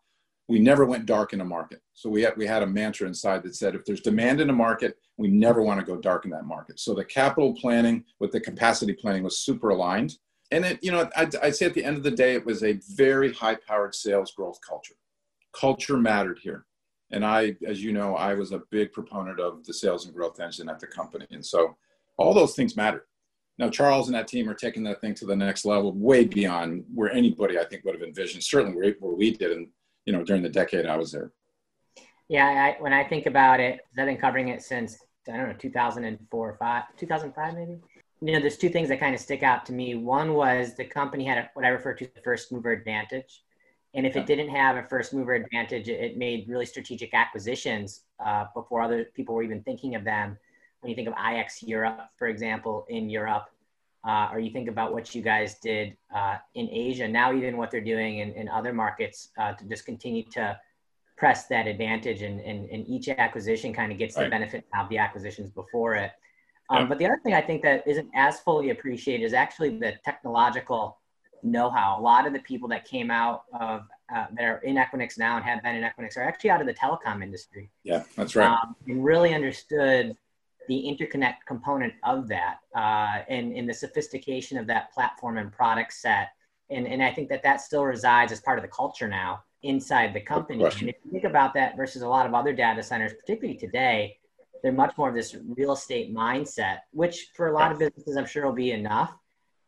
we 0.51 0.59
never 0.59 0.85
went 0.85 1.05
dark 1.05 1.31
in 1.31 1.39
a 1.39 1.45
market. 1.45 1.81
So 1.93 2.09
we 2.09 2.23
had, 2.23 2.35
we 2.35 2.45
had 2.45 2.61
a 2.61 2.67
mantra 2.67 3.07
inside 3.07 3.41
that 3.43 3.55
said, 3.55 3.73
if 3.73 3.85
there's 3.85 4.01
demand 4.01 4.41
in 4.41 4.49
a 4.49 4.53
market, 4.53 4.97
we 5.17 5.29
never 5.29 5.61
want 5.61 5.79
to 5.79 5.85
go 5.85 5.95
dark 5.95 6.25
in 6.25 6.31
that 6.31 6.45
market. 6.45 6.77
So 6.77 6.93
the 6.93 7.05
capital 7.05 7.55
planning 7.55 8.03
with 8.19 8.33
the 8.33 8.41
capacity 8.41 8.93
planning 8.93 9.23
was 9.23 9.39
super 9.39 9.69
aligned. 9.69 10.17
And 10.51 10.65
it, 10.65 10.79
you 10.81 10.91
know, 10.91 11.09
I'd, 11.15 11.33
I'd 11.37 11.55
say 11.55 11.67
at 11.67 11.73
the 11.73 11.85
end 11.85 11.95
of 11.95 12.03
the 12.03 12.11
day, 12.11 12.33
it 12.33 12.45
was 12.45 12.63
a 12.63 12.79
very 12.89 13.31
high 13.31 13.55
powered 13.55 13.95
sales 13.95 14.33
growth 14.33 14.59
culture. 14.67 14.95
Culture 15.57 15.97
mattered 15.97 16.39
here. 16.43 16.65
And 17.11 17.25
I, 17.25 17.55
as 17.65 17.81
you 17.81 17.93
know, 17.93 18.15
I 18.15 18.33
was 18.33 18.51
a 18.51 18.63
big 18.71 18.91
proponent 18.91 19.39
of 19.39 19.65
the 19.65 19.73
sales 19.73 20.05
and 20.05 20.13
growth 20.13 20.41
engine 20.41 20.67
at 20.67 20.79
the 20.79 20.87
company. 20.87 21.27
And 21.31 21.45
so 21.45 21.77
all 22.17 22.33
those 22.33 22.55
things 22.55 22.75
mattered. 22.75 23.03
Now, 23.57 23.69
Charles 23.69 24.07
and 24.07 24.15
that 24.15 24.27
team 24.27 24.49
are 24.49 24.53
taking 24.53 24.83
that 24.83 24.99
thing 24.99 25.13
to 25.15 25.25
the 25.25 25.35
next 25.35 25.63
level, 25.65 25.93
way 25.93 26.25
beyond 26.25 26.83
where 26.93 27.11
anybody 27.11 27.57
I 27.59 27.65
think 27.65 27.85
would 27.85 27.95
have 27.95 28.03
envisioned, 28.03 28.43
certainly 28.43 28.75
where, 28.75 28.95
where 28.99 29.15
we 29.15 29.31
did. 29.31 29.51
And 29.51 29.67
you 30.05 30.13
know, 30.13 30.23
during 30.23 30.41
the 30.41 30.49
decade 30.49 30.85
I 30.85 30.97
was 30.97 31.11
there. 31.11 31.31
Yeah, 32.27 32.47
I, 32.47 32.81
when 32.81 32.93
I 32.93 33.03
think 33.03 33.25
about 33.25 33.59
it, 33.59 33.81
I've 33.97 34.05
been 34.05 34.17
covering 34.17 34.47
it 34.49 34.61
since 34.61 34.97
I 35.27 35.37
don't 35.37 35.49
know 35.49 35.53
2004 35.53 36.49
or 36.49 36.57
five, 36.57 36.83
2005 36.97 37.53
maybe. 37.53 37.79
You 38.23 38.33
know, 38.33 38.39
there's 38.39 38.57
two 38.57 38.69
things 38.69 38.89
that 38.89 38.99
kind 38.99 39.15
of 39.15 39.21
stick 39.21 39.43
out 39.43 39.65
to 39.65 39.73
me. 39.73 39.95
One 39.95 40.33
was 40.33 40.75
the 40.75 40.85
company 40.85 41.25
had 41.25 41.37
a, 41.39 41.49
what 41.55 41.65
I 41.65 41.69
refer 41.69 41.93
to 41.95 42.05
as 42.05 42.11
the 42.13 42.21
first 42.21 42.51
mover 42.51 42.71
advantage, 42.71 43.43
and 43.93 44.05
if 44.05 44.15
it 44.15 44.25
didn't 44.25 44.49
have 44.49 44.77
a 44.77 44.83
first 44.83 45.13
mover 45.13 45.33
advantage, 45.33 45.89
it 45.89 46.17
made 46.17 46.47
really 46.47 46.65
strategic 46.65 47.13
acquisitions 47.13 48.03
uh, 48.25 48.45
before 48.55 48.81
other 48.81 49.05
people 49.15 49.35
were 49.35 49.43
even 49.43 49.61
thinking 49.63 49.95
of 49.95 50.03
them. 50.03 50.37
When 50.79 50.89
you 50.89 50.95
think 50.95 51.09
of 51.09 51.13
IX 51.13 51.63
Europe, 51.63 51.99
for 52.17 52.27
example, 52.27 52.85
in 52.89 53.09
Europe, 53.09 53.47
uh, 54.07 54.29
or 54.31 54.39
you 54.39 54.51
think 54.51 54.67
about 54.67 54.93
what 54.93 55.13
you 55.13 55.21
guys 55.21 55.59
did 55.59 55.95
uh, 56.15 56.37
in 56.55 56.67
Asia, 56.71 57.07
now 57.07 57.33
even 57.33 57.57
what 57.57 57.69
they're 57.69 57.81
doing 57.81 58.19
in, 58.19 58.31
in 58.33 58.49
other 58.49 58.73
markets 58.73 59.29
uh, 59.37 59.53
to 59.53 59.65
just 59.65 59.85
continue 59.85 60.23
to 60.31 60.57
press 61.17 61.47
that 61.47 61.67
advantage 61.67 62.23
and, 62.23 62.39
and, 62.41 62.67
and 62.69 62.87
each 62.87 63.07
acquisition 63.09 63.73
kind 63.73 63.91
of 63.91 63.97
gets 63.99 64.17
right. 64.17 64.23
the 64.23 64.29
benefit 64.29 64.65
of 64.79 64.89
the 64.89 64.97
acquisitions 64.97 65.51
before 65.51 65.93
it. 65.95 66.11
Um, 66.71 66.89
But 66.89 66.97
the 66.97 67.05
other 67.05 67.19
thing 67.23 67.33
I 67.33 67.41
think 67.41 67.61
that 67.61 67.85
isn't 67.85 68.09
as 68.15 68.39
fully 68.39 68.71
appreciated 68.71 69.23
is 69.23 69.33
actually 69.33 69.77
the 69.77 69.93
technological 70.03 70.97
know-how. 71.43 71.99
A 71.99 72.01
lot 72.01 72.25
of 72.25 72.33
the 72.33 72.39
people 72.39 72.67
that 72.69 72.85
came 72.85 73.11
out 73.11 73.43
of 73.59 73.81
uh, 74.15 74.25
that 74.35 74.43
are 74.43 74.57
in 74.59 74.75
Equinix 74.75 75.17
now 75.17 75.37
and 75.37 75.45
have 75.45 75.61
been 75.63 75.75
in 75.75 75.83
Equinix 75.83 76.17
are 76.17 76.23
actually 76.23 76.49
out 76.49 76.61
of 76.61 76.67
the 76.67 76.73
telecom 76.73 77.23
industry. 77.23 77.69
Yeah, 77.83 78.03
that's 78.15 78.35
right. 78.35 78.47
Um, 78.47 78.75
and 78.87 79.03
really 79.03 79.33
understood 79.33 80.15
the 80.67 80.75
interconnect 80.75 81.37
component 81.47 81.93
of 82.03 82.27
that 82.27 82.57
uh, 82.75 83.23
and, 83.27 83.53
and 83.53 83.67
the 83.67 83.73
sophistication 83.73 84.57
of 84.57 84.67
that 84.67 84.93
platform 84.93 85.37
and 85.37 85.51
product 85.51 85.93
set. 85.93 86.29
And, 86.69 86.87
and 86.87 87.03
I 87.03 87.11
think 87.11 87.29
that 87.29 87.43
that 87.43 87.61
still 87.61 87.83
resides 87.83 88.31
as 88.31 88.39
part 88.41 88.57
of 88.57 88.61
the 88.61 88.69
culture 88.69 89.07
now 89.07 89.43
inside 89.63 90.13
the 90.13 90.21
company. 90.21 90.63
And 90.63 90.89
if 90.89 90.95
you 91.03 91.11
think 91.11 91.23
about 91.23 91.53
that 91.55 91.75
versus 91.75 92.01
a 92.01 92.07
lot 92.07 92.25
of 92.25 92.33
other 92.33 92.53
data 92.53 92.81
centers, 92.81 93.13
particularly 93.13 93.57
today, 93.57 94.17
they're 94.63 94.71
much 94.71 94.97
more 94.97 95.09
of 95.09 95.15
this 95.15 95.35
real 95.57 95.73
estate 95.73 96.13
mindset, 96.13 96.79
which 96.91 97.29
for 97.35 97.47
a 97.47 97.53
lot 97.53 97.71
of 97.71 97.79
businesses, 97.79 98.15
I'm 98.15 98.25
sure 98.25 98.45
will 98.45 98.53
be 98.53 98.71
enough. 98.71 99.13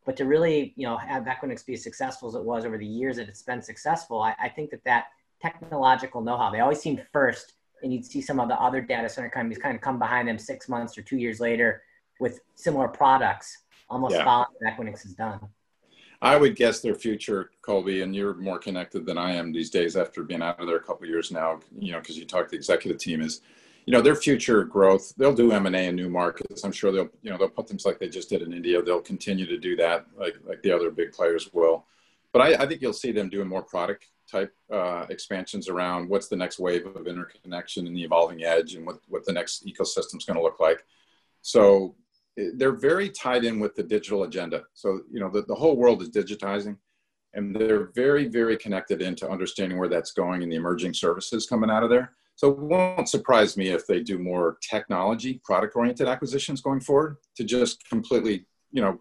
But 0.05 0.17
to 0.17 0.25
really, 0.25 0.73
you 0.75 0.85
know, 0.85 0.97
have 0.97 1.23
Equinix 1.23 1.65
be 1.65 1.73
as 1.73 1.83
successful 1.83 2.29
as 2.29 2.35
it 2.35 2.43
was 2.43 2.65
over 2.65 2.77
the 2.77 2.85
years 2.85 3.15
that 3.17 3.29
it's 3.29 3.41
been 3.41 3.61
successful, 3.61 4.21
I, 4.21 4.35
I 4.39 4.49
think 4.49 4.69
that 4.71 4.83
that 4.83 5.05
technological 5.41 6.21
know-how, 6.21 6.51
they 6.51 6.59
always 6.59 6.81
seem 6.81 6.99
first 7.11 7.53
and 7.83 7.93
you'd 7.93 8.05
see 8.05 8.21
some 8.21 8.39
of 8.39 8.47
the 8.47 8.55
other 8.55 8.81
data 8.81 9.09
center 9.09 9.29
companies 9.29 9.57
kind 9.57 9.75
of 9.75 9.81
come 9.81 9.99
behind 9.99 10.27
them 10.27 10.39
six 10.39 10.67
months 10.67 10.97
or 10.97 11.01
two 11.01 11.17
years 11.17 11.39
later 11.39 11.83
with 12.19 12.39
similar 12.55 12.87
products, 12.87 13.57
almost 13.89 14.15
yeah. 14.15 14.23
following 14.23 14.47
what 14.59 14.73
Equinix 14.73 15.03
has 15.03 15.13
done. 15.13 15.39
I 16.21 16.37
would 16.37 16.55
guess 16.55 16.79
their 16.79 16.95
future, 16.95 17.51
Colby, 17.61 18.01
and 18.01 18.15
you're 18.15 18.33
more 18.35 18.57
connected 18.57 19.05
than 19.05 19.17
I 19.17 19.33
am 19.33 19.51
these 19.51 19.69
days 19.69 19.97
after 19.97 20.23
being 20.23 20.41
out 20.41 20.59
of 20.59 20.67
there 20.67 20.77
a 20.77 20.83
couple 20.83 21.05
years 21.05 21.31
now, 21.31 21.59
you 21.77 21.91
know, 21.91 21.99
because 21.99 22.17
you 22.17 22.25
talk 22.25 22.45
to 22.45 22.51
the 22.51 22.55
executive 22.55 22.97
team 22.97 23.19
is, 23.19 23.41
you 23.85 23.91
know, 23.91 24.01
their 24.01 24.15
future 24.15 24.63
growth, 24.63 25.13
they'll 25.17 25.35
do 25.35 25.51
M&A 25.51 25.87
in 25.89 25.97
new 25.97 26.09
markets. 26.09 26.63
I'm 26.63 26.71
sure 26.71 26.93
they'll, 26.93 27.09
you 27.21 27.29
know, 27.29 27.37
they'll 27.37 27.49
put 27.49 27.67
things 27.67 27.85
like 27.85 27.99
they 27.99 28.07
just 28.07 28.29
did 28.29 28.41
in 28.41 28.53
India. 28.53 28.81
They'll 28.81 29.01
continue 29.01 29.45
to 29.45 29.57
do 29.57 29.75
that 29.75 30.05
like, 30.17 30.35
like 30.45 30.61
the 30.63 30.71
other 30.71 30.89
big 30.91 31.11
players 31.11 31.49
will. 31.51 31.85
But 32.31 32.41
I, 32.41 32.63
I 32.63 32.67
think 32.67 32.81
you'll 32.81 32.93
see 32.93 33.11
them 33.11 33.27
doing 33.27 33.49
more 33.49 33.61
product 33.61 34.05
type 34.33 34.53
uh, 34.71 35.05
expansions 35.09 35.65
around 35.69 36.09
what's 36.09 36.29
the 36.29 36.41
next 36.43 36.57
wave 36.59 36.85
of 36.85 37.07
interconnection 37.07 37.87
and 37.87 37.95
the 37.95 38.03
evolving 38.03 38.43
edge 38.43 38.75
and 38.75 38.85
what, 38.87 38.97
what 39.07 39.25
the 39.25 39.33
next 39.39 39.65
ecosystem 39.65 40.17
is 40.17 40.25
going 40.27 40.37
to 40.37 40.43
look 40.47 40.59
like. 40.59 40.85
So 41.41 41.95
they're 42.55 42.79
very 42.91 43.09
tied 43.09 43.43
in 43.45 43.59
with 43.59 43.75
the 43.75 43.83
digital 43.83 44.23
agenda. 44.23 44.63
So, 44.73 44.87
you 45.13 45.19
know, 45.19 45.29
the, 45.29 45.43
the 45.43 45.55
whole 45.55 45.75
world 45.75 46.01
is 46.01 46.09
digitizing 46.09 46.77
and 47.33 47.55
they're 47.55 47.91
very, 47.93 48.27
very 48.27 48.57
connected 48.57 49.01
into 49.01 49.29
understanding 49.29 49.77
where 49.77 49.89
that's 49.89 50.11
going 50.11 50.41
and 50.43 50.51
the 50.51 50.55
emerging 50.55 50.93
services 50.93 51.45
coming 51.45 51.69
out 51.69 51.83
of 51.83 51.89
there. 51.89 52.13
So 52.35 52.49
it 52.49 52.57
won't 52.57 53.09
surprise 53.09 53.55
me 53.55 53.69
if 53.69 53.85
they 53.85 54.01
do 54.01 54.17
more 54.17 54.57
technology, 54.67 55.41
product 55.43 55.75
oriented 55.75 56.07
acquisitions 56.07 56.61
going 56.61 56.81
forward 56.81 57.17
to 57.37 57.43
just 57.43 57.87
completely, 57.87 58.45
you 58.71 58.81
know, 58.81 58.99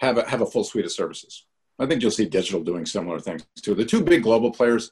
have 0.00 0.18
a, 0.18 0.28
have 0.28 0.42
a 0.42 0.46
full 0.46 0.62
suite 0.62 0.84
of 0.84 0.92
services. 0.92 1.47
I 1.78 1.86
think 1.86 2.02
you'll 2.02 2.10
see 2.10 2.26
digital 2.26 2.62
doing 2.62 2.86
similar 2.86 3.20
things 3.20 3.44
too. 3.62 3.74
The 3.74 3.84
two 3.84 4.02
big 4.02 4.22
global 4.22 4.50
players, 4.50 4.90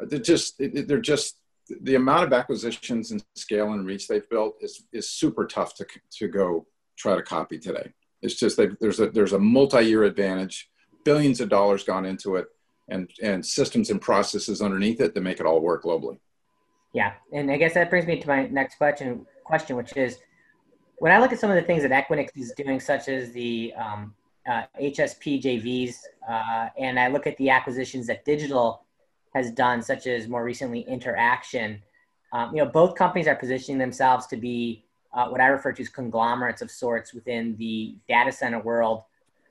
they're 0.00 0.18
just 0.18 0.56
they're 0.58 1.00
just 1.00 1.38
the 1.80 1.94
amount 1.94 2.24
of 2.24 2.32
acquisitions 2.32 3.10
and 3.10 3.24
scale 3.34 3.72
and 3.72 3.86
reach 3.86 4.06
they've 4.06 4.28
built 4.28 4.56
is 4.60 4.86
is 4.92 5.08
super 5.08 5.46
tough 5.46 5.74
to 5.76 5.86
to 6.18 6.28
go 6.28 6.66
try 6.96 7.16
to 7.16 7.22
copy 7.22 7.58
today. 7.58 7.92
It's 8.22 8.34
just 8.34 8.58
there's 8.80 9.00
a 9.00 9.10
there's 9.10 9.32
a 9.32 9.38
multi-year 9.38 10.04
advantage, 10.04 10.70
billions 11.04 11.40
of 11.40 11.48
dollars 11.48 11.84
gone 11.84 12.04
into 12.04 12.36
it, 12.36 12.46
and 12.88 13.10
and 13.22 13.44
systems 13.44 13.90
and 13.90 14.00
processes 14.00 14.60
underneath 14.60 15.00
it 15.00 15.14
that 15.14 15.20
make 15.22 15.40
it 15.40 15.46
all 15.46 15.60
work 15.60 15.84
globally. 15.84 16.18
Yeah, 16.92 17.14
and 17.32 17.50
I 17.50 17.56
guess 17.56 17.74
that 17.74 17.90
brings 17.90 18.06
me 18.06 18.20
to 18.20 18.28
my 18.28 18.46
next 18.46 18.76
question, 18.76 19.26
question, 19.42 19.74
which 19.76 19.96
is, 19.96 20.18
when 20.98 21.10
I 21.10 21.18
look 21.18 21.32
at 21.32 21.40
some 21.40 21.50
of 21.50 21.56
the 21.56 21.62
things 21.62 21.82
that 21.82 21.90
Equinix 21.90 22.28
is 22.36 22.52
doing, 22.56 22.78
such 22.78 23.08
as 23.08 23.32
the 23.32 23.74
um, 23.74 24.14
uh, 24.46 24.62
HSP 24.80 25.42
JVs, 25.42 25.96
uh, 26.28 26.68
and 26.78 26.98
I 26.98 27.08
look 27.08 27.26
at 27.26 27.36
the 27.36 27.50
acquisitions 27.50 28.06
that 28.08 28.24
Digital 28.24 28.84
has 29.34 29.50
done, 29.50 29.82
such 29.82 30.06
as 30.06 30.28
more 30.28 30.44
recently 30.44 30.84
Interxion. 30.88 31.80
Um, 32.32 32.54
you 32.54 32.62
know, 32.62 32.70
both 32.70 32.94
companies 32.94 33.26
are 33.26 33.34
positioning 33.34 33.78
themselves 33.78 34.26
to 34.28 34.36
be 34.36 34.84
uh, 35.12 35.28
what 35.28 35.40
I 35.40 35.46
refer 35.46 35.72
to 35.72 35.82
as 35.82 35.88
conglomerates 35.88 36.62
of 36.62 36.70
sorts 36.70 37.14
within 37.14 37.56
the 37.56 37.96
data 38.08 38.32
center 38.32 38.60
world. 38.60 39.02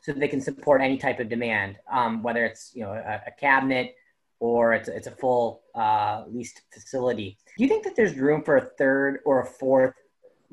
so 0.01 0.11
they 0.11 0.27
can 0.27 0.41
support 0.41 0.81
any 0.81 0.97
type 0.97 1.19
of 1.19 1.29
demand, 1.29 1.77
um, 1.91 2.21
whether 2.21 2.43
it's 2.45 2.71
you 2.75 2.83
know 2.83 2.91
a, 2.91 3.21
a 3.27 3.31
cabinet 3.39 3.95
or 4.39 4.73
it's, 4.73 4.89
it's 4.89 5.07
a 5.07 5.11
full 5.11 5.61
uh, 5.73 6.25
leased 6.27 6.63
facility. 6.73 7.37
Do 7.57 7.63
you 7.63 7.69
think 7.69 7.85
that 7.85 7.95
there's 7.95 8.15
room 8.15 8.43
for 8.43 8.57
a 8.57 8.65
third 8.77 9.19
or 9.25 9.41
a 9.41 9.45
fourth 9.45 9.95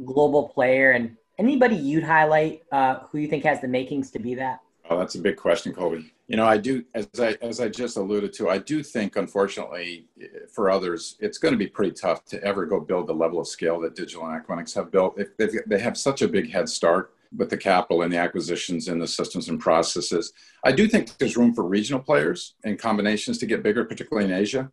global 0.05 0.49
player? 0.49 0.93
And 0.93 1.17
anybody 1.41 1.75
you'd 1.75 2.05
highlight 2.05 2.63
uh, 2.71 3.01
who 3.11 3.19
you 3.19 3.27
think 3.27 3.45
has 3.45 3.61
the 3.61 3.69
makings 3.69 4.11
to 4.13 4.19
be 4.19 4.35
that? 4.37 4.61
Oh, 4.89 4.99
that's 4.99 5.15
a 5.15 5.21
big 5.21 5.37
question, 5.37 5.73
Colby. 5.73 6.13
You 6.29 6.37
know, 6.37 6.45
I 6.45 6.59
do, 6.59 6.85
as 6.95 7.09
I 7.19 7.37
as 7.41 7.61
I 7.61 7.69
just 7.69 7.97
alluded 7.97 8.33
to, 8.35 8.51
I 8.51 8.59
do 8.59 8.83
think, 8.83 9.17
unfortunately, 9.17 10.07
for 10.53 10.71
others, 10.71 11.17
it's 11.21 11.39
going 11.39 11.53
to 11.53 11.59
be 11.59 11.67
pretty 11.67 11.93
tough 11.93 12.25
to 12.27 12.43
ever 12.45 12.67
go 12.67 12.79
build 12.79 13.07
the 13.07 13.15
level 13.15 13.41
of 13.41 13.49
scale 13.49 13.81
that 13.81 13.97
Digital 13.97 14.27
and 14.27 14.45
Equinix 14.45 14.75
have 14.75 14.93
built. 14.93 15.19
If 15.19 15.67
they 15.67 15.81
have 15.81 15.97
such 15.97 16.23
a 16.23 16.29
big 16.29 16.51
head 16.51 16.69
start 16.69 17.15
with 17.37 17.51
the 17.51 17.57
capital 17.57 18.03
and 18.03 18.13
the 18.13 18.19
acquisitions 18.19 18.89
and 18.89 19.01
the 19.01 19.07
systems 19.07 19.49
and 19.49 19.61
processes. 19.61 20.33
I 20.65 20.73
do 20.73 20.89
think 20.89 21.17
there's 21.19 21.37
room 21.37 21.55
for 21.55 21.65
regional 21.65 22.01
players 22.01 22.55
and 22.65 22.77
combinations 22.77 23.39
to 23.39 23.47
get 23.47 23.63
bigger, 23.63 23.85
particularly 23.85 24.29
in 24.29 24.37
Asia. 24.37 24.71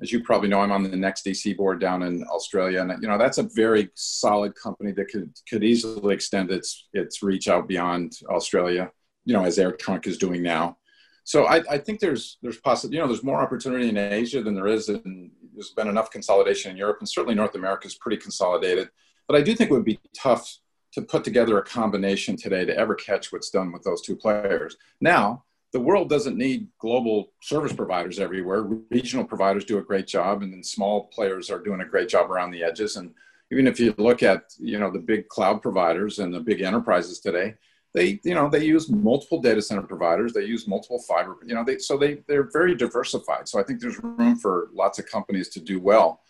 As 0.00 0.12
you 0.12 0.22
probably 0.22 0.48
know, 0.48 0.60
I'm 0.60 0.70
on 0.70 0.84
the 0.84 0.90
NextDC 0.90 1.56
board 1.56 1.80
down 1.80 2.02
in 2.02 2.24
Australia, 2.24 2.80
and 2.82 3.02
you 3.02 3.08
know 3.08 3.18
that's 3.18 3.38
a 3.38 3.48
very 3.54 3.90
solid 3.94 4.54
company 4.54 4.92
that 4.92 5.08
could 5.08 5.32
could 5.48 5.64
easily 5.64 6.14
extend 6.14 6.50
its 6.50 6.88
its 6.92 7.22
reach 7.22 7.48
out 7.48 7.66
beyond 7.66 8.18
Australia. 8.28 8.90
You 9.24 9.34
know, 9.34 9.44
as 9.44 9.58
AirTrunk 9.58 10.06
is 10.06 10.16
doing 10.16 10.42
now. 10.42 10.78
So 11.24 11.44
I, 11.44 11.62
I 11.70 11.78
think 11.78 12.00
there's 12.00 12.38
there's 12.42 12.58
possible 12.58 12.94
you 12.94 13.00
know 13.00 13.06
there's 13.06 13.22
more 13.22 13.40
opportunity 13.40 13.88
in 13.88 13.98
Asia 13.98 14.42
than 14.42 14.54
there 14.54 14.68
is 14.68 14.88
in 14.88 15.30
there's 15.52 15.70
been 15.70 15.88
enough 15.88 16.10
consolidation 16.10 16.70
in 16.70 16.76
Europe 16.76 16.98
and 17.00 17.08
certainly 17.08 17.34
North 17.34 17.54
America 17.54 17.86
is 17.86 17.96
pretty 17.96 18.16
consolidated. 18.16 18.88
But 19.26 19.36
I 19.36 19.42
do 19.42 19.54
think 19.54 19.70
it 19.70 19.74
would 19.74 19.84
be 19.84 20.00
tough 20.16 20.58
to 20.92 21.02
put 21.02 21.24
together 21.24 21.58
a 21.58 21.62
combination 21.62 22.36
today 22.36 22.64
to 22.64 22.76
ever 22.76 22.94
catch 22.94 23.30
what's 23.30 23.50
done 23.50 23.72
with 23.72 23.82
those 23.82 24.00
two 24.00 24.16
players. 24.16 24.76
Now, 25.00 25.44
the 25.72 25.80
world 25.80 26.08
doesn't 26.08 26.36
need 26.36 26.68
global 26.78 27.32
service 27.40 27.72
providers 27.72 28.18
everywhere. 28.18 28.62
Regional 28.90 29.24
providers 29.24 29.64
do 29.64 29.78
a 29.78 29.82
great 29.82 30.06
job, 30.06 30.42
and 30.42 30.52
then 30.52 30.62
small 30.62 31.04
players 31.06 31.50
are 31.50 31.62
doing 31.62 31.80
a 31.80 31.86
great 31.86 32.08
job 32.08 32.30
around 32.30 32.50
the 32.50 32.62
edges. 32.62 32.96
And 32.96 33.12
even 33.52 33.66
if 33.66 33.78
you 33.78 33.94
look 33.98 34.22
at 34.22 34.54
you 34.58 34.78
know 34.78 34.90
the 34.90 34.98
big 34.98 35.28
cloud 35.28 35.62
providers 35.62 36.18
and 36.18 36.32
the 36.32 36.40
big 36.40 36.62
enterprises 36.62 37.20
today, 37.20 37.54
they 37.92 38.20
you 38.24 38.34
know 38.34 38.48
they 38.48 38.64
use 38.64 38.90
multiple 38.90 39.40
data 39.40 39.60
center 39.60 39.82
providers. 39.82 40.32
They 40.32 40.44
use 40.44 40.66
multiple 40.66 41.02
fiber. 41.06 41.36
You 41.44 41.54
know 41.54 41.64
they 41.64 41.78
so 41.78 41.98
they 41.98 42.22
they're 42.26 42.50
very 42.50 42.74
diversified. 42.74 43.48
So 43.48 43.60
I 43.60 43.62
think 43.62 43.80
there's 43.80 44.02
room 44.02 44.36
for 44.36 44.70
lots 44.72 44.98
of 44.98 45.06
companies 45.06 45.48
to 45.50 45.60
do 45.60 45.80
well 45.80 46.22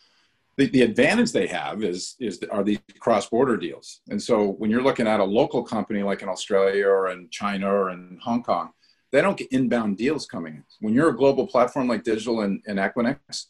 the, 0.59 0.67
the 0.67 0.83
advantage 0.83 1.33
they 1.33 1.47
have 1.47 1.83
is 1.83 2.17
is 2.19 2.41
are 2.51 2.65
these 2.65 2.81
cross-border 2.99 3.57
deals 3.57 4.01
and 4.11 4.21
so 4.21 4.49
when 4.59 4.71
you're 4.71 4.83
looking 4.83 5.07
at 5.07 5.21
a 5.21 5.25
local 5.25 5.63
company 5.63 6.03
like 6.03 6.21
in 6.21 6.29
australia 6.29 6.87
or 6.87 7.11
in 7.11 7.29
china 7.31 7.73
or 7.73 7.91
in 7.91 8.19
hong 8.21 8.43
kong 8.43 8.71
they 9.11 9.23
don't 9.23 9.37
get 9.37 9.53
inbound 9.53 9.97
deals 9.97 10.27
coming 10.27 10.57
in. 10.57 10.65
When 10.81 10.95
you're 10.95 11.09
a 11.11 11.17
global 11.17 11.47
platform 11.47 11.89
like 11.89 12.05
digital 12.05 12.43
and, 12.43 12.63
and 12.67 12.79
equinix 12.79 13.47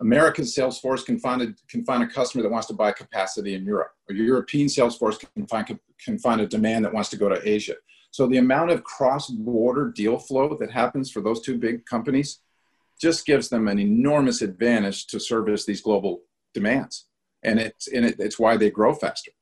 american 0.00 0.44
salesforce 0.44 1.04
can 1.04 1.18
find 1.18 1.42
a 1.42 1.54
can 1.68 1.84
find 1.84 2.02
a 2.02 2.06
customer 2.06 2.42
that 2.42 2.50
wants 2.50 2.66
to 2.66 2.74
buy 2.74 2.92
capacity 2.92 3.54
in 3.54 3.64
europe. 3.64 3.92
Or 4.08 4.14
european 4.14 4.66
salesforce 4.66 5.18
can 5.34 5.46
find 5.46 5.78
can 6.04 6.18
find 6.18 6.40
a 6.40 6.46
demand 6.46 6.84
that 6.84 6.92
wants 6.92 7.10
to 7.10 7.16
go 7.16 7.28
to 7.28 7.48
asia. 7.48 7.76
So 8.10 8.26
the 8.26 8.38
amount 8.38 8.70
of 8.70 8.84
cross-border 8.84 9.90
deal 9.90 10.18
flow 10.18 10.56
that 10.60 10.70
happens 10.70 11.10
for 11.10 11.20
those 11.20 11.40
two 11.40 11.58
big 11.58 11.84
companies 11.84 12.40
just 13.00 13.26
gives 13.26 13.48
them 13.48 13.66
an 13.66 13.78
enormous 13.78 14.40
advantage 14.40 15.08
to 15.08 15.18
service 15.18 15.64
these 15.64 15.80
global 15.80 16.22
demands. 16.52 17.06
And 17.42 17.58
it's 17.58 17.88
and 17.88 18.04
it, 18.04 18.16
it's 18.18 18.38
why 18.38 18.56
they 18.56 18.70
grow 18.70 18.94
faster. 18.94 19.32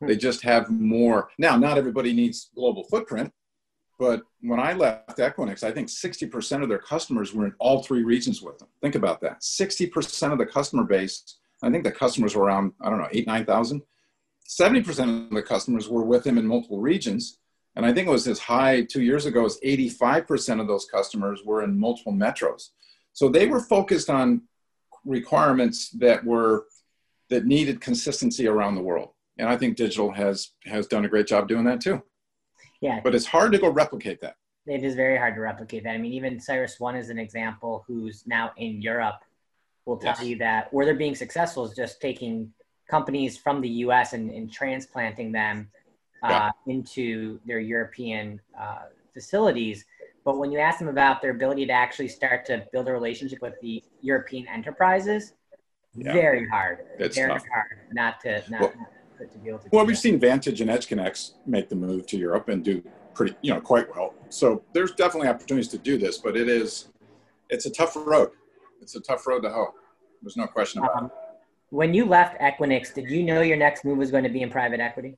Hmm. 0.00 0.06
they 0.08 0.16
just 0.16 0.42
have 0.42 0.70
more. 0.70 1.30
Now 1.38 1.56
not 1.56 1.78
everybody 1.78 2.12
needs 2.12 2.50
global 2.54 2.84
footprint 2.84 3.32
but 3.98 4.22
when 4.40 4.60
i 4.60 4.72
left 4.72 5.18
equinix 5.18 5.62
i 5.62 5.70
think 5.70 5.88
60% 5.88 6.62
of 6.62 6.68
their 6.68 6.78
customers 6.78 7.32
were 7.32 7.46
in 7.46 7.54
all 7.58 7.82
three 7.82 8.02
regions 8.02 8.42
with 8.42 8.58
them. 8.58 8.68
Think 8.80 8.94
about 8.94 9.20
that. 9.22 9.40
60% 9.40 10.32
of 10.32 10.38
the 10.38 10.46
customer 10.46 10.84
base 10.84 11.36
i 11.62 11.70
think 11.70 11.84
the 11.84 11.92
customers 11.92 12.34
were 12.34 12.44
around 12.44 12.72
i 12.80 12.90
don't 12.90 12.98
know 12.98 13.08
8 13.10 13.26
9000 13.26 13.82
70% 14.46 15.28
of 15.28 15.30
the 15.30 15.42
customers 15.42 15.88
were 15.88 16.04
with 16.04 16.24
them 16.24 16.36
in 16.36 16.46
multiple 16.46 16.80
regions. 16.80 17.38
And 17.76 17.84
i 17.84 17.92
think 17.92 18.06
it 18.06 18.10
was 18.10 18.28
as 18.28 18.38
high 18.38 18.82
two 18.82 19.02
years 19.02 19.26
ago 19.26 19.44
as 19.44 19.58
85% 19.64 20.60
of 20.60 20.68
those 20.68 20.86
customers 20.86 21.42
were 21.44 21.62
in 21.62 21.78
multiple 21.78 22.12
metros. 22.12 22.70
So 23.12 23.28
they 23.28 23.46
were 23.46 23.60
focused 23.60 24.10
on 24.10 24.42
requirements 25.04 25.90
that 25.90 26.24
were 26.24 26.66
that 27.30 27.46
needed 27.46 27.80
consistency 27.80 28.46
around 28.46 28.74
the 28.74 28.82
world. 28.82 29.10
And 29.38 29.48
I 29.48 29.56
think 29.56 29.76
digital 29.76 30.12
has 30.12 30.50
has 30.64 30.86
done 30.86 31.04
a 31.04 31.08
great 31.08 31.26
job 31.26 31.48
doing 31.48 31.64
that 31.64 31.80
too. 31.80 32.02
Yeah. 32.80 33.00
But 33.02 33.14
it's 33.14 33.26
hard 33.26 33.52
to 33.52 33.58
go 33.58 33.68
replicate 33.68 34.20
that. 34.20 34.36
It 34.66 34.82
is 34.82 34.94
very 34.94 35.18
hard 35.18 35.34
to 35.34 35.40
replicate 35.40 35.84
that. 35.84 35.90
I 35.90 35.98
mean, 35.98 36.12
even 36.12 36.38
CyrusOne 36.38 36.98
is 36.98 37.10
an 37.10 37.18
example 37.18 37.84
who's 37.86 38.26
now 38.26 38.52
in 38.56 38.80
Europe 38.80 39.20
will 39.84 39.98
tell 39.98 40.14
yes. 40.18 40.24
you 40.24 40.38
that 40.38 40.72
where 40.72 40.86
they're 40.86 40.94
being 40.94 41.14
successful 41.14 41.64
is 41.64 41.76
just 41.76 42.00
taking 42.00 42.50
companies 42.88 43.36
from 43.36 43.60
the 43.60 43.68
US 43.68 44.12
and, 44.14 44.30
and 44.30 44.50
transplanting 44.50 45.32
them 45.32 45.68
uh, 46.22 46.28
yeah. 46.30 46.50
into 46.66 47.38
their 47.44 47.60
European 47.60 48.40
uh, 48.58 48.84
facilities. 49.12 49.84
But 50.24 50.38
when 50.38 50.50
you 50.50 50.58
ask 50.58 50.78
them 50.78 50.88
about 50.88 51.20
their 51.20 51.32
ability 51.32 51.66
to 51.66 51.72
actually 51.72 52.08
start 52.08 52.46
to 52.46 52.66
build 52.72 52.88
a 52.88 52.92
relationship 52.92 53.42
with 53.42 53.60
the 53.60 53.82
European 54.00 54.48
enterprises, 54.48 55.34
yeah. 55.94 56.12
very 56.12 56.48
hard. 56.48 56.78
It's 56.98 57.16
very 57.16 57.30
tough. 57.30 57.44
hard 57.52 57.78
not 57.92 58.20
to 58.22 58.42
not, 58.50 58.60
well, 58.60 58.72
not 58.76 58.88
to 59.18 59.38
be 59.38 59.48
able 59.48 59.58
to. 59.60 59.68
Well, 59.72 59.86
we've 59.86 59.96
that. 59.96 60.00
seen 60.00 60.18
Vantage 60.18 60.60
and 60.60 60.70
EdgeConneX 60.70 61.32
make 61.46 61.68
the 61.68 61.76
move 61.76 62.06
to 62.08 62.16
Europe 62.16 62.48
and 62.48 62.64
do 62.64 62.82
pretty, 63.14 63.36
you 63.42 63.52
know, 63.52 63.60
quite 63.60 63.94
well. 63.94 64.14
So 64.28 64.62
there's 64.72 64.92
definitely 64.92 65.28
opportunities 65.28 65.68
to 65.68 65.78
do 65.78 65.98
this, 65.98 66.18
but 66.18 66.36
it 66.36 66.48
is, 66.48 66.88
it's 67.48 67.66
a 67.66 67.70
tough 67.70 67.96
road. 67.96 68.30
It's 68.80 68.96
a 68.96 69.00
tough 69.00 69.26
road 69.26 69.42
to 69.42 69.50
hoe. 69.50 69.74
There's 70.22 70.36
no 70.36 70.46
question 70.46 70.82
about 70.82 70.96
um, 70.96 71.04
it. 71.06 71.12
When 71.70 71.94
you 71.94 72.04
left 72.04 72.40
Equinix, 72.40 72.94
did 72.94 73.10
you 73.10 73.22
know 73.22 73.40
your 73.40 73.56
next 73.56 73.84
move 73.84 73.98
was 73.98 74.10
going 74.10 74.24
to 74.24 74.30
be 74.30 74.42
in 74.42 74.50
private 74.50 74.80
equity? 74.80 75.16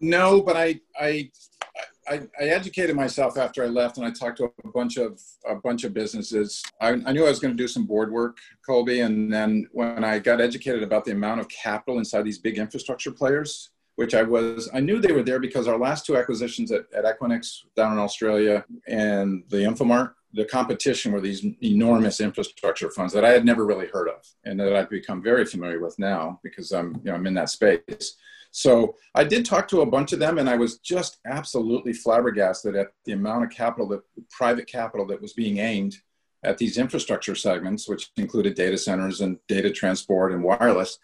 No, 0.00 0.40
but 0.40 0.56
I, 0.56 0.80
I, 0.98 1.30
I, 1.76 1.84
I, 2.08 2.28
educated 2.38 2.96
myself 2.96 3.36
after 3.36 3.62
I 3.62 3.66
left, 3.66 3.98
and 3.98 4.06
I 4.06 4.10
talked 4.10 4.38
to 4.38 4.52
a 4.64 4.68
bunch 4.68 4.96
of 4.96 5.20
a 5.46 5.54
bunch 5.54 5.84
of 5.84 5.94
businesses. 5.94 6.62
I, 6.80 6.88
I 6.90 7.12
knew 7.12 7.24
I 7.26 7.30
was 7.30 7.40
going 7.40 7.56
to 7.56 7.62
do 7.62 7.68
some 7.68 7.86
board 7.86 8.10
work, 8.10 8.38
Colby, 8.64 9.00
and 9.00 9.32
then 9.32 9.68
when 9.72 10.04
I 10.04 10.18
got 10.18 10.40
educated 10.40 10.82
about 10.82 11.04
the 11.04 11.12
amount 11.12 11.40
of 11.40 11.48
capital 11.48 11.98
inside 11.98 12.22
these 12.22 12.38
big 12.38 12.58
infrastructure 12.58 13.10
players, 13.10 13.70
which 13.96 14.14
I 14.14 14.22
was, 14.22 14.68
I 14.72 14.80
knew 14.80 15.00
they 15.00 15.12
were 15.12 15.22
there 15.22 15.40
because 15.40 15.66
our 15.66 15.78
last 15.78 16.06
two 16.06 16.16
acquisitions 16.16 16.70
at, 16.70 16.84
at 16.94 17.04
Equinix 17.04 17.64
down 17.74 17.92
in 17.92 17.98
Australia 17.98 18.64
and 18.86 19.42
the 19.48 19.58
Infomart, 19.58 20.12
the 20.32 20.44
competition 20.44 21.12
were 21.12 21.20
these 21.20 21.44
enormous 21.62 22.20
infrastructure 22.20 22.90
funds 22.90 23.12
that 23.12 23.24
I 23.24 23.30
had 23.30 23.44
never 23.44 23.66
really 23.66 23.88
heard 23.88 24.08
of, 24.08 24.24
and 24.44 24.60
that 24.60 24.74
I've 24.74 24.90
become 24.90 25.22
very 25.22 25.44
familiar 25.44 25.80
with 25.80 25.98
now 25.98 26.38
because 26.42 26.70
I'm, 26.70 26.94
you 26.96 27.10
know, 27.10 27.14
I'm 27.14 27.26
in 27.26 27.34
that 27.34 27.50
space. 27.50 28.16
So 28.50 28.96
I 29.14 29.24
did 29.24 29.44
talk 29.44 29.68
to 29.68 29.82
a 29.82 29.86
bunch 29.86 30.12
of 30.12 30.18
them, 30.18 30.38
and 30.38 30.48
I 30.48 30.56
was 30.56 30.78
just 30.78 31.18
absolutely 31.26 31.92
flabbergasted 31.92 32.76
at 32.76 32.88
the 33.04 33.12
amount 33.12 33.44
of 33.44 33.50
capital 33.50 33.88
that 33.88 34.00
private 34.30 34.66
capital 34.66 35.06
that 35.06 35.20
was 35.20 35.32
being 35.34 35.58
aimed 35.58 35.96
at 36.44 36.58
these 36.58 36.78
infrastructure 36.78 37.34
segments, 37.34 37.88
which 37.88 38.10
included 38.16 38.54
data 38.54 38.78
centers 38.78 39.20
and 39.20 39.38
data 39.48 39.70
transport 39.70 40.32
and 40.32 40.42
wireless. 40.42 40.98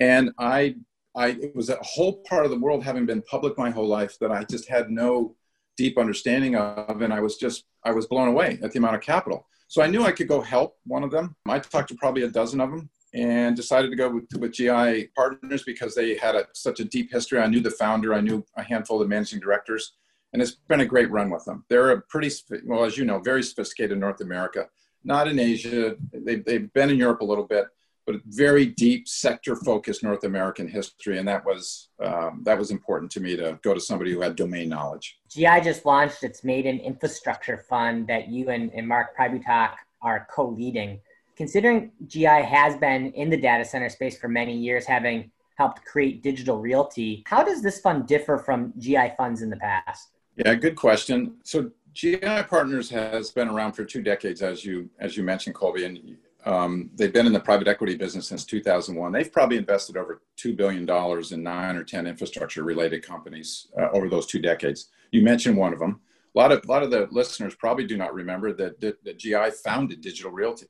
And 0.00 0.30
I, 0.38 0.76
I, 1.16 1.28
it 1.28 1.54
was 1.54 1.70
a 1.70 1.78
whole 1.80 2.22
part 2.28 2.44
of 2.44 2.50
the 2.50 2.58
world 2.58 2.84
having 2.84 3.06
been 3.06 3.22
public 3.22 3.56
my 3.56 3.70
whole 3.70 3.88
life 3.88 4.18
that 4.20 4.30
I 4.30 4.44
just 4.44 4.68
had 4.68 4.90
no 4.90 5.36
deep 5.76 5.96
understanding 5.96 6.56
of, 6.56 7.02
and 7.02 7.12
I 7.12 7.20
was 7.20 7.36
just, 7.36 7.64
I 7.84 7.92
was 7.92 8.06
blown 8.06 8.28
away 8.28 8.58
at 8.62 8.72
the 8.72 8.78
amount 8.78 8.96
of 8.96 9.00
capital. 9.00 9.46
So 9.68 9.82
I 9.82 9.86
knew 9.86 10.02
I 10.02 10.12
could 10.12 10.28
go 10.28 10.40
help 10.40 10.76
one 10.86 11.04
of 11.04 11.10
them. 11.10 11.36
I 11.46 11.58
talked 11.60 11.88
to 11.88 11.94
probably 11.94 12.22
a 12.22 12.28
dozen 12.28 12.60
of 12.60 12.70
them, 12.70 12.90
and 13.14 13.56
decided 13.56 13.90
to 13.90 13.96
go 13.96 14.10
with, 14.10 14.24
with 14.38 14.52
GI 14.52 15.08
Partners 15.16 15.62
because 15.64 15.94
they 15.94 16.16
had 16.16 16.34
a, 16.34 16.46
such 16.52 16.80
a 16.80 16.84
deep 16.84 17.10
history. 17.10 17.40
I 17.40 17.46
knew 17.46 17.60
the 17.60 17.70
founder, 17.70 18.14
I 18.14 18.20
knew 18.20 18.44
a 18.56 18.62
handful 18.62 19.00
of 19.00 19.08
managing 19.08 19.40
directors, 19.40 19.94
and 20.32 20.42
it's 20.42 20.56
been 20.68 20.80
a 20.80 20.86
great 20.86 21.10
run 21.10 21.30
with 21.30 21.44
them. 21.44 21.64
They're 21.68 21.90
a 21.90 22.02
pretty, 22.02 22.30
well, 22.64 22.84
as 22.84 22.98
you 22.98 23.04
know, 23.04 23.18
very 23.18 23.42
sophisticated 23.42 23.92
in 23.92 24.00
North 24.00 24.20
America, 24.20 24.68
not 25.04 25.28
in 25.28 25.38
Asia. 25.38 25.96
They've, 26.12 26.44
they've 26.44 26.72
been 26.72 26.90
in 26.90 26.98
Europe 26.98 27.22
a 27.22 27.24
little 27.24 27.46
bit, 27.46 27.66
but 28.06 28.16
very 28.26 28.66
deep 28.66 29.08
sector 29.08 29.56
focused 29.56 30.02
North 30.02 30.24
American 30.24 30.68
history. 30.68 31.18
And 31.18 31.26
that 31.28 31.44
was, 31.46 31.88
um, 32.02 32.42
that 32.44 32.58
was 32.58 32.70
important 32.70 33.10
to 33.12 33.20
me 33.20 33.36
to 33.36 33.58
go 33.62 33.72
to 33.72 33.80
somebody 33.80 34.12
who 34.12 34.20
had 34.20 34.36
domain 34.36 34.68
knowledge. 34.68 35.18
GI 35.30 35.62
just 35.62 35.86
launched 35.86 36.22
its 36.24 36.44
maiden 36.44 36.78
infrastructure 36.78 37.64
fund 37.68 38.06
that 38.08 38.28
you 38.28 38.50
and, 38.50 38.70
and 38.74 38.86
Mark 38.86 39.16
Pributak 39.16 39.76
are 40.02 40.26
co-leading 40.30 41.00
considering 41.38 41.92
GI 42.08 42.24
has 42.24 42.76
been 42.76 43.12
in 43.12 43.30
the 43.30 43.36
data 43.36 43.64
center 43.64 43.88
space 43.88 44.18
for 44.18 44.26
many 44.26 44.58
years, 44.58 44.84
having 44.84 45.30
helped 45.54 45.84
create 45.84 46.20
digital 46.20 46.58
realty, 46.58 47.22
how 47.26 47.44
does 47.44 47.62
this 47.62 47.80
fund 47.80 48.08
differ 48.08 48.38
from 48.38 48.72
GI 48.76 49.12
funds 49.16 49.40
in 49.40 49.48
the 49.48 49.56
past? 49.56 50.08
Yeah, 50.36 50.54
good 50.56 50.74
question. 50.74 51.36
So 51.44 51.70
GI 51.94 52.42
Partners 52.48 52.90
has 52.90 53.30
been 53.30 53.46
around 53.48 53.72
for 53.72 53.84
two 53.84 54.02
decades, 54.02 54.42
as 54.42 54.64
you 54.64 54.90
as 54.98 55.16
you 55.16 55.22
mentioned, 55.22 55.54
Colby, 55.54 55.84
and 55.84 56.16
um, 56.44 56.90
they've 56.96 57.12
been 57.12 57.26
in 57.26 57.32
the 57.32 57.40
private 57.40 57.68
equity 57.68 57.94
business 57.94 58.26
since 58.26 58.44
2001. 58.44 59.12
They've 59.12 59.32
probably 59.32 59.58
invested 59.58 59.96
over 59.96 60.22
two 60.36 60.54
billion 60.54 60.86
dollars 60.86 61.30
in 61.30 61.42
nine 61.42 61.76
or 61.76 61.84
ten 61.84 62.08
infrastructure 62.08 62.64
related 62.64 63.04
companies 63.04 63.68
uh, 63.78 63.88
over 63.92 64.08
those 64.08 64.26
two 64.26 64.40
decades. 64.40 64.88
You 65.12 65.22
mentioned 65.22 65.56
one 65.56 65.72
of 65.72 65.78
them. 65.78 66.00
A 66.34 66.38
lot 66.38 66.50
of 66.50 66.64
a 66.64 66.68
lot 66.68 66.82
of 66.82 66.90
the 66.90 67.06
listeners 67.12 67.54
probably 67.54 67.86
do 67.86 67.96
not 67.96 68.12
remember 68.12 68.52
that, 68.54 68.80
that, 68.80 69.04
that 69.04 69.18
GI 69.18 69.50
founded 69.64 70.00
Digital 70.00 70.32
Realty. 70.32 70.66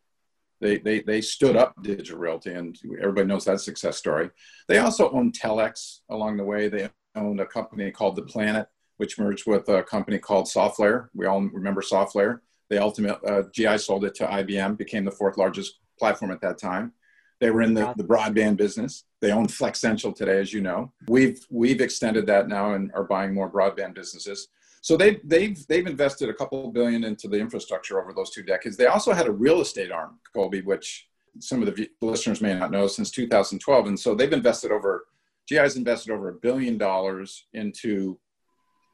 They, 0.61 0.79
they, 0.79 1.01
they 1.01 1.21
stood 1.21 1.57
up 1.57 1.75
Digital 1.83 2.19
Realty, 2.19 2.53
and 2.53 2.77
everybody 3.01 3.27
knows 3.27 3.45
that 3.45 3.61
success 3.61 3.97
story. 3.97 4.31
They 4.67 4.79
also 4.79 5.11
owned 5.11 5.39
Telx 5.39 6.01
along 6.11 6.37
the 6.37 6.45
way. 6.45 6.69
They 6.69 6.89
owned 7.15 7.41
a 7.41 7.47
company 7.47 7.91
called 7.91 8.17
The 8.17 8.23
Planet, 8.23 8.67
which 8.97 9.19
merged 9.19 9.47
with 9.47 9.69
a 9.69 9.83
company 9.83 10.19
called 10.19 10.47
SoftLayer. 10.47 11.09
We 11.15 11.27
all 11.27 11.43
remember 11.43 11.81
SoftLayer. 11.81 12.41
They 12.71 12.79
ultimately, 12.79 13.29
uh, 13.29 13.43
GI 13.53 13.79
sold 13.79 14.05
it 14.05 14.15
to 14.17 14.27
IBM, 14.27 14.77
became 14.77 15.05
the 15.05 15.11
fourth 15.11 15.39
largest 15.39 15.79
platform 15.99 16.33
at 16.33 16.41
that 16.43 16.59
time. 16.59 16.93
They 17.41 17.51
were 17.51 17.63
in 17.63 17.73
the, 17.73 17.95
the 17.97 18.05
broadband 18.05 18.57
business. 18.57 19.05
They 19.21 19.31
own 19.31 19.47
Flexential 19.47 20.13
today, 20.13 20.41
as 20.41 20.53
you 20.53 20.61
know. 20.61 20.93
We've 21.07 21.41
we've 21.51 21.81
extended 21.81 22.27
that 22.27 22.49
now 22.49 22.73
and 22.73 22.91
are 22.95 23.05
buying 23.05 23.33
more 23.33 23.51
broadband 23.51 23.95
businesses. 23.95 24.49
So 24.81 24.97
they've 24.97 25.21
they've, 25.25 25.67
they've 25.67 25.87
invested 25.87 26.29
a 26.29 26.35
couple 26.35 26.71
billion 26.73 27.05
into 27.05 27.29
the 27.29 27.39
infrastructure 27.39 28.01
over 28.01 28.13
those 28.13 28.31
two 28.31 28.43
decades. 28.43 28.77
They 28.77 28.87
also 28.87 29.13
had 29.13 29.27
a 29.27 29.33
real 29.33 29.61
estate 29.61 29.91
arm, 29.91 30.19
Colby, 30.35 30.63
which 30.63 31.09
some 31.41 31.63
of 31.63 31.75
the 31.75 31.89
listeners 32.01 32.41
may 32.41 32.55
not 32.55 32.71
know 32.71 32.87
since 32.87 33.11
2012. 33.11 33.87
And 33.87 33.99
so 33.99 34.15
they've 34.15 34.33
invested 34.33 34.73
over, 34.73 35.07
GI's 35.49 35.77
invested 35.77 36.13
over 36.13 36.29
a 36.29 36.35
billion 36.35 36.79
dollars 36.79 37.47
into, 37.53 38.19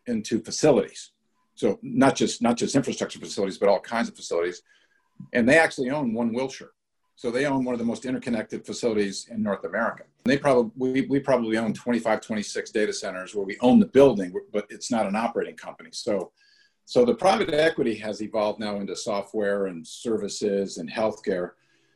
into 0.06 0.40
facilities. 0.40 1.12
So 1.54 1.78
not 1.82 2.16
just, 2.16 2.42
not 2.42 2.56
just 2.56 2.74
infrastructure 2.74 3.18
facilities, 3.18 3.58
but 3.58 3.68
all 3.68 3.80
kinds 3.80 4.08
of 4.08 4.16
facilities. 4.16 4.62
And 5.32 5.48
they 5.48 5.58
actually 5.58 5.90
own 5.90 6.12
one 6.12 6.32
Wilshire. 6.32 6.72
So 7.16 7.30
they 7.30 7.46
own 7.46 7.64
one 7.64 7.74
of 7.74 7.78
the 7.78 7.84
most 7.84 8.06
interconnected 8.06 8.66
facilities 8.66 9.28
in 9.30 9.42
North 9.42 9.64
America. 9.64 10.04
And 10.24 10.32
they 10.32 10.38
probably 10.38 10.70
we, 10.76 11.00
we 11.02 11.20
probably 11.20 11.56
own 11.56 11.72
25, 11.72 12.20
26 12.20 12.70
data 12.70 12.92
centers 12.92 13.34
where 13.34 13.46
we 13.46 13.56
own 13.60 13.78
the 13.78 13.86
building, 13.86 14.34
but 14.52 14.66
it's 14.68 14.90
not 14.90 15.06
an 15.06 15.14
operating 15.16 15.56
company. 15.56 15.90
So 15.92 16.32
so 16.86 17.04
the 17.04 17.14
private 17.14 17.52
equity 17.52 17.94
has 17.96 18.20
evolved 18.20 18.60
now 18.60 18.76
into 18.76 18.94
software 18.94 19.66
and 19.66 19.86
services 19.86 20.76
and 20.76 20.90
healthcare. 20.90 21.52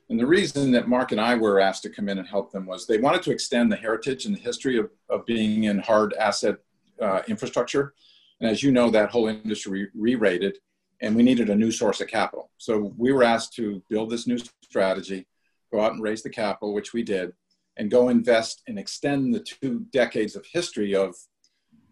And 0.09 0.19
the 0.19 0.27
reason 0.27 0.71
that 0.73 0.89
Mark 0.89 1.13
and 1.13 1.21
I 1.21 1.35
were 1.35 1.61
asked 1.61 1.83
to 1.83 1.91
come 1.91 2.09
in 2.09 2.19
and 2.19 2.27
help 2.27 2.51
them 2.51 2.65
was 2.65 2.87
they 2.87 2.99
wanted 2.99 3.23
to 3.25 3.31
extend 3.31 3.71
the 3.71 3.77
heritage 3.77 4.25
and 4.25 4.35
the 4.35 4.41
history 4.41 4.79
of, 4.79 4.91
of 5.11 5.27
being 5.27 5.65
in 5.65 5.79
hard 5.81 6.15
asset 6.15 6.57
uh, 7.03 7.21
infrastructure. 7.29 7.93
And 8.41 8.51
as 8.51 8.63
you 8.63 8.73
know, 8.73 8.91
that 8.91 9.11
whole 9.11 9.29
industry 9.29 9.89
re-rated 9.95 10.59
and 11.01 11.15
we 11.15 11.23
needed 11.23 11.51
a 11.51 11.55
new 11.55 11.71
source 11.71 12.01
of 12.01 12.09
capital. 12.09 12.51
So 12.59 12.93
we 12.97 13.13
were 13.13 13.23
asked 13.23 13.55
to 13.55 13.83
build 13.89 14.11
this 14.11 14.27
new 14.27 14.39
strategy, 14.63 15.27
go 15.73 15.81
out 15.81 15.93
and 15.93 16.03
raise 16.03 16.23
the 16.23 16.31
capital, 16.31 16.75
which 16.75 16.93
we 16.93 17.03
did, 17.03 17.33
and 17.77 17.91
go 17.91 18.09
invest 18.09 18.63
and 18.67 18.79
extend 18.79 19.33
the 19.33 19.41
two 19.41 19.87
decades 19.93 20.35
of 20.35 20.45
history 20.53 20.95
of, 20.95 21.15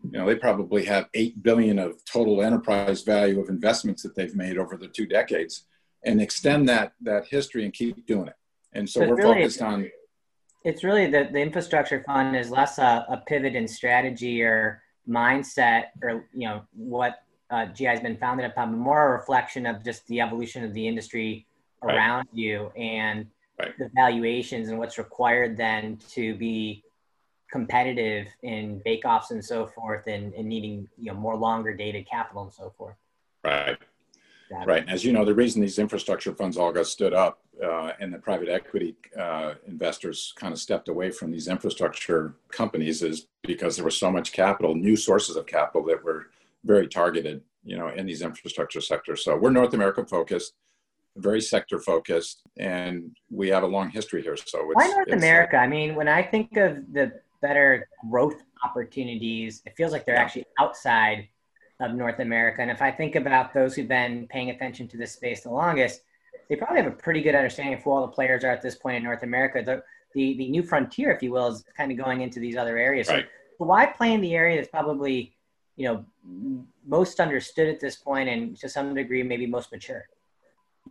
you 0.03 0.19
know, 0.19 0.27
they 0.27 0.35
probably 0.35 0.85
have 0.85 1.09
8 1.15 1.43
billion 1.43 1.79
of 1.79 2.05
total 2.05 2.43
enterprise 2.43 3.03
value 3.03 3.41
of 3.41 3.49
investments 3.49 4.03
that 4.03 4.15
they've 4.17 4.35
made 4.35 4.59
over 4.59 4.77
the 4.77 4.89
two 4.89 5.07
decades 5.07 5.65
and 6.05 6.21
extend 6.21 6.69
that, 6.69 6.93
that 7.03 7.27
history 7.27 7.65
and 7.65 7.73
keep 7.73 8.07
doing 8.07 8.29
it. 8.29 8.37
And 8.73 8.89
so, 8.89 9.01
we're 9.01 9.17
really, 9.17 9.35
focused 9.35 9.63
on. 9.63 9.91
It's 10.65 10.83
really 10.83 11.07
the, 11.07 11.29
the 11.33 11.41
infrastructure 11.41 12.03
fund 12.05 12.37
is 12.37 12.51
less 12.51 12.79
a, 12.79 13.07
a 13.09 13.23
pivot 13.27 13.55
in 13.55 13.69
strategy 13.69 14.43
or 14.43 14.83
mindset 15.09 15.87
or, 16.03 16.29
you 16.35 16.49
know, 16.49 16.63
what 16.73 17.23
uh, 17.51 17.67
GI 17.67 17.85
has 17.85 18.01
been 18.01 18.17
founded 18.17 18.47
upon, 18.47 18.73
but 18.73 18.79
more 18.79 19.09
a 19.09 19.19
reflection 19.19 19.67
of 19.67 19.85
just 19.85 20.07
the 20.09 20.21
evolution 20.21 20.65
of 20.65 20.75
the 20.75 20.87
industry 20.87 21.47
around 21.83 22.19
right. 22.19 22.27
you 22.33 22.73
and 22.77 23.27
right. 23.59 23.77
the 23.79 23.91
valuations 23.95 24.69
and 24.69 24.79
what's 24.79 24.99
required 24.99 25.57
then 25.57 25.99
to 26.11 26.35
be 26.35 26.83
competitive 27.51 28.27
in 28.43 28.81
bake-offs 28.85 29.31
and 29.31 29.45
so 29.45 29.67
forth 29.67 30.07
and, 30.09 30.35
and 30.35 30.49
needing 30.49 30.89
you 30.99 31.13
know 31.13 31.19
more 31.19 31.37
longer 31.37 31.73
dated 31.75 32.07
capital 32.09 32.43
and 32.43 32.53
so 32.53 32.73
forth 32.77 32.97
right 33.45 33.79
right 34.67 34.85
as 34.89 35.05
you 35.05 35.13
know 35.13 35.25
the 35.25 35.35
reason 35.35 35.61
these 35.61 35.79
infrastructure 35.79 36.35
funds 36.35 36.57
all 36.57 36.73
got 36.73 36.87
stood 36.87 37.15
up 37.15 37.41
uh, 37.65 37.93
and 38.01 38.13
the 38.13 38.19
private 38.19 38.49
equity 38.49 38.97
uh, 39.19 39.55
investors 39.67 40.35
kind 40.37 40.53
of 40.53 40.59
stepped 40.59 40.89
away 40.89 41.11
from 41.11 41.31
these 41.31 41.47
infrastructure 41.49 42.35
companies 42.51 43.03
is 43.03 43.29
because 43.43 43.77
there 43.77 43.85
was 43.85 43.97
so 43.97 44.11
much 44.11 44.33
capital 44.33 44.75
new 44.75 44.97
sources 44.97 45.37
of 45.37 45.47
capital 45.47 45.85
that 45.85 46.03
were 46.03 46.27
very 46.67 46.89
targeted, 46.89 47.43
you 47.65 47.77
know, 47.79 47.89
in 47.89 48.07
these 48.07 48.23
infrastructure 48.23 48.81
sectors. 48.81 49.25
So 49.25 49.37
we're 49.37 49.51
North 49.51 49.75
America 49.75 50.05
focused, 50.05 50.55
very 51.17 51.41
sector 51.41 51.79
focused, 51.79 52.43
and 52.59 53.17
we 53.31 53.49
have 53.49 53.63
a 53.63 53.67
long 53.67 53.89
history 53.91 54.23
here. 54.23 54.37
So 54.37 54.69
why 54.73 54.89
North 54.89 55.13
America? 55.13 55.57
I 55.57 55.69
mean, 55.69 55.95
when 55.95 56.09
I 56.09 56.23
think 56.23 56.57
of 56.57 56.93
the 56.93 57.13
better 57.41 57.89
growth 58.11 58.43
opportunities, 58.65 59.63
it 59.65 59.77
feels 59.77 59.93
like 59.93 60.05
they're 60.05 60.17
yeah. 60.17 60.23
actually 60.23 60.47
outside 60.59 61.29
of 61.81 61.95
North 61.95 62.19
America. 62.21 62.63
And 62.63 62.71
if 62.71 62.83
I 62.83 62.91
think 62.91 63.15
about 63.15 63.55
those 63.55 63.75
who've 63.75 63.89
been 63.89 64.27
paying 64.29 64.51
attention 64.51 64.89
to 64.89 64.97
this 64.97 65.13
space 65.13 65.43
the 65.43 65.51
longest, 65.51 66.03
they 66.49 66.57
probably 66.57 66.83
have 66.83 66.93
a 66.93 66.97
pretty 66.97 67.23
good 67.23 67.35
understanding 67.35 67.75
of 67.75 67.83
who 67.83 67.91
all 67.91 68.03
the 68.03 68.13
players 68.13 68.45
are 68.45 68.51
at 68.51 68.63
this 68.63 68.77
point 68.77 68.97
in 68.97 69.03
North 69.03 69.23
America. 69.23 69.63
The 69.65 69.83
the, 70.15 70.35
the 70.39 70.49
new 70.49 70.63
frontier, 70.63 71.11
if 71.11 71.23
you 71.23 71.31
will, 71.31 71.49
is 71.49 71.63
kind 71.77 71.93
of 71.93 71.99
going 71.99 72.23
into 72.23 72.41
these 72.41 72.57
other 72.57 72.79
areas. 72.79 73.09
Right. 73.09 73.27
So 73.59 73.67
why 73.67 73.85
play 73.85 74.15
in 74.15 74.23
the 74.23 74.35
area 74.35 74.57
that's 74.57 74.69
probably 74.69 75.36
you 75.77 75.89
know 75.89 76.05
most 76.87 77.21
understood 77.21 77.69
at 77.69 77.81
this 77.81 77.97
point 77.97 78.29
and 78.29 78.57
to 78.59 78.69
some 78.69 78.95
degree 78.95 79.23
maybe 79.23 79.47
most 79.47 79.71
mature? 79.71 80.07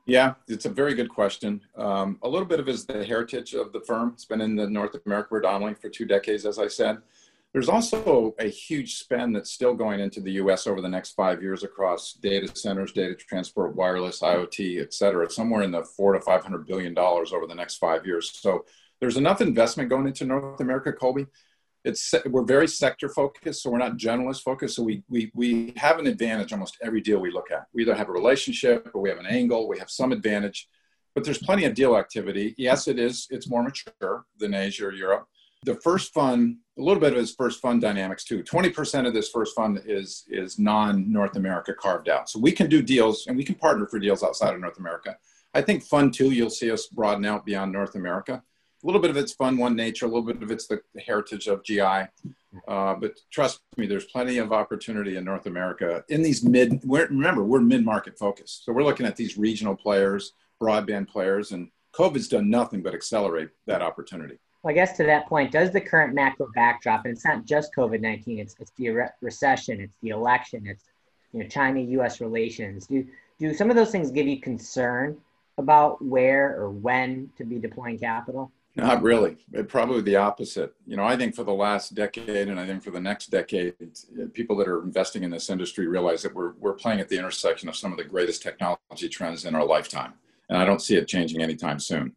Yeah 0.05 0.35
it's 0.47 0.65
a 0.65 0.69
very 0.69 0.93
good 0.93 1.09
question. 1.09 1.61
Um, 1.75 2.19
a 2.21 2.29
little 2.29 2.47
bit 2.47 2.59
of 2.59 2.69
is 2.69 2.85
the 2.85 3.03
heritage 3.03 3.53
of 3.53 3.73
the 3.73 3.81
firm. 3.81 4.11
It's 4.13 4.25
been 4.25 4.41
in 4.41 4.55
the 4.55 4.69
north 4.69 4.95
america 5.05 5.29
predominantly 5.29 5.75
for 5.81 5.89
two 5.89 6.05
decades 6.05 6.45
as 6.45 6.59
i 6.59 6.67
said. 6.67 6.99
There's 7.53 7.69
also 7.69 8.35
a 8.37 8.49
huge 8.49 8.97
spend 8.97 9.33
that's 9.33 9.49
still 9.49 9.73
going 9.73 10.01
into 10.01 10.19
the 10.19 10.33
us 10.33 10.67
over 10.67 10.81
the 10.81 10.89
next 10.89 11.11
five 11.11 11.41
years 11.41 11.63
across 11.63 12.13
data 12.13 12.53
centers 12.55 12.91
data 12.91 13.15
transport 13.15 13.75
wireless 13.75 14.19
iot 14.21 14.81
et 14.81 14.93
cetera 14.93 15.29
somewhere 15.29 15.63
in 15.63 15.71
the 15.71 15.83
four 15.83 16.13
to 16.13 16.21
five 16.21 16.43
hundred 16.43 16.67
billion 16.67 16.93
dollars 16.93 17.33
over 17.33 17.47
the 17.47 17.55
next 17.55 17.77
five 17.77 18.05
years. 18.05 18.29
So 18.39 18.65
there's 18.99 19.17
enough 19.17 19.41
investment 19.41 19.89
going 19.89 20.07
into 20.07 20.25
north 20.25 20.59
america 20.59 20.91
colby 20.93 21.25
it's 21.85 22.13
we're 22.25 22.43
very 22.43 22.67
sector 22.67 23.07
focused, 23.07 23.61
so 23.61 23.69
we're 23.69 23.77
not 23.77 23.97
generalist 23.97 24.41
focused. 24.41 24.75
So 24.75 24.83
we 24.83 25.03
we 25.07 25.31
we 25.35 25.71
have 25.77 25.99
an 25.99 26.07
advantage 26.07 26.51
almost 26.51 26.77
every 26.81 26.99
deal 26.99 27.19
we 27.19 27.31
look 27.31 27.51
at. 27.51 27.67
We 27.73 27.83
either 27.83 27.93
have 27.93 28.09
a 28.09 28.11
relationship 28.11 28.89
or 28.93 29.01
we 29.01 29.09
have 29.09 29.19
an 29.19 29.27
angle. 29.27 29.69
We 29.69 29.77
have 29.77 29.89
some 29.89 30.11
advantage, 30.11 30.67
but 31.13 31.23
there's 31.23 31.37
plenty 31.37 31.65
of 31.65 31.75
deal 31.75 31.95
activity. 31.95 32.55
Yes, 32.57 32.87
it 32.87 32.97
is. 32.97 33.27
It's 33.29 33.47
more 33.47 33.63
mature 33.63 34.25
than 34.39 34.55
Asia 34.55 34.87
or 34.87 34.93
Europe. 34.93 35.27
The 35.63 35.75
first 35.75 36.11
fund, 36.11 36.57
a 36.77 36.81
little 36.81 36.99
bit 36.99 37.13
of 37.13 37.19
his 37.19 37.35
first 37.35 37.61
fund 37.61 37.81
dynamics 37.81 38.23
too. 38.23 38.41
Twenty 38.41 38.71
percent 38.71 39.05
of 39.05 39.13
this 39.13 39.29
first 39.29 39.55
fund 39.55 39.79
is 39.85 40.23
is 40.27 40.57
non 40.57 41.11
North 41.11 41.35
America 41.35 41.71
carved 41.73 42.09
out. 42.09 42.29
So 42.29 42.39
we 42.39 42.51
can 42.51 42.67
do 42.67 42.81
deals 42.81 43.27
and 43.27 43.37
we 43.37 43.45
can 43.45 43.55
partner 43.55 43.85
for 43.85 43.99
deals 43.99 44.23
outside 44.23 44.55
of 44.55 44.59
North 44.59 44.79
America. 44.79 45.15
I 45.53 45.61
think 45.61 45.83
fund 45.83 46.15
two, 46.15 46.31
you'll 46.31 46.49
see 46.49 46.71
us 46.71 46.87
broaden 46.87 47.25
out 47.25 47.45
beyond 47.45 47.71
North 47.71 47.93
America 47.95 48.43
little 48.85 49.01
bit 49.01 49.09
of 49.09 49.17
it's 49.17 49.33
fun 49.33 49.57
one 49.57 49.75
nature, 49.75 50.05
a 50.05 50.07
little 50.07 50.23
bit 50.23 50.41
of 50.41 50.51
it's 50.51 50.67
the, 50.67 50.79
the 50.93 51.01
heritage 51.01 51.47
of 51.47 51.63
GI. 51.63 51.81
Uh, 52.67 52.95
but 52.95 53.19
trust 53.31 53.59
me, 53.77 53.87
there's 53.87 54.05
plenty 54.05 54.37
of 54.37 54.53
opportunity 54.53 55.17
in 55.17 55.25
North 55.25 55.45
America 55.45 56.03
in 56.09 56.21
these 56.21 56.43
mid. 56.43 56.81
We're, 56.85 57.07
remember, 57.07 57.43
we're 57.43 57.59
mid-market 57.59 58.17
focused, 58.17 58.63
so 58.63 58.71
we're 58.71 58.83
looking 58.83 59.05
at 59.05 59.15
these 59.15 59.37
regional 59.37 59.75
players, 59.75 60.33
broadband 60.61 61.09
players, 61.09 61.51
and 61.51 61.69
COVID's 61.93 62.27
done 62.27 62.49
nothing 62.49 62.81
but 62.81 62.93
accelerate 62.93 63.49
that 63.65 63.81
opportunity. 63.81 64.37
Well, 64.63 64.71
I 64.71 64.75
guess 64.75 64.95
to 64.97 65.03
that 65.03 65.27
point, 65.27 65.51
does 65.51 65.71
the 65.71 65.81
current 65.81 66.13
macro 66.13 66.47
backdrop, 66.55 67.05
and 67.05 67.13
it's 67.13 67.25
not 67.25 67.45
just 67.45 67.75
COVID 67.75 68.01
nineteen, 68.01 68.39
it's 68.39 68.55
it's 68.59 68.71
the 68.77 68.89
re- 68.89 69.09
recession, 69.21 69.81
it's 69.81 69.97
the 70.01 70.09
election, 70.09 70.65
it's 70.65 70.85
you 71.33 71.41
know 71.41 71.47
China-U.S. 71.47 72.21
relations. 72.21 72.87
Do 72.87 73.05
do 73.39 73.53
some 73.53 73.69
of 73.69 73.75
those 73.75 73.91
things 73.91 74.11
give 74.11 74.27
you 74.27 74.39
concern 74.39 75.17
about 75.57 76.03
where 76.03 76.55
or 76.59 76.69
when 76.69 77.29
to 77.37 77.43
be 77.43 77.59
deploying 77.59 77.99
capital? 77.99 78.51
Not 78.75 79.01
really. 79.01 79.37
It, 79.53 79.69
probably 79.69 80.01
the 80.01 80.17
opposite. 80.17 80.73
You 80.85 80.97
know, 80.97 81.05
I 81.05 81.15
think 81.15 81.33
for 81.33 81.43
the 81.43 81.53
last 81.53 81.95
decade 81.95 82.49
and 82.49 82.59
I 82.59 82.67
think 82.67 82.83
for 82.83 82.91
the 82.91 82.99
next 82.99 83.27
decade, 83.27 83.73
uh, 83.81 84.25
people 84.33 84.57
that 84.57 84.67
are 84.67 84.83
investing 84.83 85.23
in 85.23 85.31
this 85.31 85.49
industry 85.49 85.87
realize 85.87 86.21
that 86.23 86.35
we're, 86.35 86.53
we're 86.59 86.73
playing 86.73 86.99
at 86.99 87.07
the 87.07 87.17
intersection 87.17 87.69
of 87.69 87.77
some 87.77 87.93
of 87.93 87.97
the 87.97 88.03
greatest 88.03 88.41
technology 88.43 89.07
trends 89.07 89.45
in 89.45 89.55
our 89.55 89.65
lifetime. 89.65 90.13
And 90.49 90.57
I 90.57 90.65
don't 90.65 90.81
see 90.81 90.95
it 90.95 91.07
changing 91.07 91.41
anytime 91.41 91.79
soon. 91.79 92.15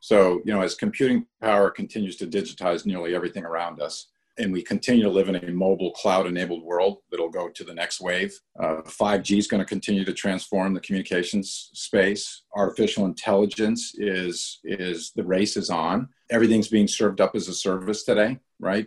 So, 0.00 0.42
you 0.44 0.52
know, 0.52 0.62
as 0.62 0.74
computing 0.74 1.26
power 1.40 1.70
continues 1.70 2.16
to 2.16 2.26
digitize 2.26 2.84
nearly 2.84 3.14
everything 3.14 3.44
around 3.44 3.80
us, 3.80 4.08
and 4.38 4.52
we 4.52 4.62
continue 4.62 5.02
to 5.04 5.10
live 5.10 5.28
in 5.28 5.36
a 5.36 5.52
mobile 5.52 5.92
cloud 5.92 6.26
enabled 6.26 6.62
world 6.62 6.98
that'll 7.10 7.30
go 7.30 7.48
to 7.48 7.64
the 7.64 7.74
next 7.74 8.00
wave. 8.00 8.38
Uh, 8.60 8.82
5G 8.82 9.38
is 9.38 9.46
going 9.46 9.60
to 9.60 9.68
continue 9.68 10.04
to 10.04 10.12
transform 10.12 10.74
the 10.74 10.80
communications 10.80 11.70
space. 11.74 12.42
Artificial 12.56 13.04
intelligence 13.04 13.92
is, 13.94 14.60
is 14.64 15.12
the 15.14 15.24
race 15.24 15.56
is 15.56 15.70
on. 15.70 16.08
Everything's 16.30 16.68
being 16.68 16.88
served 16.88 17.20
up 17.20 17.36
as 17.36 17.48
a 17.48 17.54
service 17.54 18.04
today, 18.04 18.38
right? 18.58 18.86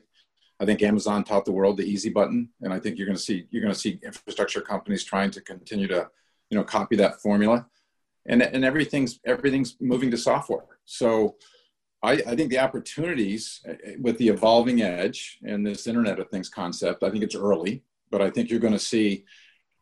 I 0.59 0.65
think 0.65 0.81
Amazon 0.81 1.23
taught 1.23 1.45
the 1.45 1.51
world 1.51 1.77
the 1.77 1.89
easy 1.89 2.09
button, 2.09 2.49
and 2.61 2.73
I 2.73 2.79
think 2.79 2.97
you're 2.97 3.05
going 3.05 3.17
to 3.17 3.21
see 3.21 3.45
you're 3.51 3.61
going 3.61 3.73
to 3.73 3.79
see 3.79 3.99
infrastructure 4.03 4.61
companies 4.61 5.03
trying 5.03 5.29
to 5.31 5.41
continue 5.41 5.87
to, 5.87 6.09
you 6.49 6.57
know, 6.57 6.63
copy 6.63 6.95
that 6.95 7.21
formula, 7.21 7.67
and 8.25 8.41
and 8.41 8.65
everything's 8.65 9.19
everything's 9.23 9.77
moving 9.79 10.09
to 10.09 10.17
software. 10.17 10.79
So 10.85 11.35
I, 12.03 12.13
I, 12.13 12.35
think 12.35 12.51
the 12.51 12.59
opportunities 12.59 13.61
uh, 13.67 13.71
uh, 13.71 13.91
with 13.99 14.17
the 14.17 14.29
evolving 14.29 14.81
edge 14.81 15.39
and 15.43 15.65
this 15.65 15.87
Internet 15.87 16.19
of 16.19 16.29
Things 16.29 16.49
concept, 16.49 17.03
I 17.03 17.09
think 17.09 17.23
it's 17.23 17.35
early, 17.35 17.83
but 18.11 18.21
I 18.21 18.29
think 18.29 18.49
you're 18.49 18.59
going 18.59 18.73
to 18.73 18.79
see 18.79 19.25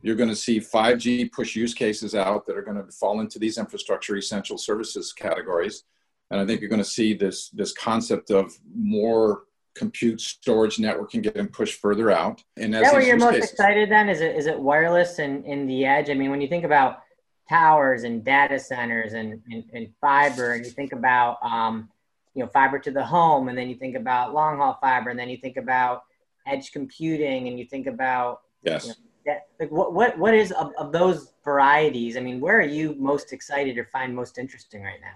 You're 0.01 0.15
going 0.15 0.29
to 0.29 0.35
see 0.35 0.59
5G 0.59 1.31
push 1.31 1.55
use 1.55 1.73
cases 1.73 2.15
out 2.15 2.45
that 2.45 2.57
are 2.57 2.61
going 2.61 2.77
to 2.77 2.91
fall 2.91 3.19
into 3.19 3.39
these 3.39 3.57
infrastructure 3.57 4.15
essential 4.17 4.57
services 4.57 5.13
categories. 5.13 5.83
And 6.31 6.39
I 6.39 6.45
think 6.45 6.61
you're 6.61 6.69
going 6.69 6.83
to 6.83 6.89
see 6.89 7.13
this, 7.13 7.49
this 7.49 7.73
concept 7.73 8.31
of 8.31 8.51
more 8.73 9.43
compute 9.75 10.21
storage 10.21 10.77
networking 10.77 11.21
getting 11.21 11.47
pushed 11.47 11.79
further 11.79 12.11
out. 12.11 12.43
And 12.57 12.73
is 12.73 12.81
that 12.81 12.93
where 12.93 13.01
you're 13.01 13.17
most 13.17 13.35
cases, 13.35 13.51
excited 13.51 13.91
then? 13.91 14.09
Is 14.09 14.21
it 14.21 14.35
is 14.35 14.47
it 14.47 14.57
wireless 14.57 15.19
and 15.19 15.45
in 15.45 15.67
the 15.67 15.85
edge? 15.85 16.09
I 16.09 16.13
mean, 16.13 16.31
when 16.31 16.41
you 16.41 16.47
think 16.47 16.63
about 16.63 17.01
towers 17.49 18.03
and 18.03 18.23
data 18.23 18.57
centers 18.57 19.13
and, 19.13 19.41
and, 19.51 19.63
and 19.73 19.89
fiber, 20.01 20.53
and 20.53 20.65
you 20.65 20.71
think 20.71 20.93
about 20.93 21.37
um, 21.43 21.89
you 22.35 22.43
know 22.43 22.49
fiber 22.49 22.77
to 22.79 22.91
the 22.91 23.03
home, 23.03 23.47
and 23.49 23.57
then 23.57 23.69
you 23.69 23.75
think 23.75 23.95
about 23.95 24.33
long 24.33 24.57
haul 24.57 24.77
fiber, 24.79 25.09
and 25.09 25.19
then 25.19 25.29
you 25.29 25.37
think 25.37 25.57
about 25.57 26.03
edge 26.45 26.71
computing, 26.71 27.47
and 27.47 27.57
you 27.57 27.65
think 27.65 27.87
about 27.87 28.41
yes. 28.61 28.85
You 28.85 28.89
know, 28.89 28.95
that, 29.25 29.47
like 29.59 29.71
what 29.71 29.93
what 29.93 30.17
what 30.19 30.35
is 30.35 30.51
of, 30.51 30.71
of 30.77 30.91
those 30.91 31.33
varieties? 31.43 32.15
I 32.15 32.19
mean, 32.19 32.39
where 32.39 32.59
are 32.59 32.61
you 32.61 32.95
most 32.99 33.33
excited 33.33 33.77
or 33.77 33.85
find 33.85 34.15
most 34.15 34.37
interesting 34.37 34.83
right 34.83 35.01
now? 35.01 35.15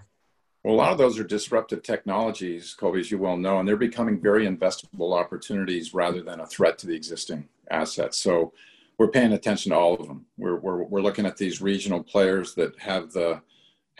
Well, 0.64 0.74
a 0.74 0.76
lot 0.76 0.92
of 0.92 0.98
those 0.98 1.18
are 1.18 1.24
disruptive 1.24 1.82
technologies, 1.82 2.74
Colby, 2.74 3.00
as 3.00 3.10
you 3.10 3.18
well 3.18 3.36
know, 3.36 3.58
and 3.58 3.68
they're 3.68 3.76
becoming 3.76 4.20
very 4.20 4.46
investable 4.46 5.18
opportunities 5.18 5.94
rather 5.94 6.22
than 6.22 6.40
a 6.40 6.46
threat 6.46 6.76
to 6.78 6.86
the 6.86 6.94
existing 6.94 7.48
assets. 7.70 8.18
So 8.18 8.52
we're 8.98 9.08
paying 9.08 9.32
attention 9.32 9.70
to 9.70 9.78
all 9.78 9.94
of 9.94 10.06
them. 10.06 10.26
We're, 10.36 10.56
we're, 10.56 10.82
we're 10.82 11.00
looking 11.00 11.24
at 11.24 11.38
these 11.38 11.62
regional 11.62 12.02
players 12.02 12.54
that 12.56 12.78
have 12.78 13.12
the 13.12 13.40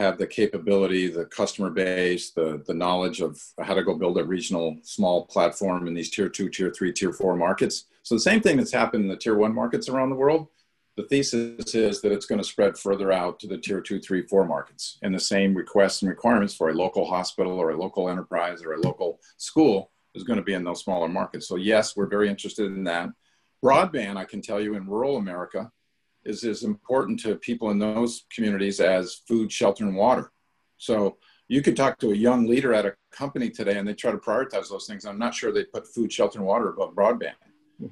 have 0.01 0.17
the 0.19 0.27
capability, 0.27 1.09
the 1.09 1.27
customer 1.27 1.71
base, 1.71 2.31
the, 2.31 2.63
the 2.67 2.75
knowledge 2.83 3.21
of 3.21 3.41
how 3.61 3.75
to 3.75 3.85
go 3.85 3.95
build 3.95 4.19
a 4.19 4.25
regional 4.25 4.77
small 4.83 5.27
platform 5.27 5.87
in 5.87 5.95
these 5.95 6.11
tier 6.11 6.29
two, 6.29 6.49
tier 6.49 6.71
three, 6.71 6.93
tier 6.93 7.13
four 7.13 7.37
markets. 7.37 7.85
So 8.03 8.15
the 8.15 8.21
same 8.31 8.41
thing 8.41 8.57
that's 8.57 8.73
happened 8.73 9.05
in 9.05 9.11
the 9.11 9.17
tier 9.17 9.37
one 9.37 9.55
markets 9.55 9.89
around 9.89 10.11
the 10.11 10.17
world, 10.17 10.49
the 10.97 11.05
thesis 11.05 11.75
is 11.75 12.01
that 12.01 12.13
it's 12.13 12.27
going 12.27 12.41
to 12.41 12.53
spread 12.53 12.77
further 12.77 13.13
out 13.13 13.39
to 13.41 13.47
the 13.47 13.59
tier 13.59 13.81
two, 13.81 14.01
three, 14.01 14.23
four 14.27 14.45
markets. 14.47 14.99
And 15.03 15.15
the 15.15 15.21
same 15.21 15.55
requests 15.55 16.03
and 16.03 16.09
requirements 16.09 16.55
for 16.55 16.71
a 16.71 16.75
local 16.75 17.05
hospital 17.07 17.59
or 17.59 17.71
a 17.71 17.81
local 17.81 18.09
enterprise 18.09 18.63
or 18.65 18.73
a 18.73 18.81
local 18.81 19.21
school 19.37 19.91
is 20.15 20.25
going 20.25 20.39
to 20.39 20.45
be 20.51 20.55
in 20.55 20.65
those 20.65 20.83
smaller 20.83 21.09
markets. 21.09 21.47
So 21.47 21.57
yes, 21.57 21.95
we're 21.95 22.07
very 22.17 22.29
interested 22.29 22.67
in 22.67 22.85
that. 22.85 23.11
Broadband, 23.63 24.17
I 24.17 24.25
can 24.25 24.41
tell 24.41 24.61
you 24.61 24.75
in 24.75 24.87
rural 24.87 25.19
America, 25.19 25.71
is 26.25 26.45
as 26.45 26.65
important 26.65 27.21
to 27.21 27.37
people 27.37 27.71
in 27.71 27.79
those 27.79 28.27
communities 28.35 28.81
as 28.81 29.23
food, 29.27 29.51
shelter, 29.51 29.85
and 29.85 29.97
water. 29.97 30.33
So 30.77 31.17
you 31.49 31.63
could 31.63 31.77
talk 31.77 31.99
to 31.99 32.13
a 32.13 32.15
young 32.15 32.47
leader 32.47 32.73
at 32.73 32.87
a 32.87 32.95
company 33.11 33.51
today 33.51 33.79
and 33.79 33.87
they 33.87 33.95
try 33.95 34.13
to 34.13 34.19
prioritize 34.19 34.69
those 34.71 34.87
things. 34.87 35.05
I'm 35.05 35.19
not 35.19 35.35
sure 35.35 35.53
they 35.53 35.65
put 35.65 35.87
food, 35.87 36.13
shelter, 36.13 36.39
and 36.39 36.47
water 36.47 36.69
above 36.69 36.95
broadband. 36.95 37.35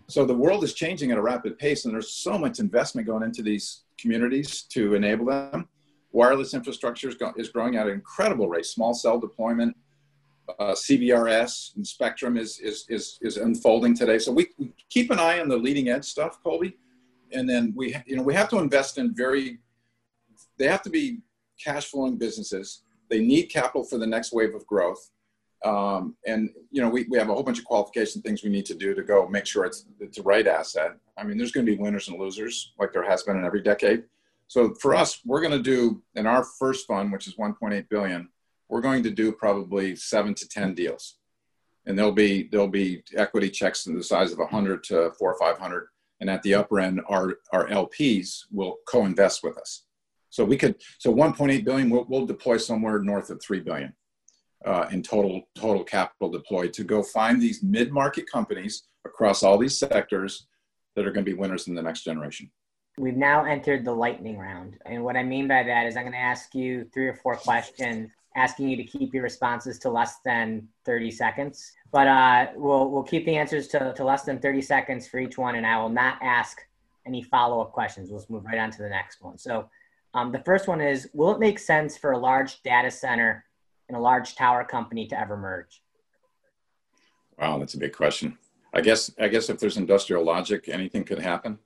So 0.06 0.24
the 0.24 0.34
world 0.34 0.64
is 0.64 0.74
changing 0.74 1.12
at 1.12 1.18
a 1.18 1.22
rapid 1.22 1.58
pace, 1.58 1.84
and 1.84 1.94
there's 1.94 2.12
so 2.12 2.38
much 2.38 2.58
investment 2.58 3.06
going 3.06 3.22
into 3.22 3.42
these 3.42 3.84
communities 3.98 4.62
to 4.70 4.94
enable 4.94 5.26
them. 5.26 5.68
Wireless 6.12 6.54
infrastructure 6.54 7.10
is, 7.36 7.48
growing 7.48 7.76
at 7.76 7.86
an 7.86 7.94
incredible 7.94 8.48
rate. 8.48 8.66
Small 8.66 8.94
cell 8.94 9.18
deployment, 9.18 9.76
uh, 10.58 10.72
CBRS 10.72 11.76
and 11.76 11.86
Spectrum 11.86 12.36
is, 12.36 12.58
is, 12.60 12.86
is, 12.88 13.18
is 13.22 13.36
unfolding 13.36 13.94
today. 13.94 14.18
So 14.18 14.32
we 14.32 14.48
keep 14.88 15.10
an 15.10 15.18
eye 15.18 15.40
on 15.40 15.48
the 15.48 15.56
leading 15.56 15.88
edge 15.88 16.04
stuff, 16.04 16.42
Colby. 16.42 16.76
And 17.32 17.48
then 17.48 17.72
we, 17.76 17.96
you 18.06 18.16
know, 18.16 18.22
we 18.22 18.34
have 18.34 18.48
to 18.50 18.58
invest 18.58 18.98
in 18.98 19.14
very, 19.14 19.58
they 20.58 20.68
have 20.68 20.82
to 20.82 20.90
be 20.90 21.20
cash 21.62 21.86
flowing 21.86 22.16
businesses. 22.16 22.82
They 23.08 23.20
need 23.20 23.44
capital 23.46 23.84
for 23.84 23.98
the 23.98 24.06
next 24.06 24.32
wave 24.32 24.54
of 24.54 24.66
growth. 24.66 25.10
Um, 25.64 26.14
and 26.26 26.50
you 26.70 26.80
know, 26.80 26.88
we, 26.88 27.04
we 27.10 27.18
have 27.18 27.28
a 27.28 27.34
whole 27.34 27.42
bunch 27.42 27.58
of 27.58 27.64
qualification 27.64 28.22
things 28.22 28.44
we 28.44 28.50
need 28.50 28.66
to 28.66 28.74
do 28.74 28.94
to 28.94 29.02
go 29.02 29.26
make 29.28 29.44
sure 29.44 29.64
it's 29.64 29.86
it's 29.98 30.18
the 30.18 30.22
right 30.22 30.46
asset. 30.46 30.92
I 31.16 31.24
mean, 31.24 31.36
there's 31.36 31.50
going 31.50 31.66
to 31.66 31.72
be 31.72 31.78
winners 31.78 32.08
and 32.08 32.18
losers, 32.18 32.74
like 32.78 32.92
there 32.92 33.08
has 33.08 33.24
been 33.24 33.36
in 33.36 33.44
every 33.44 33.62
decade. 33.62 34.04
So 34.46 34.74
for 34.74 34.94
us, 34.94 35.20
we're 35.24 35.40
going 35.40 35.52
to 35.52 35.62
do 35.62 36.02
in 36.14 36.26
our 36.26 36.44
first 36.44 36.86
fund, 36.86 37.12
which 37.12 37.26
is 37.26 37.34
1.8 37.34 37.88
billion, 37.88 38.28
we're 38.68 38.80
going 38.80 39.02
to 39.02 39.10
do 39.10 39.32
probably 39.32 39.96
seven 39.96 40.34
to 40.34 40.48
10 40.48 40.74
deals, 40.74 41.16
and 41.86 41.98
there'll 41.98 42.12
be 42.12 42.44
there'll 42.44 42.68
be 42.68 43.02
equity 43.16 43.50
checks 43.50 43.86
in 43.86 43.96
the 43.96 44.02
size 44.02 44.32
of 44.32 44.38
100 44.38 44.84
to 44.84 45.10
four 45.18 45.34
or 45.34 45.38
500, 45.38 45.88
and 46.20 46.28
at 46.28 46.42
the 46.42 46.54
upper 46.54 46.80
end, 46.80 47.00
our 47.08 47.38
our 47.52 47.68
LPs 47.68 48.44
will 48.50 48.78
co-invest 48.86 49.42
with 49.42 49.56
us. 49.56 49.84
So 50.30 50.44
we 50.44 50.56
could 50.56 50.76
so 50.98 51.12
1.8 51.12 51.64
billion, 51.64 51.90
we'll, 51.90 52.06
we'll 52.08 52.26
deploy 52.26 52.58
somewhere 52.58 52.98
north 53.00 53.30
of 53.30 53.40
three 53.40 53.60
billion 53.60 53.94
uh, 54.64 54.86
in 54.90 55.02
total 55.02 55.42
total 55.54 55.84
capital 55.84 56.30
deployed 56.30 56.72
to 56.74 56.84
go 56.84 57.02
find 57.02 57.40
these 57.40 57.62
mid-market 57.62 58.30
companies 58.30 58.84
across 59.04 59.42
all 59.42 59.58
these 59.58 59.78
sectors 59.78 60.46
that 60.96 61.06
are 61.06 61.12
going 61.12 61.24
to 61.24 61.30
be 61.30 61.38
winners 61.38 61.68
in 61.68 61.74
the 61.74 61.82
next 61.82 62.02
generation. 62.02 62.50
We've 62.98 63.16
now 63.16 63.44
entered 63.44 63.84
the 63.84 63.92
lightning 63.92 64.38
round. 64.38 64.76
And 64.84 65.04
what 65.04 65.16
I 65.16 65.22
mean 65.22 65.46
by 65.46 65.62
that 65.62 65.86
is 65.86 65.96
I'm 65.96 66.02
going 66.02 66.12
to 66.12 66.18
ask 66.18 66.54
you 66.54 66.84
three 66.92 67.06
or 67.06 67.14
four 67.14 67.36
questions, 67.36 68.10
asking 68.38 68.68
you 68.68 68.76
to 68.76 68.84
keep 68.84 69.12
your 69.12 69.24
responses 69.24 69.78
to 69.80 69.90
less 69.90 70.20
than 70.24 70.68
30 70.84 71.10
seconds. 71.10 71.72
But 71.90 72.06
uh, 72.06 72.46
we'll, 72.54 72.90
we'll 72.90 73.02
keep 73.02 73.24
the 73.24 73.36
answers 73.36 73.66
to, 73.68 73.92
to 73.94 74.04
less 74.04 74.22
than 74.22 74.38
30 74.38 74.62
seconds 74.62 75.08
for 75.08 75.18
each 75.18 75.36
one, 75.36 75.56
and 75.56 75.66
I 75.66 75.78
will 75.80 75.88
not 75.88 76.18
ask 76.22 76.58
any 77.04 77.22
follow 77.22 77.60
up 77.60 77.72
questions. 77.72 78.10
We'll 78.10 78.24
move 78.28 78.44
right 78.44 78.58
on 78.58 78.70
to 78.70 78.78
the 78.78 78.88
next 78.88 79.22
one. 79.22 79.38
So 79.38 79.68
um, 80.14 80.30
the 80.30 80.40
first 80.40 80.68
one 80.68 80.80
is 80.80 81.08
Will 81.12 81.32
it 81.32 81.40
make 81.40 81.58
sense 81.58 81.96
for 81.96 82.12
a 82.12 82.18
large 82.18 82.62
data 82.62 82.90
center 82.90 83.44
and 83.88 83.96
a 83.96 84.00
large 84.00 84.36
tower 84.36 84.64
company 84.64 85.06
to 85.08 85.18
ever 85.18 85.36
merge? 85.36 85.82
Wow, 87.38 87.58
that's 87.58 87.74
a 87.74 87.78
big 87.78 87.92
question. 87.92 88.38
I 88.74 88.80
guess 88.80 89.10
I 89.18 89.28
guess 89.28 89.48
if 89.48 89.58
there's 89.58 89.78
industrial 89.78 90.24
logic, 90.24 90.68
anything 90.68 91.04
could 91.04 91.18
happen. 91.18 91.58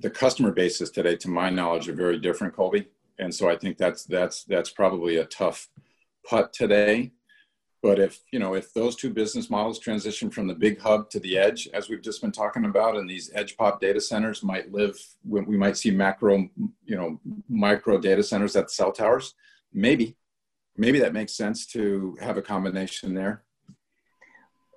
The 0.00 0.10
customer 0.10 0.52
bases 0.52 0.90
today, 0.90 1.16
to 1.16 1.28
my 1.28 1.50
knowledge, 1.50 1.88
are 1.88 1.94
very 1.94 2.18
different, 2.18 2.54
Colby, 2.54 2.86
and 3.18 3.34
so 3.34 3.48
I 3.50 3.56
think 3.56 3.78
that's 3.78 4.04
that's 4.04 4.44
that's 4.44 4.70
probably 4.70 5.16
a 5.16 5.24
tough 5.24 5.68
putt 6.28 6.52
today. 6.52 7.12
But 7.80 8.00
if 8.00 8.20
you 8.32 8.40
know 8.40 8.54
if 8.54 8.74
those 8.74 8.96
two 8.96 9.10
business 9.10 9.50
models 9.50 9.78
transition 9.78 10.30
from 10.30 10.48
the 10.48 10.54
big 10.54 10.80
hub 10.80 11.10
to 11.10 11.20
the 11.20 11.38
edge, 11.38 11.68
as 11.72 11.88
we've 11.88 12.02
just 12.02 12.20
been 12.20 12.32
talking 12.32 12.64
about, 12.64 12.96
and 12.96 13.08
these 13.08 13.30
edge 13.34 13.56
pop 13.56 13.80
data 13.80 14.00
centers 14.00 14.42
might 14.42 14.72
live, 14.72 14.98
we 15.24 15.56
might 15.56 15.76
see 15.76 15.92
macro, 15.92 16.48
you 16.84 16.96
know, 16.96 17.20
micro 17.48 17.98
data 17.98 18.22
centers 18.22 18.56
at 18.56 18.66
the 18.66 18.72
cell 18.72 18.90
towers. 18.90 19.34
Maybe 19.72 20.16
maybe 20.76 20.98
that 20.98 21.12
makes 21.12 21.34
sense 21.34 21.66
to 21.66 22.16
have 22.20 22.36
a 22.36 22.42
combination 22.42 23.14
there. 23.14 23.44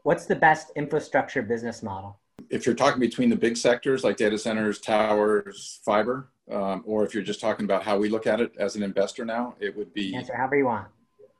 What's 0.03 0.25
the 0.25 0.35
best 0.35 0.71
infrastructure 0.75 1.41
business 1.41 1.81
model? 1.81 2.19
If 2.49 2.65
you're 2.65 2.75
talking 2.75 2.99
between 2.99 3.29
the 3.29 3.35
big 3.35 3.55
sectors 3.55 4.03
like 4.03 4.17
data 4.17 4.37
centers, 4.37 4.79
towers, 4.79 5.79
fiber, 5.85 6.31
um, 6.51 6.83
or 6.85 7.03
if 7.05 7.13
you're 7.13 7.23
just 7.23 7.39
talking 7.39 7.65
about 7.65 7.83
how 7.83 7.97
we 7.97 8.09
look 8.09 8.27
at 8.27 8.41
it 8.41 8.51
as 8.57 8.75
an 8.75 8.83
investor 8.83 9.25
now, 9.25 9.55
it 9.59 9.75
would 9.75 9.93
be 9.93 10.15
answer 10.15 10.35
however 10.35 10.57
you 10.57 10.65
want. 10.65 10.87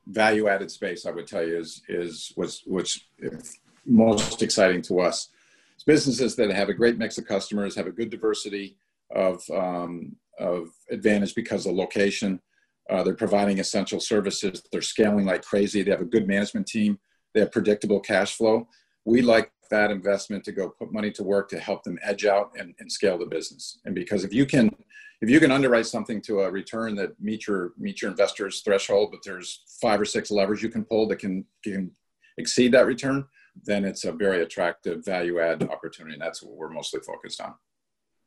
Value 0.07 0.47
added 0.47 0.71
space, 0.71 1.05
I 1.05 1.11
would 1.11 1.27
tell 1.27 1.45
you, 1.45 1.57
is 1.57 1.81
is 1.87 2.33
was 2.35 2.63
which 2.65 3.07
most 3.85 4.41
exciting 4.41 4.81
to 4.83 4.99
us. 4.99 5.29
It's 5.75 5.83
businesses 5.83 6.35
that 6.35 6.51
have 6.51 6.69
a 6.69 6.73
great 6.73 6.97
mix 6.97 7.17
of 7.17 7.25
customers, 7.25 7.75
have 7.75 7.87
a 7.87 7.91
good 7.91 8.09
diversity 8.09 8.77
of 9.15 9.43
um, 9.51 10.15
of 10.39 10.69
advantage 10.89 11.35
because 11.35 11.65
of 11.65 11.73
location, 11.73 12.41
uh, 12.91 13.03
they're 13.03 13.13
providing 13.13 13.59
essential 13.59 13.99
services. 13.99 14.61
They're 14.71 14.81
scaling 14.81 15.25
like 15.25 15.43
crazy. 15.43 15.81
They 15.81 15.91
have 15.91 16.01
a 16.01 16.05
good 16.05 16.27
management 16.27 16.67
team. 16.67 16.99
They 17.33 17.39
have 17.39 17.51
predictable 17.51 18.01
cash 18.01 18.35
flow. 18.35 18.67
We 19.05 19.21
like 19.21 19.51
that 19.71 19.89
investment 19.89 20.43
to 20.43 20.51
go 20.51 20.69
put 20.69 20.93
money 20.93 21.11
to 21.11 21.23
work 21.23 21.49
to 21.49 21.59
help 21.59 21.83
them 21.83 21.97
edge 22.03 22.25
out 22.25 22.51
and, 22.57 22.75
and 22.79 22.91
scale 22.91 23.17
the 23.17 23.25
business. 23.25 23.79
And 23.85 23.95
because 23.95 24.23
if 24.23 24.33
you 24.33 24.45
can, 24.45 24.69
if 25.21 25.29
you 25.29 25.39
can 25.39 25.51
underwrite 25.51 25.87
something 25.87 26.21
to 26.23 26.41
a 26.41 26.51
return 26.51 26.95
that 26.95 27.19
meets 27.19 27.47
your 27.47 27.71
meet 27.77 28.01
your 28.01 28.11
investors 28.11 28.61
threshold, 28.61 29.09
but 29.11 29.21
there's 29.23 29.63
five 29.81 29.99
or 29.99 30.05
six 30.05 30.29
levers 30.29 30.61
you 30.61 30.69
can 30.69 30.85
pull 30.85 31.07
that 31.07 31.19
can 31.19 31.45
can 31.63 31.91
exceed 32.37 32.71
that 32.73 32.85
return, 32.85 33.25
then 33.63 33.83
it's 33.83 34.05
a 34.05 34.11
very 34.11 34.43
attractive 34.43 35.03
value 35.03 35.39
add 35.39 35.63
opportunity. 35.69 36.13
And 36.13 36.21
that's 36.21 36.43
what 36.43 36.55
we're 36.55 36.69
mostly 36.69 36.99
focused 37.01 37.41
on. 37.41 37.53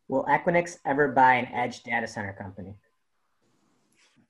Will 0.08 0.24
Equinix 0.24 0.78
ever 0.84 1.08
buy 1.08 1.34
an 1.34 1.46
edge 1.46 1.82
data 1.82 2.06
center 2.06 2.34
company? 2.34 2.74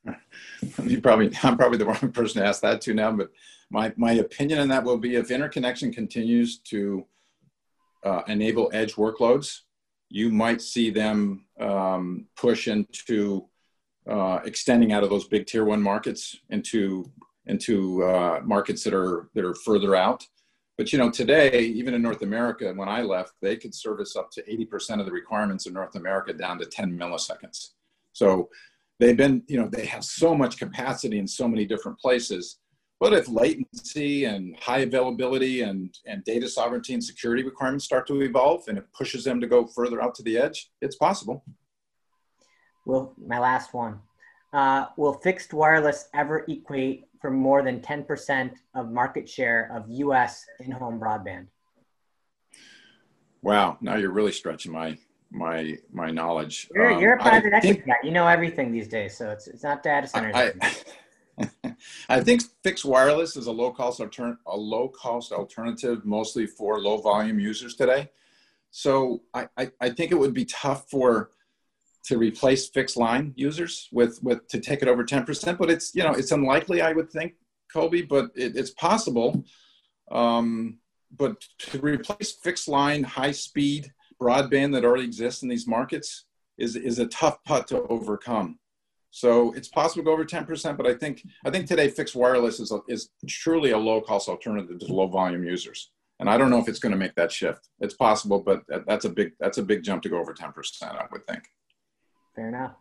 you 0.84 1.00
probably 1.00 1.30
I'm 1.42 1.56
probably 1.56 1.78
the 1.78 1.86
wrong 1.86 2.12
person 2.12 2.40
to 2.42 2.48
ask 2.48 2.62
that 2.62 2.80
to 2.82 2.94
now, 2.94 3.12
but 3.12 3.30
my 3.70 3.92
my 3.96 4.12
opinion 4.12 4.58
on 4.60 4.68
that 4.68 4.84
will 4.84 4.98
be 4.98 5.16
if 5.16 5.30
interconnection 5.30 5.92
continues 5.92 6.58
to 6.58 7.06
uh, 8.04 8.22
enable 8.28 8.70
edge 8.72 8.94
workloads, 8.94 9.60
you 10.08 10.30
might 10.30 10.60
see 10.60 10.90
them 10.90 11.46
um, 11.58 12.26
push 12.36 12.68
into 12.68 13.48
uh, 14.08 14.40
extending 14.44 14.92
out 14.92 15.02
of 15.02 15.10
those 15.10 15.26
big 15.26 15.46
tier 15.46 15.64
one 15.64 15.82
markets 15.82 16.36
into 16.50 17.10
into 17.46 18.02
uh, 18.04 18.40
markets 18.44 18.84
that 18.84 18.94
are 18.94 19.28
that 19.34 19.44
are 19.44 19.54
further 19.54 19.94
out. 19.94 20.26
But 20.76 20.92
you 20.92 20.98
know, 20.98 21.10
today, 21.10 21.60
even 21.60 21.94
in 21.94 22.02
North 22.02 22.22
America, 22.22 22.72
when 22.74 22.88
I 22.88 23.02
left, 23.02 23.34
they 23.40 23.56
could 23.56 23.74
service 23.74 24.16
up 24.16 24.30
to 24.32 24.42
80% 24.42 24.98
of 24.98 25.06
the 25.06 25.12
requirements 25.12 25.66
in 25.66 25.72
North 25.72 25.94
America 25.94 26.32
down 26.32 26.58
to 26.58 26.66
10 26.66 26.98
milliseconds. 26.98 27.70
So 28.12 28.48
they've 29.00 29.16
been, 29.16 29.42
you 29.46 29.60
know, 29.60 29.68
they 29.68 29.86
have 29.86 30.04
so 30.04 30.34
much 30.34 30.58
capacity 30.58 31.18
in 31.18 31.26
so 31.26 31.48
many 31.48 31.64
different 31.64 31.98
places. 31.98 32.58
But 33.00 33.12
if 33.12 33.28
latency 33.28 34.24
and 34.24 34.56
high 34.58 34.78
availability 34.78 35.62
and, 35.62 35.94
and 36.06 36.24
data 36.24 36.48
sovereignty 36.48 36.94
and 36.94 37.02
security 37.04 37.42
requirements 37.42 37.84
start 37.84 38.06
to 38.06 38.22
evolve 38.22 38.64
and 38.68 38.78
it 38.78 38.86
pushes 38.96 39.24
them 39.24 39.40
to 39.40 39.46
go 39.46 39.66
further 39.66 40.02
out 40.02 40.14
to 40.16 40.22
the 40.22 40.38
edge, 40.38 40.70
it's 40.80 40.96
possible. 40.96 41.44
well 42.86 43.14
my 43.18 43.38
last 43.38 43.74
one. 43.74 44.00
Uh, 44.52 44.86
will 44.96 45.14
fixed 45.14 45.52
wireless 45.52 46.08
ever 46.14 46.44
equate 46.48 47.06
for 47.20 47.30
more 47.30 47.62
than 47.62 47.80
10% 47.80 48.52
of 48.74 48.90
market 48.90 49.28
share 49.28 49.68
of 49.74 49.84
US 49.88 50.44
in-home 50.60 51.00
broadband? 51.00 51.48
Wow, 53.42 53.76
now 53.80 53.96
you're 53.96 54.12
really 54.12 54.32
stretching 54.32 54.72
my 54.72 54.96
my 55.34 55.76
my 55.92 56.10
knowledge. 56.10 56.68
You're, 56.74 56.92
um, 56.92 57.00
you're 57.00 57.14
a 57.14 57.20
private 57.20 57.52
equity 57.52 57.82
guy. 57.86 57.94
You 58.02 58.12
know 58.12 58.26
everything 58.26 58.72
these 58.72 58.88
days, 58.88 59.16
so 59.16 59.30
it's 59.30 59.48
it's 59.48 59.62
not 59.62 59.82
data 59.82 60.06
centers. 60.06 60.34
I, 60.34 60.52
I, 60.62 61.74
I 62.08 62.20
think 62.20 62.42
fixed 62.62 62.84
wireless 62.84 63.36
is 63.36 63.48
a 63.48 63.52
low 63.52 63.72
cost 63.72 64.00
altern- 64.00 64.38
a 64.46 64.56
low 64.56 64.88
cost 64.88 65.32
alternative, 65.32 66.04
mostly 66.04 66.46
for 66.46 66.80
low 66.80 66.98
volume 66.98 67.40
users 67.40 67.74
today. 67.74 68.10
So 68.70 69.22
I, 69.32 69.48
I, 69.56 69.70
I 69.80 69.90
think 69.90 70.12
it 70.12 70.18
would 70.18 70.34
be 70.34 70.44
tough 70.44 70.88
for 70.90 71.30
to 72.04 72.18
replace 72.18 72.68
fixed 72.68 72.96
line 72.96 73.32
users 73.36 73.88
with 73.92 74.22
with 74.22 74.46
to 74.48 74.60
take 74.60 74.82
it 74.82 74.88
over 74.88 75.04
10%, 75.04 75.58
but 75.58 75.70
it's 75.70 75.94
you 75.94 76.04
know 76.04 76.12
it's 76.12 76.32
unlikely 76.32 76.80
I 76.80 76.92
would 76.92 77.10
think, 77.10 77.34
Colby. 77.72 78.02
but 78.02 78.30
it, 78.36 78.56
it's 78.56 78.70
possible. 78.70 79.44
Um, 80.10 80.78
but 81.16 81.40
to 81.58 81.78
replace 81.78 82.32
fixed 82.32 82.68
line 82.68 83.02
high 83.02 83.32
speed 83.32 83.92
broadband 84.20 84.72
that 84.72 84.84
already 84.84 85.04
exists 85.04 85.42
in 85.42 85.48
these 85.48 85.66
markets 85.66 86.24
is 86.58 86.76
is 86.76 86.98
a 86.98 87.06
tough 87.06 87.42
putt 87.44 87.68
to 87.68 87.82
overcome. 87.88 88.58
So 89.10 89.52
it's 89.52 89.68
possible 89.68 90.02
to 90.02 90.06
go 90.06 90.12
over 90.12 90.24
10%, 90.24 90.76
but 90.76 90.88
I 90.88 90.94
think 90.94 91.22
I 91.44 91.50
think 91.50 91.66
today 91.66 91.88
fixed 91.88 92.16
wireless 92.16 92.58
is 92.58 92.72
a, 92.72 92.80
is 92.88 93.10
truly 93.28 93.70
a 93.70 93.78
low 93.78 94.00
cost 94.00 94.28
alternative 94.28 94.78
to 94.80 94.92
low 94.92 95.06
volume 95.06 95.44
users. 95.44 95.90
And 96.20 96.30
I 96.30 96.36
don't 96.36 96.50
know 96.50 96.58
if 96.58 96.68
it's 96.68 96.78
going 96.78 96.92
to 96.92 96.98
make 96.98 97.14
that 97.16 97.30
shift. 97.30 97.68
It's 97.80 97.94
possible, 97.94 98.40
but 98.40 98.62
that's 98.86 99.04
a 99.04 99.10
big 99.10 99.32
that's 99.38 99.58
a 99.58 99.62
big 99.62 99.82
jump 99.82 100.02
to 100.02 100.08
go 100.08 100.18
over 100.18 100.34
10%, 100.34 100.52
I 100.82 101.06
would 101.12 101.26
think. 101.26 101.44
Fair 102.34 102.48
enough. 102.48 102.74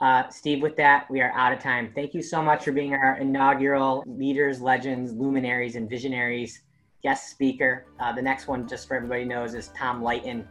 Uh, 0.00 0.28
Steve, 0.28 0.60
with 0.60 0.76
that, 0.76 1.10
we 1.10 1.22
are 1.22 1.32
out 1.32 1.54
of 1.54 1.58
time. 1.58 1.90
Thank 1.94 2.12
you 2.12 2.22
so 2.22 2.42
much 2.42 2.64
for 2.64 2.72
being 2.72 2.92
our 2.92 3.16
inaugural 3.16 4.04
Leaders, 4.06 4.60
Legends, 4.60 5.12
Luminaries, 5.12 5.74
and 5.74 5.88
Visionaries 5.88 6.62
guest 7.02 7.30
speaker. 7.30 7.86
Uh, 8.00 8.12
the 8.12 8.20
next 8.20 8.48
one, 8.48 8.66
just 8.66 8.88
for 8.88 8.96
everybody 8.96 9.24
knows, 9.24 9.54
is 9.54 9.68
Tom 9.76 10.02
Leighton, 10.02 10.46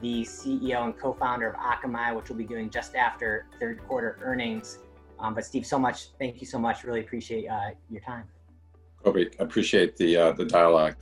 the 0.00 0.22
CEO 0.22 0.84
and 0.84 0.98
co-founder 0.98 1.50
of 1.50 1.56
Akamai, 1.56 2.14
which 2.14 2.28
we'll 2.28 2.38
be 2.38 2.44
doing 2.44 2.70
just 2.70 2.94
after 2.94 3.46
third 3.58 3.80
quarter 3.86 4.18
earnings. 4.22 4.78
Um, 5.18 5.34
but 5.34 5.44
Steve, 5.44 5.66
so 5.66 5.78
much, 5.78 6.10
thank 6.18 6.40
you 6.40 6.46
so 6.46 6.58
much. 6.58 6.84
Really 6.84 7.00
appreciate 7.00 7.48
uh, 7.48 7.70
your 7.90 8.00
time. 8.00 8.24
Colby, 9.02 9.30
appreciate 9.38 9.96
the 9.96 10.16
uh, 10.16 10.32
the 10.32 10.44
dialogue. 10.44 10.94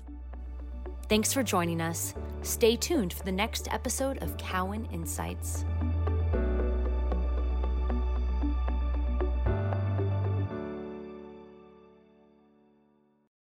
Thanks 1.09 1.32
for 1.32 1.42
joining 1.42 1.80
us. 1.80 2.14
Stay 2.42 2.76
tuned 2.76 3.12
for 3.12 3.22
the 3.22 3.32
next 3.32 3.72
episode 3.72 4.22
of 4.22 4.36
Cowen 4.38 4.86
Insights. 4.86 5.64